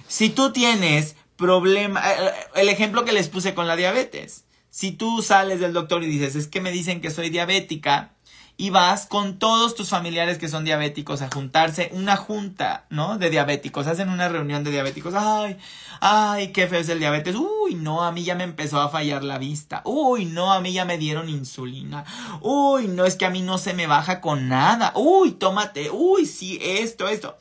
Si 0.08 0.30
tú 0.30 0.52
tienes 0.52 1.16
problema, 1.36 2.02
eh, 2.12 2.16
eh, 2.20 2.34
el 2.56 2.70
ejemplo 2.70 3.06
que 3.06 3.14
les 3.14 3.30
puse 3.30 3.54
con 3.54 3.68
la 3.68 3.76
diabetes. 3.76 4.46
Si 4.70 4.92
tú 4.92 5.22
sales 5.22 5.60
del 5.60 5.74
doctor 5.74 6.04
y 6.04 6.08
dices, 6.08 6.36
es 6.36 6.48
que 6.48 6.62
me 6.62 6.72
dicen 6.72 7.02
que 7.02 7.12
soy 7.12 7.30
diabética, 7.30 8.12
y 8.60 8.72
vas 8.72 9.06
con 9.06 9.40
todos 9.40 9.74
tus 9.74 9.88
familiares 9.88 10.38
que 10.38 10.50
son 10.50 10.66
diabéticos 10.66 11.22
a 11.22 11.30
juntarse, 11.34 11.90
una 11.94 12.18
junta, 12.18 12.86
¿no? 12.90 13.18
De 13.18 13.30
diabéticos, 13.30 13.88
hacen 13.88 14.10
una 14.10 14.28
reunión 14.28 14.66
de 14.66 14.72
diabéticos, 14.72 15.14
ay, 15.16 15.58
ay, 16.02 16.52
qué 16.52 16.68
feo 16.68 16.82
es 16.82 16.90
el 16.90 17.00
diabetes, 17.00 17.38
uy, 17.38 17.76
no, 17.76 18.04
a 18.04 18.12
mí 18.12 18.26
ya 18.26 18.36
me 18.36 18.44
empezó 18.44 18.82
a 18.82 18.90
fallar 18.90 19.24
la 19.24 19.38
vista, 19.38 19.82
uy, 19.86 20.26
no, 20.26 20.52
a 20.52 20.60
mí 20.60 20.74
ya 20.74 20.84
me 20.84 20.98
dieron 20.98 21.30
insulina, 21.30 22.04
uy, 22.42 22.90
no, 22.90 23.06
es 23.06 23.16
que 23.16 23.26
a 23.26 23.30
mí 23.30 23.42
no 23.42 23.58
se 23.58 23.74
me 23.74 23.88
baja 23.88 24.20
con 24.20 24.50
nada, 24.50 24.92
uy, 24.94 25.32
tómate, 25.32 25.90
uy, 25.90 26.26
sí, 26.26 26.60
esto, 26.62 27.08
esto 27.08 27.38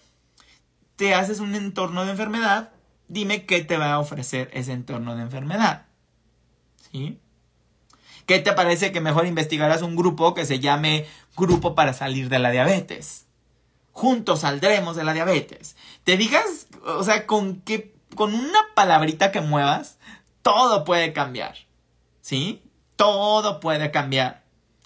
te 0.98 1.14
haces 1.14 1.38
un 1.38 1.54
entorno 1.54 2.04
de 2.04 2.10
enfermedad, 2.10 2.72
dime 3.06 3.46
qué 3.46 3.62
te 3.62 3.76
va 3.76 3.92
a 3.92 4.00
ofrecer 4.00 4.50
ese 4.52 4.72
entorno 4.72 5.14
de 5.14 5.22
enfermedad. 5.22 5.86
¿Sí? 6.90 7.20
¿Qué 8.26 8.40
te 8.40 8.52
parece 8.52 8.90
que 8.90 9.00
mejor 9.00 9.24
investigarás 9.24 9.82
un 9.82 9.94
grupo 9.94 10.34
que 10.34 10.44
se 10.44 10.58
llame 10.58 11.06
Grupo 11.36 11.76
para 11.76 11.92
salir 11.92 12.28
de 12.28 12.40
la 12.40 12.50
diabetes? 12.50 13.26
Juntos 13.92 14.40
saldremos 14.40 14.96
de 14.96 15.04
la 15.04 15.12
diabetes. 15.12 15.76
¿Te 16.02 16.16
digas, 16.16 16.66
o 16.84 17.04
sea, 17.04 17.28
con 17.28 17.60
qué, 17.60 17.94
con 18.16 18.34
una 18.34 18.58
palabrita 18.74 19.30
que 19.30 19.40
muevas, 19.40 19.98
todo 20.42 20.84
puede 20.84 21.12
cambiar? 21.12 21.54
¿Sí? 22.22 22.60
Todo 22.96 23.60
puede 23.60 23.92
cambiar. 23.92 24.42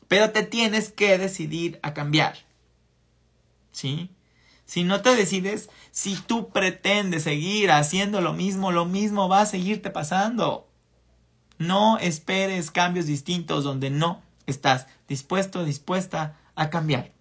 Pero 0.09 0.31
te 0.31 0.43
tienes 0.43 0.93
que 0.93 1.17
decidir 1.17 1.81
a 1.83 1.95
cambiar. 1.95 2.37
¿Sí? 3.71 4.11
Si 4.65 4.85
no 4.85 5.03
te 5.03 5.15
decides, 5.17 5.69
si 5.91 6.17
tú 6.17 6.51
pretendes 6.51 7.25
seguir 7.25 7.71
haciendo 7.71 8.21
lo 8.21 8.33
mismo, 8.33 8.73
lo 8.73 8.87
mismo 8.87 9.29
va 9.29 9.43
a 9.43 9.47
seguirte 9.47 9.91
pasando. 9.91 10.69
No 11.59 11.99
esperes 11.99 12.71
cambios 12.71 13.07
distintos 13.07 13.65
donde 13.65 13.91
no 13.91 14.23
estás 14.47 14.87
dispuesto, 15.09 15.65
dispuesta 15.65 16.37
a 16.55 16.71
cambiar. 16.71 17.13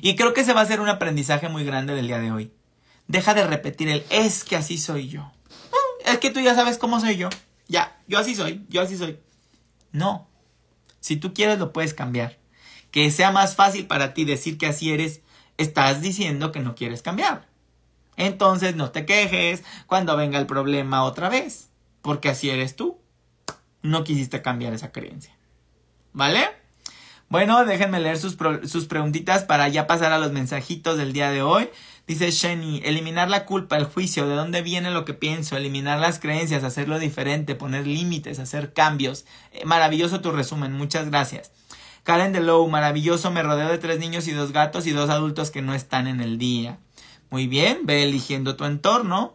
Y 0.00 0.16
creo 0.16 0.32
que 0.32 0.42
ese 0.42 0.52
va 0.52 0.60
a 0.60 0.66
ser 0.66 0.80
un 0.80 0.88
aprendizaje 0.88 1.48
muy 1.48 1.64
grande 1.64 1.94
del 1.94 2.06
día 2.06 2.18
de 2.18 2.32
hoy. 2.32 2.52
Deja 3.08 3.34
de 3.34 3.46
repetir 3.46 3.88
el 3.88 4.04
es 4.10 4.44
que 4.44 4.56
así 4.56 4.78
soy 4.78 5.08
yo. 5.08 5.22
Mm, 5.22 6.10
es 6.10 6.18
que 6.18 6.30
tú 6.30 6.40
ya 6.40 6.54
sabes 6.54 6.78
cómo 6.78 7.00
soy 7.00 7.16
yo. 7.16 7.28
Ya, 7.68 7.98
yo 8.06 8.18
así 8.18 8.34
soy, 8.34 8.64
yo 8.68 8.80
así 8.80 8.96
soy. 8.96 9.18
No. 9.90 10.28
Si 11.00 11.16
tú 11.16 11.34
quieres 11.34 11.58
lo 11.58 11.72
puedes 11.72 11.94
cambiar. 11.94 12.38
Que 12.90 13.10
sea 13.10 13.32
más 13.32 13.56
fácil 13.56 13.86
para 13.86 14.14
ti 14.14 14.24
decir 14.24 14.58
que 14.58 14.66
así 14.66 14.92
eres, 14.92 15.21
estás 15.56 16.00
diciendo 16.00 16.52
que 16.52 16.60
no 16.60 16.74
quieres 16.74 17.02
cambiar. 17.02 17.46
Entonces 18.16 18.76
no 18.76 18.90
te 18.90 19.06
quejes 19.06 19.62
cuando 19.86 20.16
venga 20.16 20.38
el 20.38 20.46
problema 20.46 21.04
otra 21.04 21.28
vez, 21.28 21.70
porque 22.02 22.28
así 22.28 22.50
eres 22.50 22.76
tú. 22.76 22.98
No 23.82 24.04
quisiste 24.04 24.42
cambiar 24.42 24.74
esa 24.74 24.92
creencia. 24.92 25.36
¿Vale? 26.12 26.48
Bueno, 27.28 27.64
déjenme 27.64 27.98
leer 27.98 28.18
sus, 28.18 28.36
sus 28.66 28.84
preguntitas 28.84 29.44
para 29.44 29.66
ya 29.68 29.86
pasar 29.86 30.12
a 30.12 30.18
los 30.18 30.32
mensajitos 30.32 30.98
del 30.98 31.14
día 31.14 31.30
de 31.30 31.40
hoy. 31.40 31.70
Dice 32.06 32.30
Sheni, 32.30 32.82
eliminar 32.84 33.30
la 33.30 33.46
culpa, 33.46 33.78
el 33.78 33.86
juicio, 33.86 34.28
de 34.28 34.34
dónde 34.34 34.60
viene 34.60 34.90
lo 34.90 35.06
que 35.06 35.14
pienso, 35.14 35.56
eliminar 35.56 35.98
las 35.98 36.18
creencias, 36.18 36.62
hacerlo 36.62 36.98
diferente, 36.98 37.54
poner 37.54 37.86
límites, 37.86 38.38
hacer 38.38 38.74
cambios. 38.74 39.24
Eh, 39.52 39.64
maravilloso 39.64 40.20
tu 40.20 40.30
resumen, 40.30 40.72
muchas 40.72 41.08
gracias. 41.08 41.52
Karen 42.02 42.46
Low, 42.46 42.66
maravilloso, 42.68 43.30
me 43.30 43.42
rodeo 43.42 43.68
de 43.68 43.78
tres 43.78 43.98
niños 43.98 44.26
y 44.26 44.32
dos 44.32 44.52
gatos 44.52 44.86
y 44.86 44.90
dos 44.90 45.08
adultos 45.08 45.50
que 45.50 45.62
no 45.62 45.74
están 45.74 46.06
en 46.06 46.20
el 46.20 46.38
día. 46.38 46.78
Muy 47.30 47.46
bien, 47.46 47.80
ve 47.84 48.02
eligiendo 48.02 48.56
tu 48.56 48.64
entorno, 48.64 49.34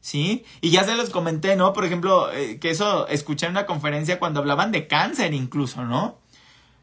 ¿sí? 0.00 0.44
Y 0.60 0.70
ya 0.70 0.84
se 0.84 0.96
los 0.96 1.10
comenté, 1.10 1.56
¿no? 1.56 1.72
Por 1.72 1.84
ejemplo, 1.84 2.32
eh, 2.32 2.58
que 2.58 2.70
eso 2.70 3.06
escuché 3.08 3.46
en 3.46 3.52
una 3.52 3.66
conferencia 3.66 4.18
cuando 4.18 4.40
hablaban 4.40 4.72
de 4.72 4.86
cáncer 4.86 5.32
incluso, 5.32 5.84
¿no? 5.84 6.18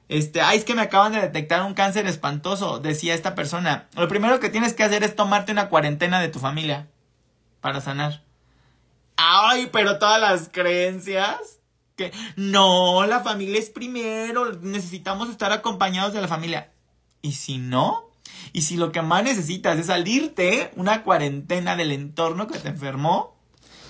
Este, 0.07 0.41
ay, 0.41 0.57
es 0.59 0.65
que 0.65 0.75
me 0.75 0.83
acaban 0.83 1.13
de 1.13 1.21
detectar 1.21 1.63
un 1.63 1.73
cáncer 1.73 2.05
espantoso, 2.07 2.79
decía 2.79 3.13
esta 3.13 3.35
persona. 3.35 3.89
Lo 3.95 4.07
primero 4.07 4.39
que 4.39 4.49
tienes 4.49 4.73
que 4.73 4.83
hacer 4.83 5.03
es 5.03 5.15
tomarte 5.15 5.51
una 5.51 5.69
cuarentena 5.69 6.21
de 6.21 6.29
tu 6.29 6.39
familia 6.39 6.87
para 7.59 7.81
sanar. 7.81 8.23
Ay, 9.17 9.69
pero 9.71 9.97
todas 9.97 10.21
las 10.21 10.49
creencias 10.49 11.54
que 11.95 12.11
no, 12.35 13.05
la 13.05 13.21
familia 13.21 13.59
es 13.59 13.69
primero, 13.69 14.53
necesitamos 14.61 15.29
estar 15.29 15.51
acompañados 15.51 16.13
de 16.13 16.21
la 16.21 16.27
familia. 16.27 16.71
¿Y 17.21 17.33
si 17.33 17.57
no? 17.57 18.09
¿Y 18.53 18.63
si 18.63 18.77
lo 18.77 18.91
que 18.91 19.01
más 19.01 19.23
necesitas 19.23 19.77
es 19.79 19.87
salirte 19.87 20.71
una 20.75 21.03
cuarentena 21.03 21.75
del 21.75 21.91
entorno 21.91 22.47
que 22.47 22.59
te 22.59 22.69
enfermó? 22.69 23.35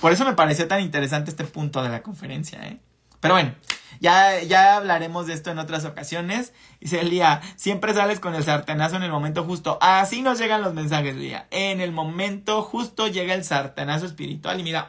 Por 0.01 0.11
eso 0.11 0.25
me 0.25 0.33
pareció 0.33 0.67
tan 0.67 0.81
interesante 0.81 1.31
este 1.31 1.45
punto 1.45 1.81
de 1.83 1.89
la 1.89 2.03
conferencia, 2.03 2.65
¿eh? 2.67 2.79
Pero 3.19 3.33
bueno, 3.33 3.55
ya, 3.99 4.41
ya 4.43 4.75
hablaremos 4.75 5.27
de 5.27 5.33
esto 5.33 5.49
en 5.49 5.57
otras 5.57 5.85
ocasiones. 5.85 6.53
Dice 6.79 7.03
Lía, 7.03 7.41
siempre 7.55 7.93
sales 7.93 8.19
con 8.19 8.35
el 8.35 8.43
sartenazo 8.43 8.97
en 8.97 9.03
el 9.03 9.11
momento 9.11 9.43
justo. 9.43 9.79
Así 9.81 10.21
nos 10.21 10.37
llegan 10.37 10.61
los 10.61 10.73
mensajes, 10.73 11.15
Lía. 11.15 11.47
En 11.49 11.81
el 11.81 11.91
momento 11.91 12.61
justo 12.61 13.07
llega 13.07 13.33
el 13.33 13.43
sartenazo 13.43 14.05
espiritual 14.05 14.59
y 14.59 14.63
mira, 14.63 14.87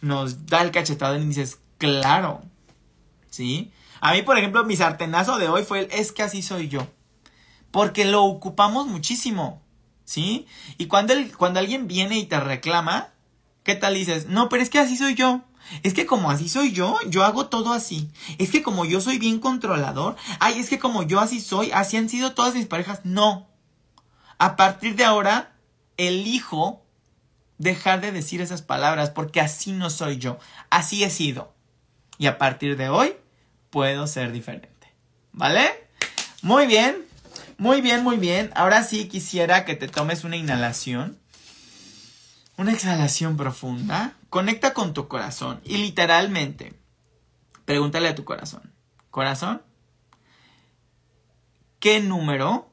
nos 0.00 0.46
da 0.46 0.62
el 0.62 0.70
cachetado 0.70 1.16
y 1.16 1.24
dices, 1.24 1.58
claro. 1.80 2.42
¿Sí? 3.30 3.72
A 4.00 4.12
mí, 4.12 4.22
por 4.22 4.38
ejemplo, 4.38 4.64
mi 4.64 4.76
sartenazo 4.76 5.38
de 5.38 5.48
hoy 5.48 5.64
fue 5.64 5.80
el 5.80 5.88
es 5.90 6.12
que 6.12 6.22
así 6.22 6.42
soy 6.42 6.68
yo. 6.68 6.86
Porque 7.72 8.04
lo 8.04 8.24
ocupamos 8.24 8.86
muchísimo. 8.86 9.62
¿Sí? 10.04 10.46
Y 10.78 10.86
cuando, 10.86 11.12
el, 11.12 11.36
cuando 11.36 11.60
alguien 11.60 11.86
viene 11.88 12.18
y 12.18 12.26
te 12.26 12.38
reclama, 12.38 13.08
¿qué 13.62 13.74
tal 13.74 13.94
dices? 13.94 14.26
No, 14.26 14.48
pero 14.48 14.62
es 14.62 14.70
que 14.70 14.78
así 14.78 14.96
soy 14.96 15.14
yo. 15.14 15.42
Es 15.82 15.94
que 15.94 16.06
como 16.06 16.30
así 16.30 16.48
soy 16.48 16.72
yo, 16.72 16.98
yo 17.08 17.24
hago 17.24 17.46
todo 17.46 17.72
así. 17.72 18.10
Es 18.38 18.50
que 18.50 18.62
como 18.62 18.84
yo 18.84 19.00
soy 19.00 19.18
bien 19.18 19.38
controlador, 19.38 20.16
ay, 20.40 20.58
es 20.58 20.68
que 20.68 20.78
como 20.78 21.04
yo 21.04 21.20
así 21.20 21.40
soy, 21.40 21.70
así 21.72 21.96
han 21.96 22.08
sido 22.08 22.32
todas 22.34 22.54
mis 22.54 22.66
parejas. 22.66 23.00
No. 23.04 23.48
A 24.38 24.56
partir 24.56 24.96
de 24.96 25.04
ahora, 25.04 25.52
elijo 25.96 26.82
dejar 27.58 28.00
de 28.00 28.10
decir 28.10 28.40
esas 28.40 28.62
palabras 28.62 29.10
porque 29.10 29.40
así 29.40 29.72
no 29.72 29.90
soy 29.90 30.18
yo. 30.18 30.38
Así 30.70 31.04
he 31.04 31.10
sido. 31.10 31.52
Y 32.20 32.26
a 32.26 32.36
partir 32.36 32.76
de 32.76 32.90
hoy, 32.90 33.16
puedo 33.70 34.06
ser 34.06 34.30
diferente. 34.30 34.92
¿Vale? 35.32 35.88
Muy 36.42 36.66
bien. 36.66 37.06
Muy 37.56 37.80
bien, 37.80 38.04
muy 38.04 38.18
bien. 38.18 38.50
Ahora 38.54 38.82
sí 38.82 39.08
quisiera 39.08 39.64
que 39.64 39.74
te 39.74 39.88
tomes 39.88 40.22
una 40.22 40.36
inhalación. 40.36 41.18
Una 42.58 42.72
exhalación 42.72 43.38
profunda. 43.38 44.18
Conecta 44.28 44.74
con 44.74 44.92
tu 44.92 45.08
corazón 45.08 45.62
y 45.64 45.78
literalmente 45.78 46.74
pregúntale 47.64 48.08
a 48.08 48.14
tu 48.14 48.26
corazón. 48.26 48.70
Corazón, 49.10 49.62
¿qué 51.78 52.00
número 52.00 52.70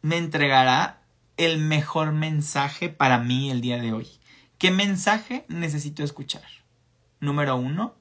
me 0.00 0.16
entregará 0.16 1.02
el 1.36 1.58
mejor 1.58 2.12
mensaje 2.12 2.88
para 2.88 3.18
mí 3.18 3.50
el 3.50 3.62
día 3.62 3.78
de 3.78 3.92
hoy? 3.92 4.08
¿Qué 4.58 4.70
mensaje 4.70 5.44
necesito 5.48 6.04
escuchar? 6.04 6.44
Número 7.18 7.56
uno, 7.56 7.95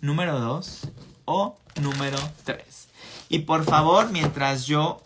número 0.00 0.38
dos 0.40 0.88
o 1.24 1.56
número 1.80 2.18
tres. 2.44 2.88
Y 3.28 3.40
por 3.40 3.64
favor, 3.64 4.10
mientras 4.10 4.66
yo 4.66 5.02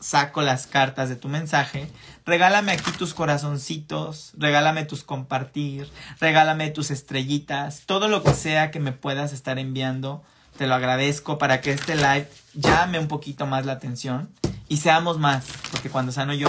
saco 0.00 0.42
las 0.42 0.66
cartas 0.66 1.08
de 1.08 1.16
tu 1.16 1.28
mensaje, 1.28 1.90
regálame 2.24 2.72
aquí 2.72 2.90
tus 2.92 3.14
corazoncitos, 3.14 4.32
regálame 4.36 4.84
tus 4.84 5.02
compartir, 5.02 5.90
regálame 6.20 6.70
tus 6.70 6.90
estrellitas, 6.90 7.82
todo 7.86 8.08
lo 8.08 8.22
que 8.22 8.34
sea 8.34 8.70
que 8.70 8.80
me 8.80 8.92
puedas 8.92 9.32
estar 9.32 9.58
enviando, 9.58 10.22
te 10.56 10.66
lo 10.66 10.74
agradezco 10.74 11.38
para 11.38 11.60
que 11.60 11.72
este 11.72 11.96
live 11.96 12.28
llame 12.54 12.98
un 12.98 13.08
poquito 13.08 13.46
más 13.46 13.66
la 13.66 13.72
atención 13.72 14.30
y 14.68 14.78
seamos 14.78 15.18
más, 15.18 15.46
porque 15.70 15.90
cuando 15.90 16.12
sano 16.12 16.34
yo, 16.34 16.48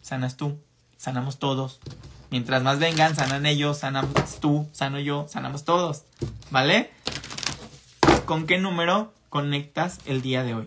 sanas 0.00 0.36
tú, 0.36 0.58
sanamos 0.96 1.38
todos. 1.38 1.80
Mientras 2.30 2.62
más 2.62 2.78
vengan, 2.78 3.16
sanan 3.16 3.46
ellos, 3.46 3.78
sanamos 3.78 4.38
tú, 4.40 4.68
sano 4.72 4.98
yo, 4.98 5.26
sanamos 5.28 5.64
todos. 5.64 6.04
¿Vale? 6.50 6.90
¿Con 8.28 8.46
qué 8.46 8.58
número 8.58 9.14
conectas 9.30 10.00
el 10.04 10.20
día 10.20 10.42
de 10.42 10.52
hoy? 10.52 10.66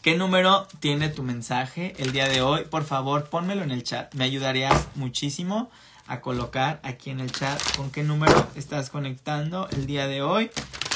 ¿Qué 0.00 0.16
número 0.16 0.68
tiene 0.78 1.08
tu 1.08 1.24
mensaje 1.24 1.92
el 1.98 2.12
día 2.12 2.28
de 2.28 2.40
hoy? 2.40 2.66
Por 2.66 2.84
favor, 2.84 3.28
pónmelo 3.28 3.64
en 3.64 3.72
el 3.72 3.82
chat. 3.82 4.14
Me 4.14 4.22
ayudarías 4.22 4.86
muchísimo 4.94 5.72
a 6.06 6.20
colocar 6.20 6.78
aquí 6.84 7.10
en 7.10 7.18
el 7.18 7.32
chat 7.32 7.60
con 7.76 7.90
qué 7.90 8.04
número 8.04 8.46
estás 8.54 8.90
conectando 8.90 9.68
el 9.70 9.86
día 9.86 10.06
de 10.06 10.22
hoy. 10.22 10.52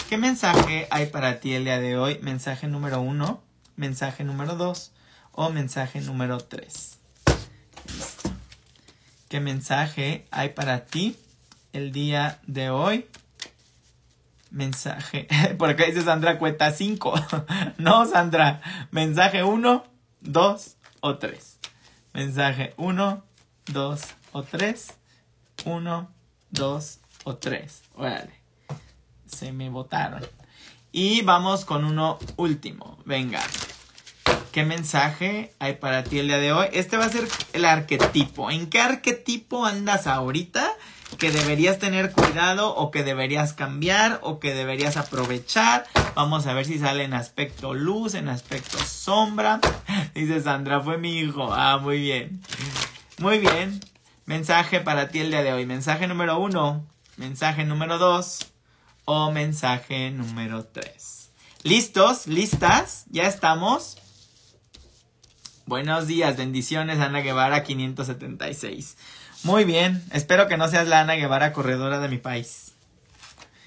¿Qué 0.09 0.19
mensaje 0.19 0.87
hay 0.93 1.07
para 1.07 1.41
ti 1.41 1.55
el 1.55 1.65
día 1.65 1.81
de 1.81 1.99
hoy? 1.99 2.21
Mensaje 2.23 2.69
número 2.69 3.01
uno, 3.01 3.43
mensaje 3.75 4.23
número 4.23 4.55
dos 4.55 4.93
o 5.33 5.51
mensaje 5.51 6.01
número 6.01 6.39
tres. 6.39 6.99
¿Qué 9.29 9.41
mensaje 9.41 10.27
hay 10.31 10.51
para 10.51 10.85
ti 10.85 11.17
el 11.73 11.91
día 11.91 12.39
de 12.47 12.71
hoy? 12.71 13.09
Mensaje. 14.53 15.27
Por 15.59 15.71
acá 15.71 15.85
dice 15.87 16.03
Sandra 16.03 16.39
Cueta 16.39 16.71
5. 16.71 17.15
no, 17.79 18.07
Sandra. 18.07 18.61
Mensaje 18.91 19.43
1, 19.43 19.85
2 20.21 20.77
o 21.01 21.17
3. 21.17 21.59
Mensaje 22.13 22.75
1, 22.77 23.25
2 23.67 24.03
o 24.33 24.43
3. 24.43 24.95
1, 25.65 26.11
2 26.51 27.01
o 27.25 27.37
3. 27.37 27.83
Órale. 27.95 28.43
Se 29.27 29.53
me 29.53 29.71
botaron. 29.71 30.23
Y 30.93 31.23
vamos 31.23 31.65
con 31.65 31.87
uno 31.87 32.19
último. 32.37 32.99
Venga. 33.07 33.43
¿Qué 34.53 34.65
mensaje 34.65 35.55
hay 35.59 35.77
para 35.77 36.05
ti 36.05 36.19
el 36.19 36.27
día 36.27 36.37
de 36.37 36.53
hoy? 36.53 36.67
Este 36.75 36.99
va 36.99 37.07
a 37.07 37.09
ser 37.09 37.27
el 37.55 37.65
arquetipo. 37.65 38.51
¿En 38.51 38.69
qué 38.69 38.81
arquetipo 38.81 39.65
andas 39.65 40.07
ahorita? 40.07 40.71
Que 41.19 41.31
deberías 41.31 41.79
tener 41.79 42.13
cuidado 42.13 42.75
o 42.75 42.91
que 42.91 43.05
deberías 43.05 43.53
cambiar 43.53 44.21
o 44.23 44.41
que 44.41 44.55
deberías 44.55 44.97
aprovechar. 44.97 45.87
Vamos 46.15 46.47
a 46.47 46.55
ver 46.55 46.67
si 46.67 46.79
sale 46.79 47.05
en 47.05 47.15
aspecto 47.15 47.75
luz, 47.75 48.15
en 48.15 48.29
aspecto 48.29 48.79
sombra. 48.79 49.61
Dice 50.15 50.41
Sandra, 50.41 50.81
fue 50.81 50.99
mi 50.99 51.19
hijo. 51.19 51.53
Ah, 51.53 51.79
muy 51.79 52.01
bien. 52.01 52.43
Muy 53.19 53.39
bien. 53.39 53.81
Mensaje 54.27 54.81
para 54.81 55.09
ti 55.09 55.21
el 55.21 55.31
día 55.31 55.43
de 55.43 55.53
hoy. 55.53 55.67
Mensaje 55.67 56.07
número 56.07 56.39
uno, 56.39 56.85
mensaje 57.17 57.65
número 57.65 57.99
dos 57.99 58.53
o 59.05 59.31
mensaje 59.33 60.11
número 60.11 60.65
tres. 60.65 61.31
¿Listos? 61.63 62.27
¿Listas? 62.27 63.05
¿Ya 63.11 63.25
estamos? 63.25 63.99
Buenos 65.67 66.09
días, 66.09 66.37
bendiciones 66.37 66.99
Ana 66.99 67.21
Guevara 67.21 67.63
576. 67.63 68.97
Muy 69.45 69.65
bien, 69.65 70.05
espero 70.13 70.47
que 70.47 70.57
no 70.57 70.69
seas 70.69 70.87
la 70.87 71.01
Ana 71.01 71.15
Guevara 71.15 71.53
corredora 71.53 71.99
de 71.99 72.09
mi 72.09 72.19
país, 72.19 72.75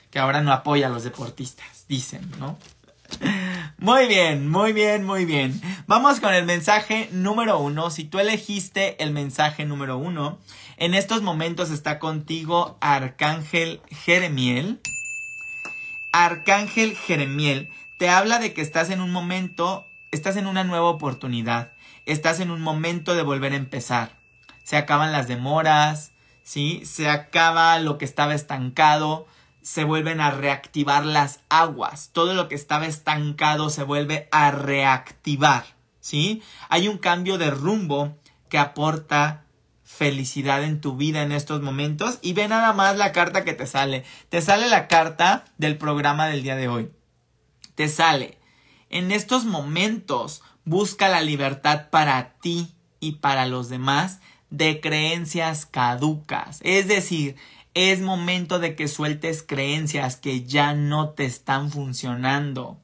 que 0.10 0.20
ahora 0.20 0.40
no 0.40 0.54
apoya 0.54 0.88
a 0.88 0.90
los 0.90 1.04
deportistas, 1.04 1.86
dicen, 1.90 2.32
¿no? 2.40 2.58
Muy 3.78 4.08
bien, 4.08 4.50
muy 4.50 4.72
bien, 4.72 5.04
muy 5.04 5.26
bien. 5.26 5.62
Vamos 5.86 6.22
con 6.22 6.34
el 6.34 6.46
mensaje 6.46 7.10
número 7.12 7.60
uno. 7.60 7.90
Si 7.90 8.06
tú 8.06 8.20
elegiste 8.20 9.04
el 9.04 9.12
mensaje 9.12 9.66
número 9.66 9.98
uno, 9.98 10.40
en 10.78 10.94
estos 10.94 11.22
momentos 11.22 11.70
está 11.72 12.00
contigo 12.00 12.78
Arcángel 12.80 13.82
Jeremiel. 13.92 14.80
Arcángel 16.14 16.96
Jeremiel 16.96 17.70
te 18.00 18.08
habla 18.08 18.40
de 18.40 18.54
que 18.54 18.62
estás 18.62 18.90
en 18.90 19.02
un 19.02 19.12
momento, 19.12 19.86
estás 20.12 20.38
en 20.38 20.48
una 20.48 20.64
nueva 20.64 20.88
oportunidad, 20.88 21.74
estás 22.06 22.40
en 22.40 22.50
un 22.50 22.62
momento 22.62 23.14
de 23.14 23.24
volver 23.24 23.52
a 23.52 23.58
empezar 23.58 24.25
se 24.66 24.78
acaban 24.78 25.12
las 25.12 25.28
demoras, 25.28 26.12
¿sí? 26.44 26.82
Se 26.86 27.08
acaba 27.08 27.78
lo 27.80 28.00
que 28.00 28.06
estaba 28.06 28.34
estancado, 28.34 29.28
se 29.62 29.84
vuelven 29.84 30.20
a 30.20 30.32
reactivar 30.32 31.06
las 31.06 31.42
aguas. 31.50 32.10
Todo 32.12 32.34
lo 32.34 32.50
que 32.50 32.56
estaba 32.56 32.88
estancado 32.88 33.70
se 33.70 33.84
vuelve 33.84 34.28
a 34.32 34.50
reactivar, 34.50 35.66
¿sí? 36.00 36.42
Hay 36.68 36.88
un 36.88 36.98
cambio 36.98 37.38
de 37.38 37.52
rumbo 37.52 38.18
que 38.50 38.58
aporta 38.58 39.44
felicidad 39.84 40.64
en 40.64 40.82
tu 40.82 40.98
vida 40.98 41.22
en 41.22 41.32
estos 41.32 41.62
momentos 41.62 42.18
y 42.24 42.34
ve 42.34 42.48
nada 42.48 42.74
más 42.74 42.98
la 42.98 43.12
carta 43.12 43.46
que 43.46 43.54
te 43.54 43.68
sale. 43.68 44.04
Te 44.30 44.42
sale 44.42 44.68
la 44.68 44.88
carta 44.88 45.46
del 45.60 45.78
programa 45.78 46.26
del 46.26 46.42
día 46.42 46.56
de 46.56 46.68
hoy. 46.68 46.92
Te 47.76 47.88
sale. 47.88 48.40
En 48.90 49.12
estos 49.12 49.46
momentos 49.46 50.42
busca 50.64 51.08
la 51.08 51.22
libertad 51.22 51.90
para 51.92 52.34
ti 52.40 52.74
y 53.00 53.14
para 53.14 53.46
los 53.46 53.70
demás 53.70 54.22
de 54.58 54.80
creencias 54.80 55.66
caducas. 55.66 56.60
Es 56.64 56.88
decir, 56.88 57.36
es 57.74 58.00
momento 58.00 58.60
de 58.60 58.76
que 58.76 58.88
sueltes 58.88 59.44
creencias 59.44 60.16
que 60.16 60.44
ya 60.44 60.74
no 60.74 61.10
te 61.10 61.26
están 61.26 61.72
funcionando. 61.72 62.78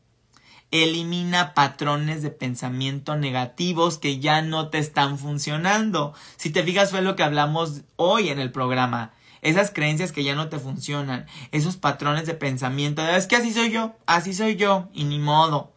Elimina 0.72 1.54
patrones 1.54 2.22
de 2.24 2.30
pensamiento 2.30 3.16
negativos 3.16 3.98
que 3.98 4.20
ya 4.20 4.42
no 4.42 4.70
te 4.70 4.80
están 4.80 5.18
funcionando. 5.18 6.14
Si 6.38 6.50
te 6.50 6.64
fijas 6.64 6.92
fue 6.92 7.02
lo 7.02 7.16
que 7.16 7.24
hablamos 7.24 7.82
hoy 7.96 8.30
en 8.30 8.40
el 8.40 8.52
programa. 8.52 9.14
Esas 9.42 9.72
creencias 9.72 10.12
que 10.12 10.24
ya 10.24 10.36
no 10.36 10.50
te 10.50 10.60
funcionan. 10.60 11.26
Esos 11.52 11.78
patrones 11.78 12.26
de 12.26 12.34
pensamiento. 12.34 13.02
Es 13.02 13.28
que 13.28 13.38
así 13.38 13.54
soy 13.54 13.72
yo. 13.72 13.96
Así 14.06 14.34
soy 14.34 14.56
yo. 14.56 14.90
Y 14.94 15.06
ni 15.06 15.20
modo. 15.20 15.74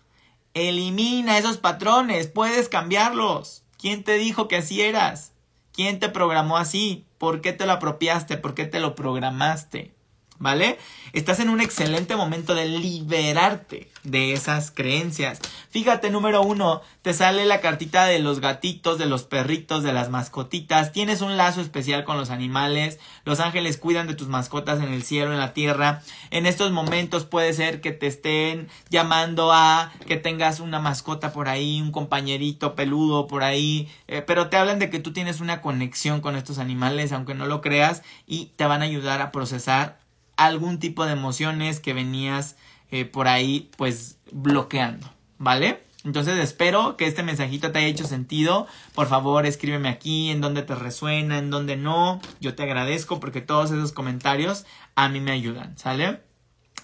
Elimina 0.55 1.39
esos 1.39 1.57
patrones. 1.57 2.27
Puedes 2.27 2.69
cambiarlos. 2.69 3.63
¿Quién 3.79 4.03
te 4.03 4.15
dijo 4.15 4.49
que 4.49 4.57
así 4.57 4.81
eras? 4.83 5.34
¿Quién 5.75 5.99
te 5.99 6.09
programó 6.09 6.57
así? 6.57 7.05
¿Por 7.18 7.41
qué 7.41 7.53
te 7.53 7.66
lo 7.66 7.72
apropiaste? 7.72 8.37
¿Por 8.37 8.55
qué 8.55 8.64
te 8.64 8.79
lo 8.79 8.95
programaste? 8.95 9.94
¿Vale? 10.39 10.78
Estás 11.12 11.39
en 11.39 11.49
un 11.49 11.61
excelente 11.61 12.16
momento 12.16 12.55
de 12.57 12.66
liberarte 12.66 13.89
de 14.03 14.32
esas 14.32 14.72
creencias. 14.72 15.41
Fíjate, 15.70 16.11
número 16.11 16.43
uno, 16.43 16.82
te 17.03 17.14
sale 17.14 17.45
la 17.45 17.61
cartita 17.61 18.07
de 18.07 18.18
los 18.18 18.41
gatitos, 18.41 18.99
de 18.99 19.07
los 19.07 19.22
perritos, 19.22 19.85
de 19.85 19.93
las 19.93 20.11
mascotitas. 20.11 20.93
Tienes 20.93 21.20
un 21.20 21.37
lazo 21.37 21.61
especial 21.61 22.05
con 22.05 22.16
los 22.16 22.30
animales. 22.30 22.99
Los 23.24 23.39
ángeles 23.39 23.76
cuidan 23.76 24.09
de 24.09 24.14
tus 24.14 24.26
mascotas 24.26 24.80
en 24.80 24.93
el 24.93 25.05
cielo, 25.05 25.32
en 25.32 25.39
la 25.39 25.55
tierra. 25.55 26.03
En 26.30 26.47
estos 26.47 26.72
momentos 26.72 27.24
puede 27.24 27.53
ser 27.53 27.80
que 27.80 27.93
te 27.93 28.09
estén 28.09 28.68
llamando 28.91 29.53
a 29.53 29.93
que 30.07 30.16
tengas 30.16 30.59
una 30.59 30.80
mascota 30.80 31.32
por 31.32 31.49
ahí, 31.49 31.80
un 31.80 31.93
compañerito 31.93 32.74
peludo 32.74 33.28
por 33.28 33.45
ahí. 33.45 33.89
Eh, 34.09 34.22
pero 34.22 34.49
te 34.49 34.57
hablan 34.57 34.80
de 34.80 34.91
que 34.91 34.99
tú 34.99 35.12
tienes 35.12 35.41
una 35.41 35.61
conexión 35.61 36.20
con 36.20 36.35
estos 36.35 36.59
animales, 36.59 37.12
aunque 37.12 37.35
no 37.35 37.47
lo 37.47 37.61
creas, 37.61 38.03
y 38.26 38.47
te 38.57 38.66
van 38.66 38.82
a 38.82 38.87
ayudar 38.87 39.22
a 39.22 39.30
procesar 39.30 40.04
algún 40.37 40.78
tipo 40.78 41.05
de 41.07 41.12
emociones 41.12 41.80
que 41.80 41.95
venías 41.95 42.57
eh, 42.91 43.05
por 43.05 43.28
ahí 43.28 43.70
pues 43.76 44.18
bloqueando, 44.32 45.11
¿vale? 45.39 45.82
Entonces 46.05 46.39
espero 46.39 46.97
que 46.99 47.07
este 47.07 47.22
mensajito 47.22 47.72
te 47.72 47.78
haya 47.78 47.89
hecho 47.89 48.07
sentido. 48.07 48.66
Por 48.95 49.09
favor, 49.09 49.47
escríbeme 49.47 49.89
aquí 49.89 50.30
en 50.30 50.43
donde 50.43 50.62
te 50.62 50.74
resuena, 50.74 51.39
en 51.39 51.51
donde 51.51 51.76
no. 51.76 52.20
Yo 52.41 52.55
te 52.55 52.62
agradezco 52.62 53.20
porque 53.20 53.41
todos 53.41 53.70
esos 53.70 53.93
comentarios 53.93 54.66
a 54.97 55.09
mí 55.09 55.20
me 55.20 55.32
ayudan, 55.32 55.78
¿sale? 55.78 56.20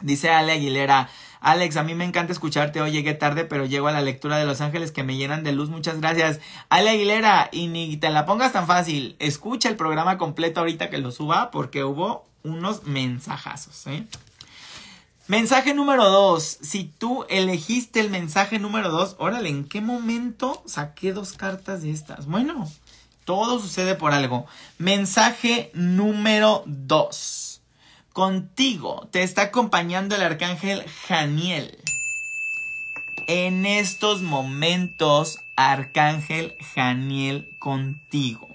Dice 0.00 0.30
Ale 0.30 0.52
Aguilera, 0.52 1.10
Alex, 1.40 1.76
a 1.76 1.82
mí 1.82 1.94
me 1.94 2.04
encanta 2.04 2.32
escucharte. 2.32 2.80
Hoy 2.80 2.92
llegué 2.92 3.14
tarde, 3.14 3.44
pero 3.44 3.64
llego 3.64 3.88
a 3.88 3.92
la 3.92 4.02
lectura 4.02 4.36
de 4.36 4.44
Los 4.44 4.60
Ángeles 4.60 4.92
que 4.92 5.02
me 5.02 5.16
llenan 5.16 5.42
de 5.42 5.52
luz. 5.52 5.70
Muchas 5.70 6.00
gracias. 6.00 6.40
Ale 6.68 6.90
Aguilera, 6.90 7.48
y 7.50 7.68
ni 7.68 7.96
te 7.96 8.10
la 8.10 8.26
pongas 8.26 8.52
tan 8.52 8.66
fácil. 8.66 9.16
Escucha 9.18 9.68
el 9.68 9.76
programa 9.76 10.18
completo 10.18 10.60
ahorita 10.60 10.90
que 10.90 10.98
lo 10.98 11.12
suba 11.12 11.50
porque 11.50 11.84
hubo 11.84 12.26
unos 12.42 12.84
mensajazos. 12.84 13.86
¿eh? 13.86 14.04
Mensaje 15.28 15.74
número 15.74 16.10
dos. 16.10 16.58
Si 16.60 16.84
tú 16.84 17.24
elegiste 17.28 18.00
el 18.00 18.10
mensaje 18.10 18.58
número 18.58 18.90
dos, 18.90 19.16
órale, 19.18 19.48
¿en 19.48 19.64
qué 19.64 19.80
momento 19.80 20.62
saqué 20.66 21.12
dos 21.12 21.32
cartas 21.32 21.82
de 21.82 21.90
estas? 21.90 22.26
Bueno, 22.26 22.68
todo 23.24 23.60
sucede 23.60 23.94
por 23.94 24.12
algo. 24.12 24.46
Mensaje 24.78 25.70
número 25.72 26.64
dos. 26.66 27.49
Contigo 28.20 29.08
te 29.10 29.22
está 29.22 29.44
acompañando 29.44 30.14
el 30.14 30.20
arcángel 30.20 30.84
Janiel. 31.08 31.78
En 33.26 33.64
estos 33.64 34.20
momentos, 34.20 35.38
arcángel 35.56 36.54
Janiel 36.74 37.48
contigo. 37.58 38.46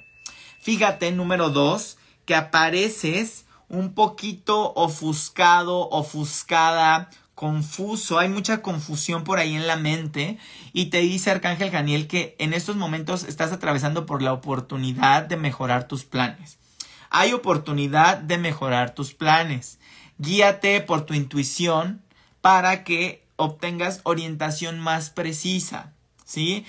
Fíjate, 0.59 1.11
número 1.11 1.49
dos, 1.49 1.97
que 2.25 2.35
apareces 2.35 3.45
un 3.67 3.95
poquito 3.95 4.71
ofuscado, 4.75 5.89
ofuscada, 5.89 7.09
confuso, 7.33 8.19
hay 8.19 8.29
mucha 8.29 8.61
confusión 8.61 9.23
por 9.23 9.39
ahí 9.39 9.55
en 9.55 9.65
la 9.65 9.77
mente 9.77 10.37
y 10.73 10.91
te 10.91 10.99
dice 10.99 11.31
Arcángel 11.31 11.71
Janiel 11.71 12.05
que 12.05 12.35
en 12.37 12.53
estos 12.53 12.75
momentos 12.75 13.23
estás 13.23 13.51
atravesando 13.51 14.05
por 14.05 14.21
la 14.21 14.31
oportunidad 14.31 15.23
de 15.23 15.37
mejorar 15.37 15.87
tus 15.87 16.03
planes. 16.05 16.59
Hay 17.09 17.33
oportunidad 17.33 18.17
de 18.17 18.37
mejorar 18.37 18.95
tus 18.95 19.13
planes. 19.13 19.79
Guíate 20.17 20.81
por 20.81 21.05
tu 21.05 21.13
intuición 21.13 22.01
para 22.41 22.83
que 22.83 23.23
obtengas 23.35 24.01
orientación 24.03 24.79
más 24.79 25.09
precisa. 25.09 25.93
¿sí? 26.25 26.65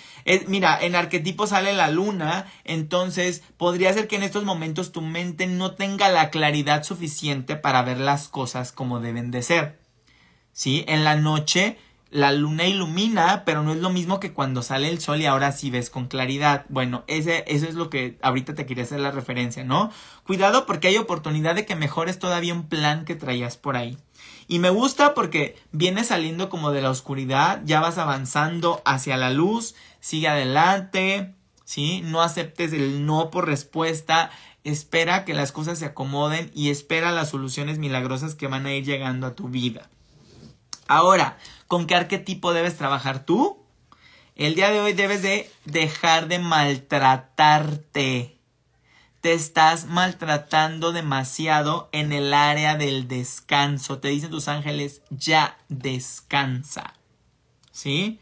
mira, 0.47 0.79
en 0.81 0.95
arquetipo 0.95 1.47
sale 1.47 1.73
la 1.73 1.91
luna, 1.91 2.47
entonces 2.65 3.43
podría 3.57 3.93
ser 3.93 4.07
que 4.07 4.17
en 4.17 4.23
estos 4.23 4.45
momentos 4.45 4.93
tu 4.93 5.01
mente 5.01 5.47
no 5.47 5.73
tenga 5.75 6.09
la 6.09 6.31
claridad 6.31 6.85
suficiente 6.85 7.57
para 7.57 7.83
ver 7.83 7.99
las 7.99 8.29
cosas 8.29 8.71
como 8.71 9.01
deben 9.01 9.31
de 9.31 9.43
ser, 9.43 9.79
¿sí? 10.53 10.85
En 10.87 11.05
la 11.05 11.17
noche 11.17 11.79
la 12.11 12.33
luna 12.33 12.67
ilumina, 12.67 13.45
pero 13.45 13.63
no 13.63 13.73
es 13.73 13.79
lo 13.79 13.91
mismo 13.91 14.21
que 14.21 14.33
cuando 14.33 14.63
sale 14.63 14.89
el 14.89 15.01
sol 15.01 15.21
y 15.21 15.27
ahora 15.27 15.53
sí 15.53 15.71
ves 15.71 15.91
con 15.91 16.07
claridad. 16.07 16.65
Bueno, 16.69 17.05
ese, 17.09 17.45
eso 17.49 17.67
es 17.67 17.75
lo 17.75 17.91
que 17.91 18.19
ahorita 18.23 18.55
te 18.55 18.65
quería 18.67 18.85
hacer 18.85 19.01
la 19.01 19.11
referencia, 19.11 19.65
¿no? 19.65 19.91
Cuidado 20.25 20.67
porque 20.67 20.89
hay 20.89 20.97
oportunidad 20.97 21.55
de 21.55 21.67
que 21.67 21.77
mejores 21.77 22.19
todavía 22.19 22.55
un 22.55 22.69
plan 22.69 23.05
que 23.05 23.17
traías 23.17 23.57
por 23.57 23.77
ahí. 23.77 23.99
Y 24.49 24.61
me 24.61 24.71
gusta 24.71 25.15
porque 25.15 25.57
vienes 25.73 26.09
saliendo 26.09 26.49
como 26.49 26.71
de 26.71 26.81
la 26.81 26.91
oscuridad, 26.91 27.63
ya 27.65 27.81
vas 27.81 27.99
avanzando 27.99 28.81
hacia 28.85 29.17
la 29.17 29.31
luz, 29.31 29.75
sigue 29.99 30.29
adelante, 30.29 31.35
¿sí? 31.65 32.03
No 32.05 32.23
aceptes 32.23 32.73
el 32.73 33.05
no 33.05 33.31
por 33.31 33.47
respuesta, 33.47 34.31
espera 34.63 35.25
que 35.25 35.35
las 35.35 35.51
cosas 35.51 35.81
se 35.81 35.87
acomoden 35.87 36.53
y 36.55 36.71
espera 36.71 37.11
las 37.11 37.31
soluciones 37.31 37.79
milagrosas 37.79 38.37
que 38.37 38.47
van 38.47 38.67
a 38.67 38.73
ir 38.73 38.85
llegando 38.85 39.27
a 39.27 39.35
tu 39.35 39.49
vida. 39.49 39.89
Ahora, 40.89 41.37
¿con 41.67 41.87
qué 41.87 41.95
arquetipo 41.95 42.53
debes 42.53 42.77
trabajar 42.77 43.25
tú? 43.25 43.59
El 44.35 44.55
día 44.55 44.71
de 44.71 44.81
hoy 44.81 44.93
debes 44.93 45.23
de 45.23 45.51
dejar 45.65 46.29
de 46.29 46.39
maltratarte 46.39 48.37
te 49.27 49.33
estás 49.33 49.87
maltratando 49.87 50.93
demasiado 50.93 51.89
en 51.91 52.13
el 52.13 52.33
área 52.33 52.77
del 52.77 53.09
descanso. 53.09 53.99
Te 53.99 54.07
dicen 54.07 54.31
tus 54.31 54.47
ángeles, 54.47 55.03
ya 55.11 55.59
descansa. 55.69 56.95
¿Sí? 57.73 58.21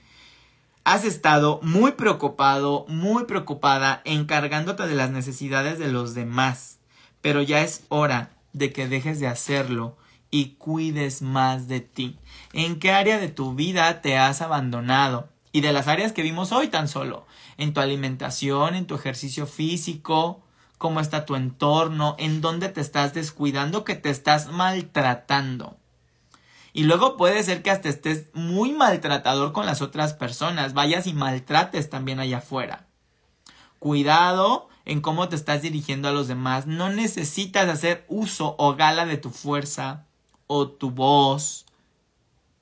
Has 0.83 1.05
estado 1.05 1.61
muy 1.63 1.93
preocupado, 1.93 2.87
muy 2.89 3.25
preocupada, 3.25 4.01
encargándote 4.07 4.87
de 4.87 4.95
las 4.95 5.11
necesidades 5.11 5.79
de 5.79 5.89
los 5.89 6.15
demás. 6.15 6.79
Pero 7.21 7.43
ya 7.43 7.61
es 7.61 7.85
hora 7.91 8.31
de 8.55 8.73
que 8.73 8.89
dejes 8.89 9.21
de 9.21 9.27
hacerlo 9.27 9.99
y 10.35 10.57
cuides 10.59 11.23
más 11.23 11.69
de 11.69 11.79
ti. 11.79 12.19
¿En 12.53 12.81
qué 12.81 12.91
área 12.91 13.21
de 13.21 13.29
tu 13.29 13.55
vida 13.55 14.01
te 14.01 14.19
has 14.19 14.43
abandonado? 14.43 15.29
Y 15.53 15.61
de 15.61 15.73
las 15.73 15.87
áreas 15.87 16.13
que 16.13 16.23
vimos 16.23 16.51
hoy 16.51 16.67
tan 16.67 16.89
solo. 16.89 17.25
En 17.57 17.73
tu 17.73 17.79
alimentación, 17.79 18.75
en 18.75 18.89
tu 18.89 18.97
ejercicio 18.97 19.47
físico, 19.47 20.43
cómo 20.77 20.99
está 20.99 21.25
tu 21.25 21.37
entorno, 21.37 22.17
en 22.19 22.41
dónde 22.41 22.69
te 22.69 22.81
estás 22.81 23.15
descuidando, 23.15 23.85
que 23.85 23.95
te 23.95 24.11
estás 24.11 24.49
maltratando. 24.49 25.77
Y 26.73 26.83
luego 26.83 27.17
puede 27.17 27.41
ser 27.45 27.63
que 27.63 27.71
hasta 27.71 27.89
estés 27.89 28.31
muy 28.35 28.73
maltratador 28.73 29.53
con 29.53 29.67
las 29.67 29.83
otras 29.83 30.15
personas, 30.15 30.75
vayas 30.75 31.07
y 31.07 31.15
maltrates 31.15 31.91
también 31.91 32.19
allá 32.19 32.39
afuera. 32.39 32.89
Cuidado 33.79 34.69
en 34.85 35.01
cómo 35.01 35.29
te 35.29 35.37
estás 35.37 35.63
dirigiendo 35.63 36.09
a 36.09 36.13
los 36.13 36.27
demás. 36.27 36.67
No 36.67 36.89
necesitas 36.89 37.69
hacer 37.69 38.05
uso 38.09 38.57
o 38.59 38.75
gala 38.75 39.07
de 39.07 39.17
tu 39.17 39.31
fuerza 39.31 40.07
o 40.47 40.69
tu 40.69 40.91
voz 40.91 41.67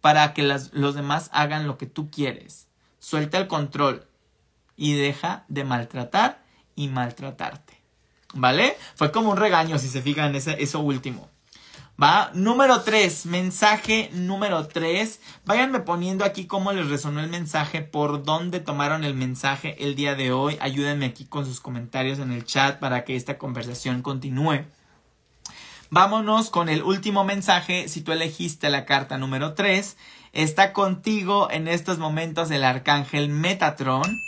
para 0.00 0.34
que 0.34 0.42
los 0.42 0.94
demás 0.94 1.30
hagan 1.32 1.66
lo 1.66 1.78
que 1.78 1.86
tú 1.86 2.10
quieres. 2.10 2.68
Suelta 2.98 3.38
el 3.38 3.46
control 3.46 4.06
y 4.76 4.94
deja 4.94 5.44
de 5.48 5.64
maltratar 5.64 6.42
y 6.74 6.88
maltratarte. 6.88 7.80
¿Vale? 8.34 8.76
Fue 8.94 9.12
como 9.12 9.30
un 9.30 9.36
regaño 9.36 9.78
si 9.78 9.88
se 9.88 10.02
fijan 10.02 10.34
ese, 10.34 10.62
eso 10.62 10.80
último. 10.80 11.28
¿Va? 12.02 12.30
Número 12.34 12.80
3, 12.80 13.26
mensaje 13.26 14.10
número 14.12 14.66
3. 14.66 15.20
Váyanme 15.44 15.80
poniendo 15.80 16.24
aquí 16.24 16.46
cómo 16.46 16.72
les 16.72 16.88
resonó 16.88 17.20
el 17.20 17.28
mensaje, 17.28 17.82
por 17.82 18.24
dónde 18.24 18.60
tomaron 18.60 19.04
el 19.04 19.14
mensaje 19.14 19.76
el 19.84 19.94
día 19.94 20.14
de 20.14 20.32
hoy. 20.32 20.56
Ayúdenme 20.60 21.06
aquí 21.06 21.26
con 21.26 21.44
sus 21.44 21.60
comentarios 21.60 22.18
en 22.18 22.32
el 22.32 22.44
chat 22.44 22.80
para 22.80 23.04
que 23.04 23.14
esta 23.14 23.38
conversación 23.38 24.02
continúe. 24.02 24.64
Vámonos 25.94 26.48
con 26.48 26.70
el 26.70 26.82
último 26.82 27.22
mensaje. 27.22 27.86
Si 27.86 28.00
tú 28.00 28.12
elegiste 28.12 28.70
la 28.70 28.86
carta 28.86 29.18
número 29.18 29.52
3, 29.52 29.98
está 30.32 30.72
contigo 30.72 31.50
en 31.50 31.68
estos 31.68 31.98
momentos 31.98 32.50
el 32.50 32.64
arcángel 32.64 33.28
Metatron. 33.28 34.22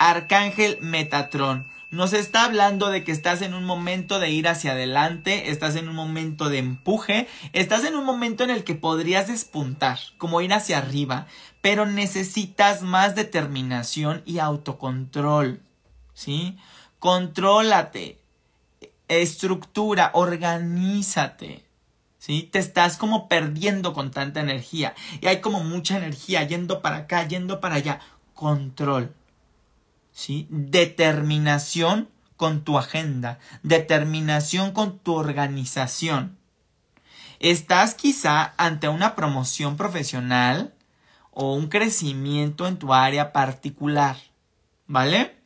Arcángel 0.00 0.76
Metatron 0.80 1.68
nos 1.92 2.12
está 2.12 2.44
hablando 2.44 2.88
de 2.88 3.04
que 3.04 3.12
estás 3.12 3.42
en 3.42 3.54
un 3.54 3.64
momento 3.64 4.18
de 4.18 4.30
ir 4.30 4.48
hacia 4.48 4.72
adelante, 4.72 5.52
estás 5.52 5.76
en 5.76 5.88
un 5.88 5.94
momento 5.94 6.48
de 6.48 6.58
empuje, 6.58 7.28
estás 7.52 7.84
en 7.84 7.94
un 7.94 8.04
momento 8.04 8.42
en 8.42 8.50
el 8.50 8.64
que 8.64 8.74
podrías 8.74 9.28
despuntar, 9.28 10.00
como 10.16 10.40
ir 10.40 10.52
hacia 10.52 10.78
arriba, 10.78 11.28
pero 11.60 11.86
necesitas 11.86 12.82
más 12.82 13.14
determinación 13.14 14.22
y 14.26 14.40
autocontrol, 14.40 15.62
¿sí? 16.12 16.58
Contrólate, 16.98 18.18
estructura, 19.08 20.10
organízate. 20.14 21.64
¿Sí? 22.18 22.48
Te 22.52 22.58
estás 22.58 22.96
como 22.96 23.28
perdiendo 23.28 23.94
con 23.94 24.10
tanta 24.10 24.40
energía. 24.40 24.94
Y 25.20 25.26
hay 25.26 25.40
como 25.40 25.62
mucha 25.62 25.96
energía 25.96 26.42
yendo 26.42 26.82
para 26.82 26.96
acá, 26.96 27.26
yendo 27.26 27.60
para 27.60 27.76
allá. 27.76 28.00
Control. 28.34 29.14
¿sí? 30.18 30.48
Determinación 30.50 32.08
con 32.36 32.64
tu 32.64 32.76
agenda, 32.76 33.38
determinación 33.62 34.72
con 34.72 34.98
tu 34.98 35.14
organización. 35.14 36.36
Estás 37.38 37.94
quizá 37.94 38.52
ante 38.56 38.88
una 38.88 39.14
promoción 39.14 39.76
profesional 39.76 40.74
o 41.30 41.54
un 41.54 41.68
crecimiento 41.68 42.66
en 42.66 42.78
tu 42.78 42.92
área 42.92 43.32
particular, 43.32 44.16
¿vale? 44.88 45.37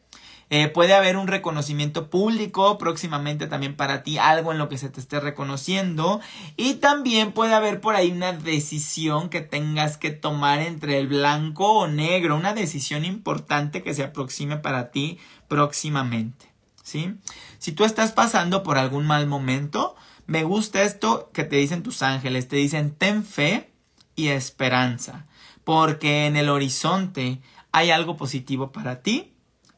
Eh, 0.55 0.69
puede 0.69 0.93
haber 0.93 1.17
un 1.17 1.29
reconocimiento 1.29 2.11
público 2.11 2.77
próximamente 2.77 3.47
también 3.47 3.75
para 3.75 4.03
ti, 4.03 4.19
algo 4.19 4.53
en 4.53 4.59
lo 4.59 4.69
que 4.69 4.77
se 4.77 4.91
te 4.91 5.01
esté 5.01 5.19
reconociendo. 5.19 6.21
Y 6.59 6.75
también 6.75 7.33
puede 7.33 7.55
haber 7.55 7.81
por 7.81 7.97
ahí 7.97 8.11
una 8.11 8.35
decisión 8.35 9.31
que 9.31 9.41
tengas 9.41 9.97
que 9.97 10.11
tomar 10.11 10.61
entre 10.61 10.99
el 10.99 11.09
blanco 11.09 11.73
o 11.73 11.89
negro, 11.89 12.37
una 12.37 12.53
decisión 12.53 13.07
importante 13.07 13.83
que 13.83 13.95
se 13.95 14.05
aproxime 14.05 14.59
para 14.59 14.91
ti 14.91 15.19
próximamente. 15.49 16.53
¿Sí? 16.83 17.15
Si 17.59 17.73
tú 17.73 17.87
estás 17.87 18.13
pasando 18.13 18.63
por 18.63 18.77
algún 18.77 19.07
mal 19.07 19.27
momento, 19.27 19.97
me 20.27 20.45
gusta 20.45 20.83
esto 20.83 21.31
que 21.33 21.45
te 21.45 21.57
dicen 21.57 21.83
tus 21.83 22.03
ángeles, 22.03 22.47
te 22.47 22.57
dicen 22.57 22.95
ten 22.95 23.25
fe 23.25 23.73
y 24.17 24.29
esperanza, 24.29 25.25
porque 25.65 26.27
en 26.27 26.37
el 26.37 26.51
horizonte 26.51 27.41
hay 27.71 27.91
algo 27.91 28.19
positivo 28.19 28.71
para 28.71 29.01
ti 29.01 29.32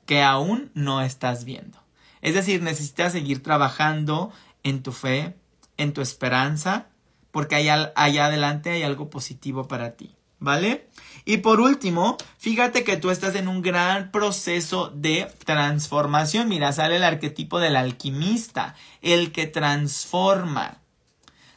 que 0.07 0.23
aún 0.23 0.71
no 0.75 1.01
estás 1.01 1.45
viendo. 1.45 1.79
Es 2.21 2.35
decir, 2.35 2.63
necesitas 2.63 3.13
seguir 3.13 3.43
trabajando 3.43 4.33
en 4.63 4.83
tu 4.83 4.93
fe, 4.93 5.37
en 5.77 5.93
tu 5.93 6.01
esperanza, 6.01 6.87
porque 7.31 7.57
allá, 7.57 7.93
allá 7.97 8.27
adelante 8.27 8.71
hay 8.71 8.83
algo 8.83 9.11
positivo 9.11 9.69
para 9.69 9.97
ti. 9.97 10.15
¿Vale? 10.41 10.89
Y 11.25 11.39
por 11.39 11.61
último, 11.61 12.19
fíjate 12.39 12.85
que 12.85 12.99
tú 12.99 13.11
estás 13.11 13.35
en 13.35 13.49
un 13.49 13.63
gran 13.63 14.11
proceso 14.11 14.91
de 14.91 15.33
transformación. 15.45 16.49
Mira, 16.49 16.73
sale 16.73 16.97
el 16.97 17.05
arquetipo 17.05 17.61
del 17.61 17.77
alquimista, 17.77 18.75
el 19.01 19.33
que 19.33 19.47
transforma. 19.47 20.83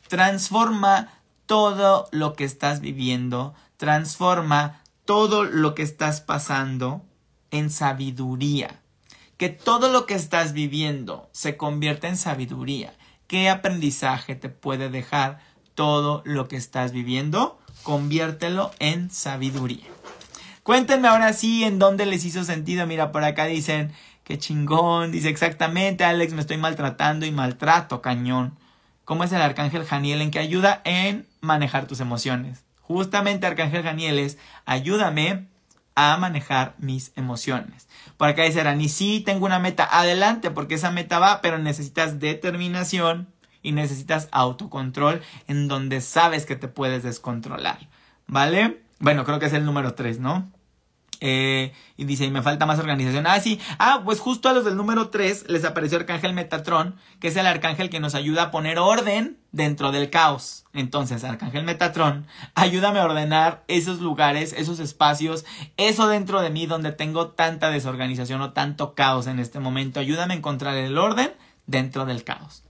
Transforma 0.08 1.10
todo 1.48 2.08
lo 2.12 2.34
que 2.34 2.46
estás 2.46 2.80
viviendo, 2.80 3.56
transforma 3.76 4.82
todo 5.06 5.44
lo 5.44 5.76
que 5.76 5.84
estás 5.84 6.22
pasando 6.22 7.04
en 7.52 7.70
sabiduría. 7.70 8.82
Que 9.38 9.50
todo 9.50 9.92
lo 9.92 10.06
que 10.06 10.16
estás 10.16 10.54
viviendo 10.54 11.30
se 11.32 11.58
convierta 11.58 12.08
en 12.08 12.18
sabiduría. 12.18 12.94
¿Qué 13.28 13.50
aprendizaje 13.50 14.36
te 14.36 14.50
puede 14.50 14.90
dejar 14.90 15.40
todo 15.76 16.22
lo 16.26 16.48
que 16.48 16.56
estás 16.56 16.92
viviendo? 16.92 17.60
Conviértelo 17.84 18.72
en 18.80 19.12
sabiduría. 19.12 19.86
Cuéntenme 20.64 21.08
ahora 21.08 21.34
sí 21.34 21.64
en 21.64 21.80
dónde 21.80 22.06
les 22.06 22.26
hizo 22.26 22.44
sentido. 22.44 22.88
Mira, 22.88 23.12
por 23.12 23.24
acá 23.24 23.46
dicen, 23.46 23.92
qué 24.24 24.38
chingón. 24.38 25.12
Dice 25.12 25.30
exactamente, 25.30 26.04
Alex, 26.04 26.34
me 26.34 26.42
estoy 26.42 26.58
maltratando 26.58 27.26
y 27.26 27.32
maltrato, 27.32 28.02
cañón. 28.02 28.58
¿Cómo 29.06 29.24
es 29.24 29.32
el 29.32 29.42
arcángel 29.42 29.86
Janiel 29.86 30.22
en 30.22 30.32
que 30.32 30.40
ayuda 30.40 30.82
en 30.84 31.26
manejar 31.40 31.88
tus 31.88 32.02
emociones? 32.02 32.66
Justamente 32.82 33.48
arcángel 33.48 33.84
Janiel 33.84 34.20
es, 34.20 34.38
ayúdame 34.66 35.48
a 35.98 36.16
manejar 36.16 36.76
mis 36.78 37.12
emociones. 37.16 37.88
Por 38.18 38.30
acá 38.30 38.44
dice 38.44 38.62
Arani, 38.62 38.88
sí, 38.88 39.24
tengo 39.26 39.48
una 39.48 39.58
meta, 39.58 39.90
adelante, 39.92 40.52
porque 40.52 40.76
esa 40.76 40.92
meta 40.92 41.18
va, 41.18 41.42
pero 41.42 41.58
necesitas 41.58 42.20
determinación 42.20 43.28
y 43.64 43.72
necesitas 43.72 44.30
autocontrol 44.32 45.24
en 45.48 45.68
donde 45.68 46.02
sabes 46.02 46.46
que 46.46 46.56
te 46.56 46.68
puedes 46.68 47.02
descontrolar. 47.02 47.80
¿Vale? 48.28 48.84
Bueno, 49.00 49.26
creo 49.26 49.40
que 49.40 49.48
es 49.48 49.54
el 49.54 49.66
número 49.66 49.96
3, 49.96 50.20
¿no? 50.20 50.48
Eh, 51.20 51.74
y 51.96 52.06
dice, 52.06 52.30
me 52.30 52.42
falta 52.42 52.66
más 52.66 52.80
organización. 52.80 53.26
Ah, 53.28 53.40
sí. 53.40 53.60
Ah, 53.80 54.02
pues 54.06 54.20
justo 54.20 54.50
a 54.50 54.54
los 54.54 54.66
del 54.66 54.76
número 54.76 55.10
3 55.10 55.50
les 55.50 55.66
apareció 55.66 55.98
Arcángel 55.98 56.34
Metatron, 56.34 56.96
que 57.20 57.30
es 57.30 57.36
el 57.36 57.48
arcángel 57.48 57.90
que 57.90 58.00
nos 58.00 58.16
ayuda 58.16 58.44
a 58.44 58.52
poner 58.52 58.80
orden 58.80 59.38
dentro 59.52 59.92
del 59.92 60.10
caos. 60.10 60.66
Entonces, 60.74 61.24
Arcángel 61.24 61.64
Metatron, 61.64 62.28
ayúdame 62.54 63.00
a 63.00 63.06
ordenar 63.06 63.64
esos 63.68 64.00
lugares, 64.00 64.54
esos 64.54 64.80
espacios, 64.80 65.46
eso 65.78 66.08
dentro 66.08 66.42
de 66.42 66.52
mí 66.52 66.68
donde 66.68 66.92
tengo 66.92 67.30
tanta 67.30 67.72
desorganización 67.72 68.42
o 68.42 68.54
tanto 68.54 68.94
caos 68.94 69.28
en 69.28 69.40
este 69.40 69.60
momento. 69.60 70.00
Ayúdame 70.00 70.36
a 70.36 70.38
encontrar 70.38 70.76
el 70.76 70.98
orden 70.98 71.32
dentro 71.66 72.06
del 72.06 72.24
caos. 72.24 72.64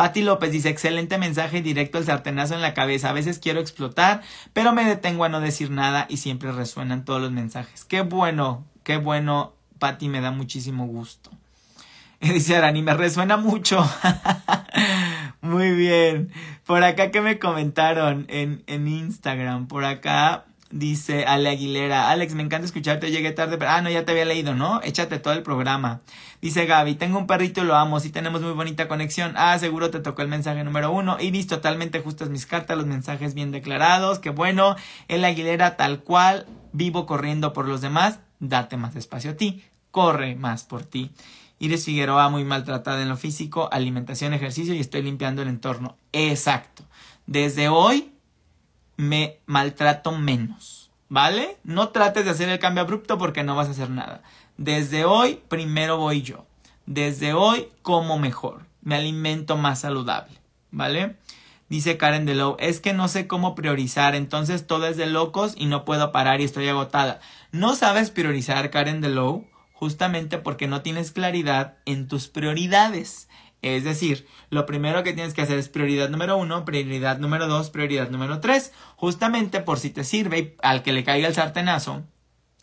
Patti 0.00 0.22
López 0.22 0.50
dice, 0.50 0.70
excelente 0.70 1.18
mensaje 1.18 1.60
directo 1.60 1.98
al 1.98 2.06
sartenazo 2.06 2.54
en 2.54 2.62
la 2.62 2.72
cabeza. 2.72 3.10
A 3.10 3.12
veces 3.12 3.38
quiero 3.38 3.60
explotar, 3.60 4.22
pero 4.54 4.72
me 4.72 4.86
detengo 4.86 5.24
a 5.24 5.28
no 5.28 5.42
decir 5.42 5.70
nada 5.70 6.06
y 6.08 6.16
siempre 6.16 6.52
resuenan 6.52 7.04
todos 7.04 7.20
los 7.20 7.32
mensajes. 7.32 7.84
Qué 7.84 8.00
bueno, 8.00 8.64
qué 8.82 8.96
bueno, 8.96 9.52
Patti, 9.78 10.08
me 10.08 10.22
da 10.22 10.30
muchísimo 10.30 10.86
gusto. 10.86 11.30
dice 12.22 12.56
Arani, 12.56 12.80
me 12.80 12.94
resuena 12.94 13.36
mucho. 13.36 13.86
Muy 15.42 15.72
bien. 15.72 16.32
Por 16.64 16.82
acá 16.82 17.10
que 17.10 17.20
me 17.20 17.38
comentaron 17.38 18.24
en, 18.30 18.62
en 18.68 18.88
Instagram, 18.88 19.68
por 19.68 19.84
acá 19.84 20.46
Dice 20.72 21.24
Ale 21.24 21.48
Aguilera, 21.48 22.10
Alex, 22.10 22.34
me 22.34 22.44
encanta 22.44 22.64
escucharte, 22.64 23.10
llegué 23.10 23.32
tarde, 23.32 23.58
pero... 23.58 23.72
Ah, 23.72 23.82
no, 23.82 23.90
ya 23.90 24.04
te 24.04 24.12
había 24.12 24.24
leído, 24.24 24.54
¿no? 24.54 24.80
Échate 24.82 25.18
todo 25.18 25.34
el 25.34 25.42
programa. 25.42 26.00
Dice 26.40 26.64
Gaby, 26.64 26.94
tengo 26.94 27.18
un 27.18 27.26
perrito 27.26 27.60
y 27.60 27.64
lo 27.64 27.74
amo, 27.74 27.98
sí 27.98 28.10
tenemos 28.10 28.40
muy 28.40 28.52
bonita 28.52 28.86
conexión. 28.86 29.34
Ah, 29.36 29.58
seguro 29.58 29.90
te 29.90 29.98
tocó 29.98 30.22
el 30.22 30.28
mensaje 30.28 30.62
número 30.62 30.92
uno. 30.92 31.16
Iris, 31.18 31.48
totalmente 31.48 31.98
justas 32.00 32.28
mis 32.28 32.46
cartas, 32.46 32.76
los 32.76 32.86
mensajes 32.86 33.34
bien 33.34 33.50
declarados, 33.50 34.20
qué 34.20 34.30
bueno. 34.30 34.76
El 35.08 35.24
Aguilera, 35.24 35.76
tal 35.76 36.04
cual, 36.04 36.46
vivo 36.72 37.04
corriendo 37.04 37.52
por 37.52 37.66
los 37.66 37.80
demás, 37.80 38.20
date 38.38 38.76
más 38.76 38.94
espacio 38.94 39.32
a 39.32 39.34
ti, 39.34 39.64
corre 39.90 40.36
más 40.36 40.62
por 40.62 40.84
ti. 40.84 41.10
Iris 41.58 41.84
Figueroa, 41.84 42.28
muy 42.28 42.44
maltratada 42.44 43.02
en 43.02 43.08
lo 43.08 43.16
físico, 43.16 43.68
alimentación, 43.72 44.34
ejercicio 44.34 44.72
y 44.72 44.78
estoy 44.78 45.02
limpiando 45.02 45.42
el 45.42 45.48
entorno. 45.48 45.96
Exacto. 46.12 46.84
Desde 47.26 47.68
hoy 47.68 48.12
me 49.00 49.40
maltrato 49.46 50.12
menos, 50.12 50.90
¿vale? 51.08 51.56
No 51.64 51.88
trates 51.88 52.24
de 52.24 52.30
hacer 52.30 52.48
el 52.48 52.58
cambio 52.58 52.82
abrupto 52.82 53.18
porque 53.18 53.42
no 53.42 53.56
vas 53.56 53.68
a 53.68 53.72
hacer 53.72 53.90
nada. 53.90 54.22
Desde 54.56 55.04
hoy, 55.04 55.40
primero 55.48 55.96
voy 55.96 56.22
yo. 56.22 56.46
Desde 56.86 57.32
hoy, 57.32 57.68
como 57.82 58.18
mejor. 58.18 58.66
Me 58.82 58.96
alimento 58.96 59.56
más 59.56 59.80
saludable, 59.80 60.38
¿vale? 60.70 61.16
Dice 61.70 61.96
Karen 61.96 62.26
DeLow, 62.26 62.56
es 62.58 62.80
que 62.80 62.92
no 62.92 63.06
sé 63.06 63.26
cómo 63.26 63.54
priorizar, 63.54 64.14
entonces 64.14 64.66
todo 64.66 64.86
es 64.86 64.96
de 64.96 65.06
locos 65.06 65.54
y 65.56 65.66
no 65.66 65.84
puedo 65.84 66.10
parar 66.10 66.40
y 66.40 66.44
estoy 66.44 66.68
agotada. 66.68 67.20
No 67.52 67.76
sabes 67.76 68.10
priorizar, 68.10 68.70
Karen 68.70 69.00
DeLow, 69.00 69.46
justamente 69.72 70.36
porque 70.36 70.66
no 70.66 70.82
tienes 70.82 71.10
claridad 71.10 71.78
en 71.86 72.06
tus 72.06 72.28
prioridades. 72.28 73.29
Es 73.62 73.84
decir, 73.84 74.26
lo 74.48 74.64
primero 74.64 75.02
que 75.02 75.12
tienes 75.12 75.34
que 75.34 75.42
hacer 75.42 75.58
es 75.58 75.68
prioridad 75.68 76.08
número 76.08 76.36
uno, 76.36 76.64
prioridad 76.64 77.18
número 77.18 77.46
dos, 77.46 77.70
prioridad 77.70 78.10
número 78.10 78.40
tres. 78.40 78.72
Justamente 78.96 79.60
por 79.60 79.78
si 79.78 79.90
te 79.90 80.04
sirve 80.04 80.56
al 80.62 80.82
que 80.82 80.92
le 80.92 81.04
caiga 81.04 81.28
el 81.28 81.34
sartenazo. 81.34 82.02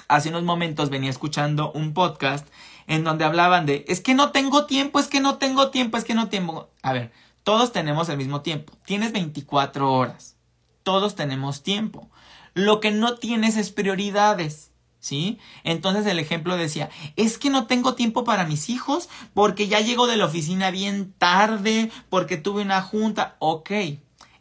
Hace 0.08 0.30
unos 0.30 0.44
momentos 0.44 0.90
venía 0.90 1.10
escuchando 1.10 1.72
un 1.74 1.94
podcast 1.94 2.48
en 2.88 3.04
donde 3.04 3.26
hablaban 3.26 3.66
de 3.66 3.86
es 3.88 4.00
que 4.00 4.16
no 4.16 4.32
tengo 4.32 4.66
tiempo, 4.66 5.00
es 5.00 5.08
que 5.08 5.20
no 5.20 5.38
tengo 5.38 5.70
tiempo, 5.70 5.98
es 5.98 6.06
que 6.06 6.16
no 6.16 6.30
tengo. 6.30 6.72
A 6.82 6.94
ver, 6.94 7.12
todos 7.44 7.72
tenemos 7.72 8.10
el 8.10 8.18
mismo 8.18 8.42
tiempo. 8.42 8.74
Tienes 8.86 9.12
24 9.12 9.92
horas. 9.92 10.36
Todos 10.84 11.16
tenemos 11.16 11.64
tiempo. 11.64 12.10
Lo 12.54 12.80
que 12.80 12.92
no 12.92 13.16
tienes 13.16 13.58
es 13.58 13.72
prioridades. 13.72 14.67
¿Sí? 15.08 15.40
Entonces 15.64 16.06
el 16.06 16.20
ejemplo 16.20 16.58
decía, 16.58 16.90
es 17.16 17.38
que 17.38 17.50
no 17.50 17.66
tengo 17.66 17.96
tiempo 17.96 18.24
para 18.24 18.46
mis 18.46 18.70
hijos 18.70 19.10
porque 19.34 19.68
ya 19.68 19.80
llego 19.80 20.06
de 20.08 20.18
la 20.18 20.26
oficina 20.26 20.70
bien 20.70 21.14
tarde, 21.18 21.90
porque 22.10 22.38
tuve 22.38 22.62
una 22.62 22.82
junta. 22.82 23.38
Ok, 23.40 23.72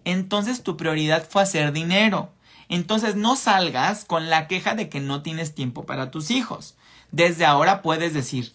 entonces 0.04 0.62
tu 0.62 0.76
prioridad 0.76 1.26
fue 1.28 1.42
hacer 1.42 1.72
dinero. 1.72 2.30
Entonces 2.68 3.14
no 3.14 3.36
salgas 3.36 4.04
con 4.04 4.28
la 4.28 4.48
queja 4.48 4.74
de 4.74 4.88
que 4.88 5.00
no 5.00 5.22
tienes 5.22 5.54
tiempo 5.54 5.86
para 5.86 6.10
tus 6.10 6.30
hijos. 6.30 6.74
Desde 7.12 7.44
ahora 7.44 7.80
puedes 7.80 8.12
decir, 8.12 8.52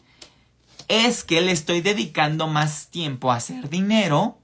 es 0.90 1.24
que 1.24 1.40
le 1.40 1.54
estoy 1.54 1.80
dedicando 1.80 2.48
más 2.48 2.90
tiempo 2.90 3.32
a 3.32 3.38
hacer 3.38 3.70
dinero, 3.70 4.38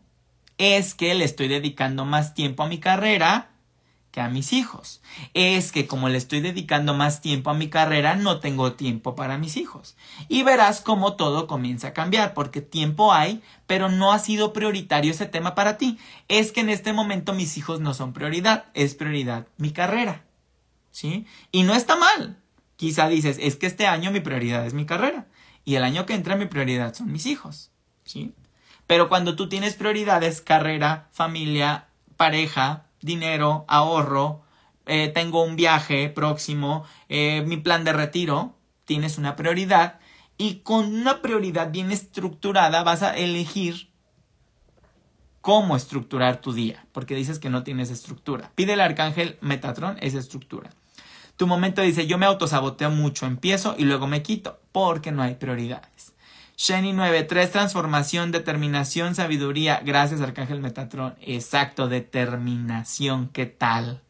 es 0.57 0.95
que 0.95 1.13
le 1.13 1.26
estoy 1.26 1.49
dedicando 1.49 2.05
más 2.05 2.34
tiempo 2.34 2.63
a 2.63 2.68
mi 2.68 2.80
carrera, 2.80 3.49
a 4.26 4.30
mis 4.30 4.53
hijos. 4.53 5.01
Es 5.34 5.72
que 5.72 5.88
como 5.88 6.09
le 6.09 6.18
estoy 6.18 6.41
dedicando 6.41 6.93
más 6.93 7.22
tiempo 7.22 7.49
a 7.49 7.53
mi 7.53 7.70
carrera, 7.70 8.15
no 8.15 8.39
tengo 8.39 8.74
tiempo 8.74 9.15
para 9.15 9.38
mis 9.38 9.57
hijos. 9.57 9.95
Y 10.28 10.43
verás 10.43 10.82
cómo 10.82 11.15
todo 11.15 11.47
comienza 11.47 11.89
a 11.89 11.93
cambiar, 11.93 12.34
porque 12.34 12.61
tiempo 12.61 13.13
hay, 13.13 13.41
pero 13.65 13.89
no 13.89 14.11
ha 14.11 14.20
sido 14.20 14.53
prioritario 14.53 15.11
ese 15.11 15.26
tema 15.26 15.55
para 15.55 15.78
ti. 15.78 15.97
Es 16.28 16.51
que 16.51 16.61
en 16.61 16.70
este 16.70 16.93
momento 16.93 17.34
mis 17.34 17.57
hijos 17.57 17.80
no 17.80 17.93
son 17.93 18.13
prioridad, 18.13 18.65
es 18.74 18.95
prioridad 18.95 19.47
mi 19.57 19.72
carrera. 19.72 20.24
¿Sí? 20.91 21.26
Y 21.51 21.63
no 21.63 21.76
está 21.76 21.95
mal. 21.95 22.38
Quizá 22.76 23.07
dices, 23.07 23.38
es 23.39 23.55
que 23.55 23.68
este 23.68 23.88
año 23.88 24.11
mi 24.11 24.20
prioridad 24.20 24.65
es 24.65 24.74
mi 24.74 24.86
carrera. 24.86 25.28
Y 25.63 25.76
el 25.76 25.84
año 25.84 26.05
que 26.05 26.13
entra 26.13 26.36
mi 26.36 26.45
prioridad 26.45 26.93
son 26.93 27.11
mis 27.11 27.26
hijos. 27.26 27.72
¿Sí? 28.03 28.34
Pero 28.88 29.09
cuando 29.09 29.36
tú 29.36 29.49
tienes 29.49 29.76
prioridades, 29.76 30.41
carrera, 30.41 31.09
familia, 31.11 31.88
pareja, 32.15 32.87
dinero, 33.02 33.66
ahorro, 33.68 34.41
eh, 34.86 35.10
tengo 35.14 35.43
un 35.43 35.56
viaje 35.56 36.10
próximo, 36.10 36.86
eh, 37.10 37.43
mi 37.45 37.58
plan 37.58 37.84
de 37.84 37.93
retiro, 37.93 38.56
tienes 38.86 39.18
una 39.18 39.36
prioridad 39.36 40.00
y 40.38 40.60
con 40.60 40.93
una 40.95 41.22
prioridad 41.22 41.72
bien 41.72 41.91
estructurada 41.91 42.84
vas 42.84 43.04
a 43.04 43.16
elegir 43.18 43.89
cómo 45.41 45.76
estructurar 45.76 46.41
tu 46.41 46.54
día, 46.54 46.86
porque 46.91 47.16
dices 47.16 47.39
que 47.39 47.50
no 47.50 47.64
tienes 47.64 47.89
estructura. 47.89 48.52
Pide 48.56 48.74
el 48.74 48.82
arcángel 48.82 49.38
Metatron 49.41 49.98
esa 50.02 50.20
estructura. 50.20 50.70
Tu 51.38 51.48
momento 51.48 51.82
dice, 51.82 52.08
yo 52.08 52.18
me 52.18 52.26
autosaboteo 52.26 52.89
mucho, 52.89 53.26
empiezo 53.26 53.76
y 53.78 53.86
luego 53.86 54.08
me 54.08 54.24
quito, 54.24 54.60
porque 54.72 55.12
no 55.12 55.22
hay 55.22 55.36
prioridades. 55.36 56.14
Sheni 56.60 56.91
9.3, 56.91 57.51
transformación, 57.51 58.32
determinación, 58.32 59.14
sabiduría. 59.14 59.80
Gracias, 59.86 60.22
Arcángel 60.22 60.60
Metatron. 60.60 61.16
Exacto, 61.22 61.88
determinación. 61.88 63.30
¿Qué 63.30 63.45
tal? 63.45 64.01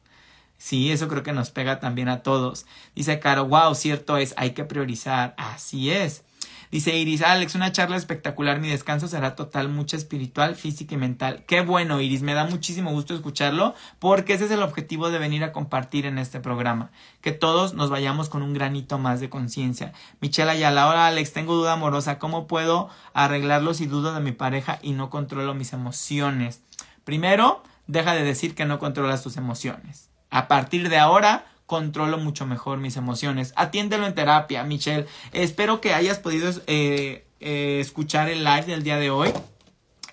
Sí, 0.58 0.90
eso 0.90 1.10
creo 1.10 1.24
que 1.24 1.34
nos 1.34 1.52
pega 1.52 1.82
también 1.82 2.08
a 2.08 2.24
todos. 2.24 2.66
Dice 2.96 3.20
Caro, 3.20 3.48
wow, 3.48 3.76
cierto 3.76 4.16
es, 4.16 4.34
hay 4.38 4.52
que 4.52 4.64
priorizar. 4.64 5.36
Así 5.38 5.92
es. 5.92 6.24
Dice 6.72 6.98
Iris, 6.98 7.22
Alex, 7.22 7.56
una 7.56 7.72
charla 7.72 7.96
espectacular. 7.96 8.60
Mi 8.60 8.70
descanso 8.70 9.08
será 9.08 9.36
total, 9.36 9.70
mucha 9.70 9.96
espiritual, 9.96 10.56
física 10.56 10.96
y 10.96 10.98
mental. 10.98 11.46
Qué 11.48 11.62
bueno, 11.62 12.02
Iris. 12.02 12.22
Me 12.22 12.34
da 12.34 12.46
muchísimo 12.46 12.92
gusto 12.92 13.14
escucharlo 13.14 13.74
porque 14.00 14.34
ese 14.34 14.46
es 14.46 14.52
el 14.52 14.62
objetivo 14.62 15.10
de 15.10 15.20
venir 15.20 15.44
a 15.44 15.54
compartir 15.54 16.06
en 16.06 16.18
este 16.18 16.40
programa. 16.40 16.92
Que 17.22 17.32
todos 17.32 17.74
nos 17.74 17.90
vayamos 17.90 18.28
con 18.30 18.42
un 18.42 18.54
granito 18.54 18.98
más 18.98 19.20
de 19.22 19.30
conciencia. 19.30 19.94
Michelle 20.20 20.52
Ayala, 20.52 20.90
hola 20.90 21.08
Alex, 21.08 21.32
tengo 21.32 21.56
duda 21.56 21.74
amorosa. 21.74 22.20
¿Cómo 22.20 22.48
puedo 22.48 22.90
arreglarlo 23.14 23.74
si 23.74 23.86
dudo 23.86 24.14
de 24.14 24.20
mi 24.20 24.34
pareja 24.34 24.80
y 24.82 24.92
no 24.92 25.10
controlo 25.10 25.54
mis 25.54 25.72
emociones? 25.72 26.62
Primero, 27.06 27.64
deja 27.88 28.14
de 28.14 28.24
decir 28.24 28.56
que 28.56 28.66
no 28.66 28.80
controlas 28.80 29.24
tus 29.24 29.38
emociones. 29.38 30.10
A 30.30 30.50
partir 30.50 30.90
de 30.90 30.98
ahora, 30.98 31.46
controlo 31.68 32.18
mucho 32.18 32.48
mejor 32.48 32.80
mis 32.80 32.98
emociones. 32.98 33.54
Atiéndelo 33.56 34.08
en 34.08 34.16
terapia, 34.16 34.64
Michelle. 34.64 35.06
Espero 35.34 35.82
que 35.82 35.94
hayas 35.94 36.18
podido 36.18 36.50
eh, 36.66 37.26
eh, 37.40 37.80
escuchar 37.80 38.30
el 38.30 38.44
live 38.44 38.66
del 38.66 38.84
día 38.84 38.98
de 38.98 39.12
hoy. 39.12 39.32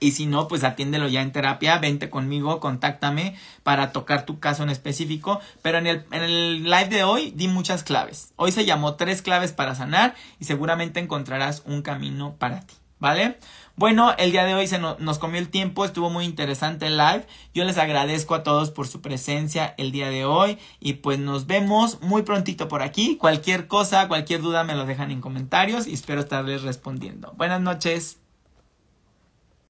Y 0.00 0.10
si 0.10 0.26
no, 0.26 0.48
pues 0.48 0.64
atiéndelo 0.64 1.08
ya 1.08 1.22
en 1.22 1.32
terapia, 1.32 1.78
vente 1.78 2.10
conmigo, 2.10 2.60
contáctame 2.60 3.38
para 3.62 3.92
tocar 3.92 4.26
tu 4.26 4.40
caso 4.40 4.64
en 4.64 4.68
específico. 4.68 5.40
Pero 5.62 5.78
en 5.78 5.86
el, 5.86 6.04
en 6.10 6.22
el 6.22 6.64
live 6.64 6.88
de 6.88 7.04
hoy 7.04 7.30
di 7.30 7.46
muchas 7.46 7.84
claves. 7.84 8.34
Hoy 8.36 8.50
se 8.50 8.66
llamó 8.66 8.96
tres 8.96 9.22
claves 9.22 9.52
para 9.52 9.76
sanar 9.76 10.14
y 10.40 10.44
seguramente 10.44 10.98
encontrarás 10.98 11.62
un 11.64 11.82
camino 11.82 12.34
para 12.36 12.62
ti, 12.62 12.74
¿vale? 12.98 13.38
Bueno, 13.76 14.14
el 14.18 14.30
día 14.30 14.44
de 14.44 14.54
hoy 14.54 14.68
se 14.68 14.78
nos 14.78 15.18
comió 15.18 15.40
el 15.40 15.48
tiempo, 15.48 15.84
estuvo 15.84 16.08
muy 16.08 16.24
interesante 16.24 16.86
el 16.86 16.96
live. 16.96 17.26
Yo 17.54 17.64
les 17.64 17.76
agradezco 17.76 18.36
a 18.36 18.44
todos 18.44 18.70
por 18.70 18.86
su 18.86 19.00
presencia 19.00 19.74
el 19.78 19.90
día 19.90 20.10
de 20.10 20.24
hoy 20.24 20.58
y 20.78 20.94
pues 20.94 21.18
nos 21.18 21.48
vemos 21.48 22.00
muy 22.00 22.22
prontito 22.22 22.68
por 22.68 22.82
aquí. 22.82 23.16
Cualquier 23.16 23.66
cosa, 23.66 24.06
cualquier 24.06 24.42
duda 24.42 24.62
me 24.62 24.76
lo 24.76 24.86
dejan 24.86 25.10
en 25.10 25.20
comentarios 25.20 25.88
y 25.88 25.94
espero 25.94 26.20
estarles 26.20 26.62
respondiendo. 26.62 27.32
Buenas 27.36 27.60
noches. 27.60 28.23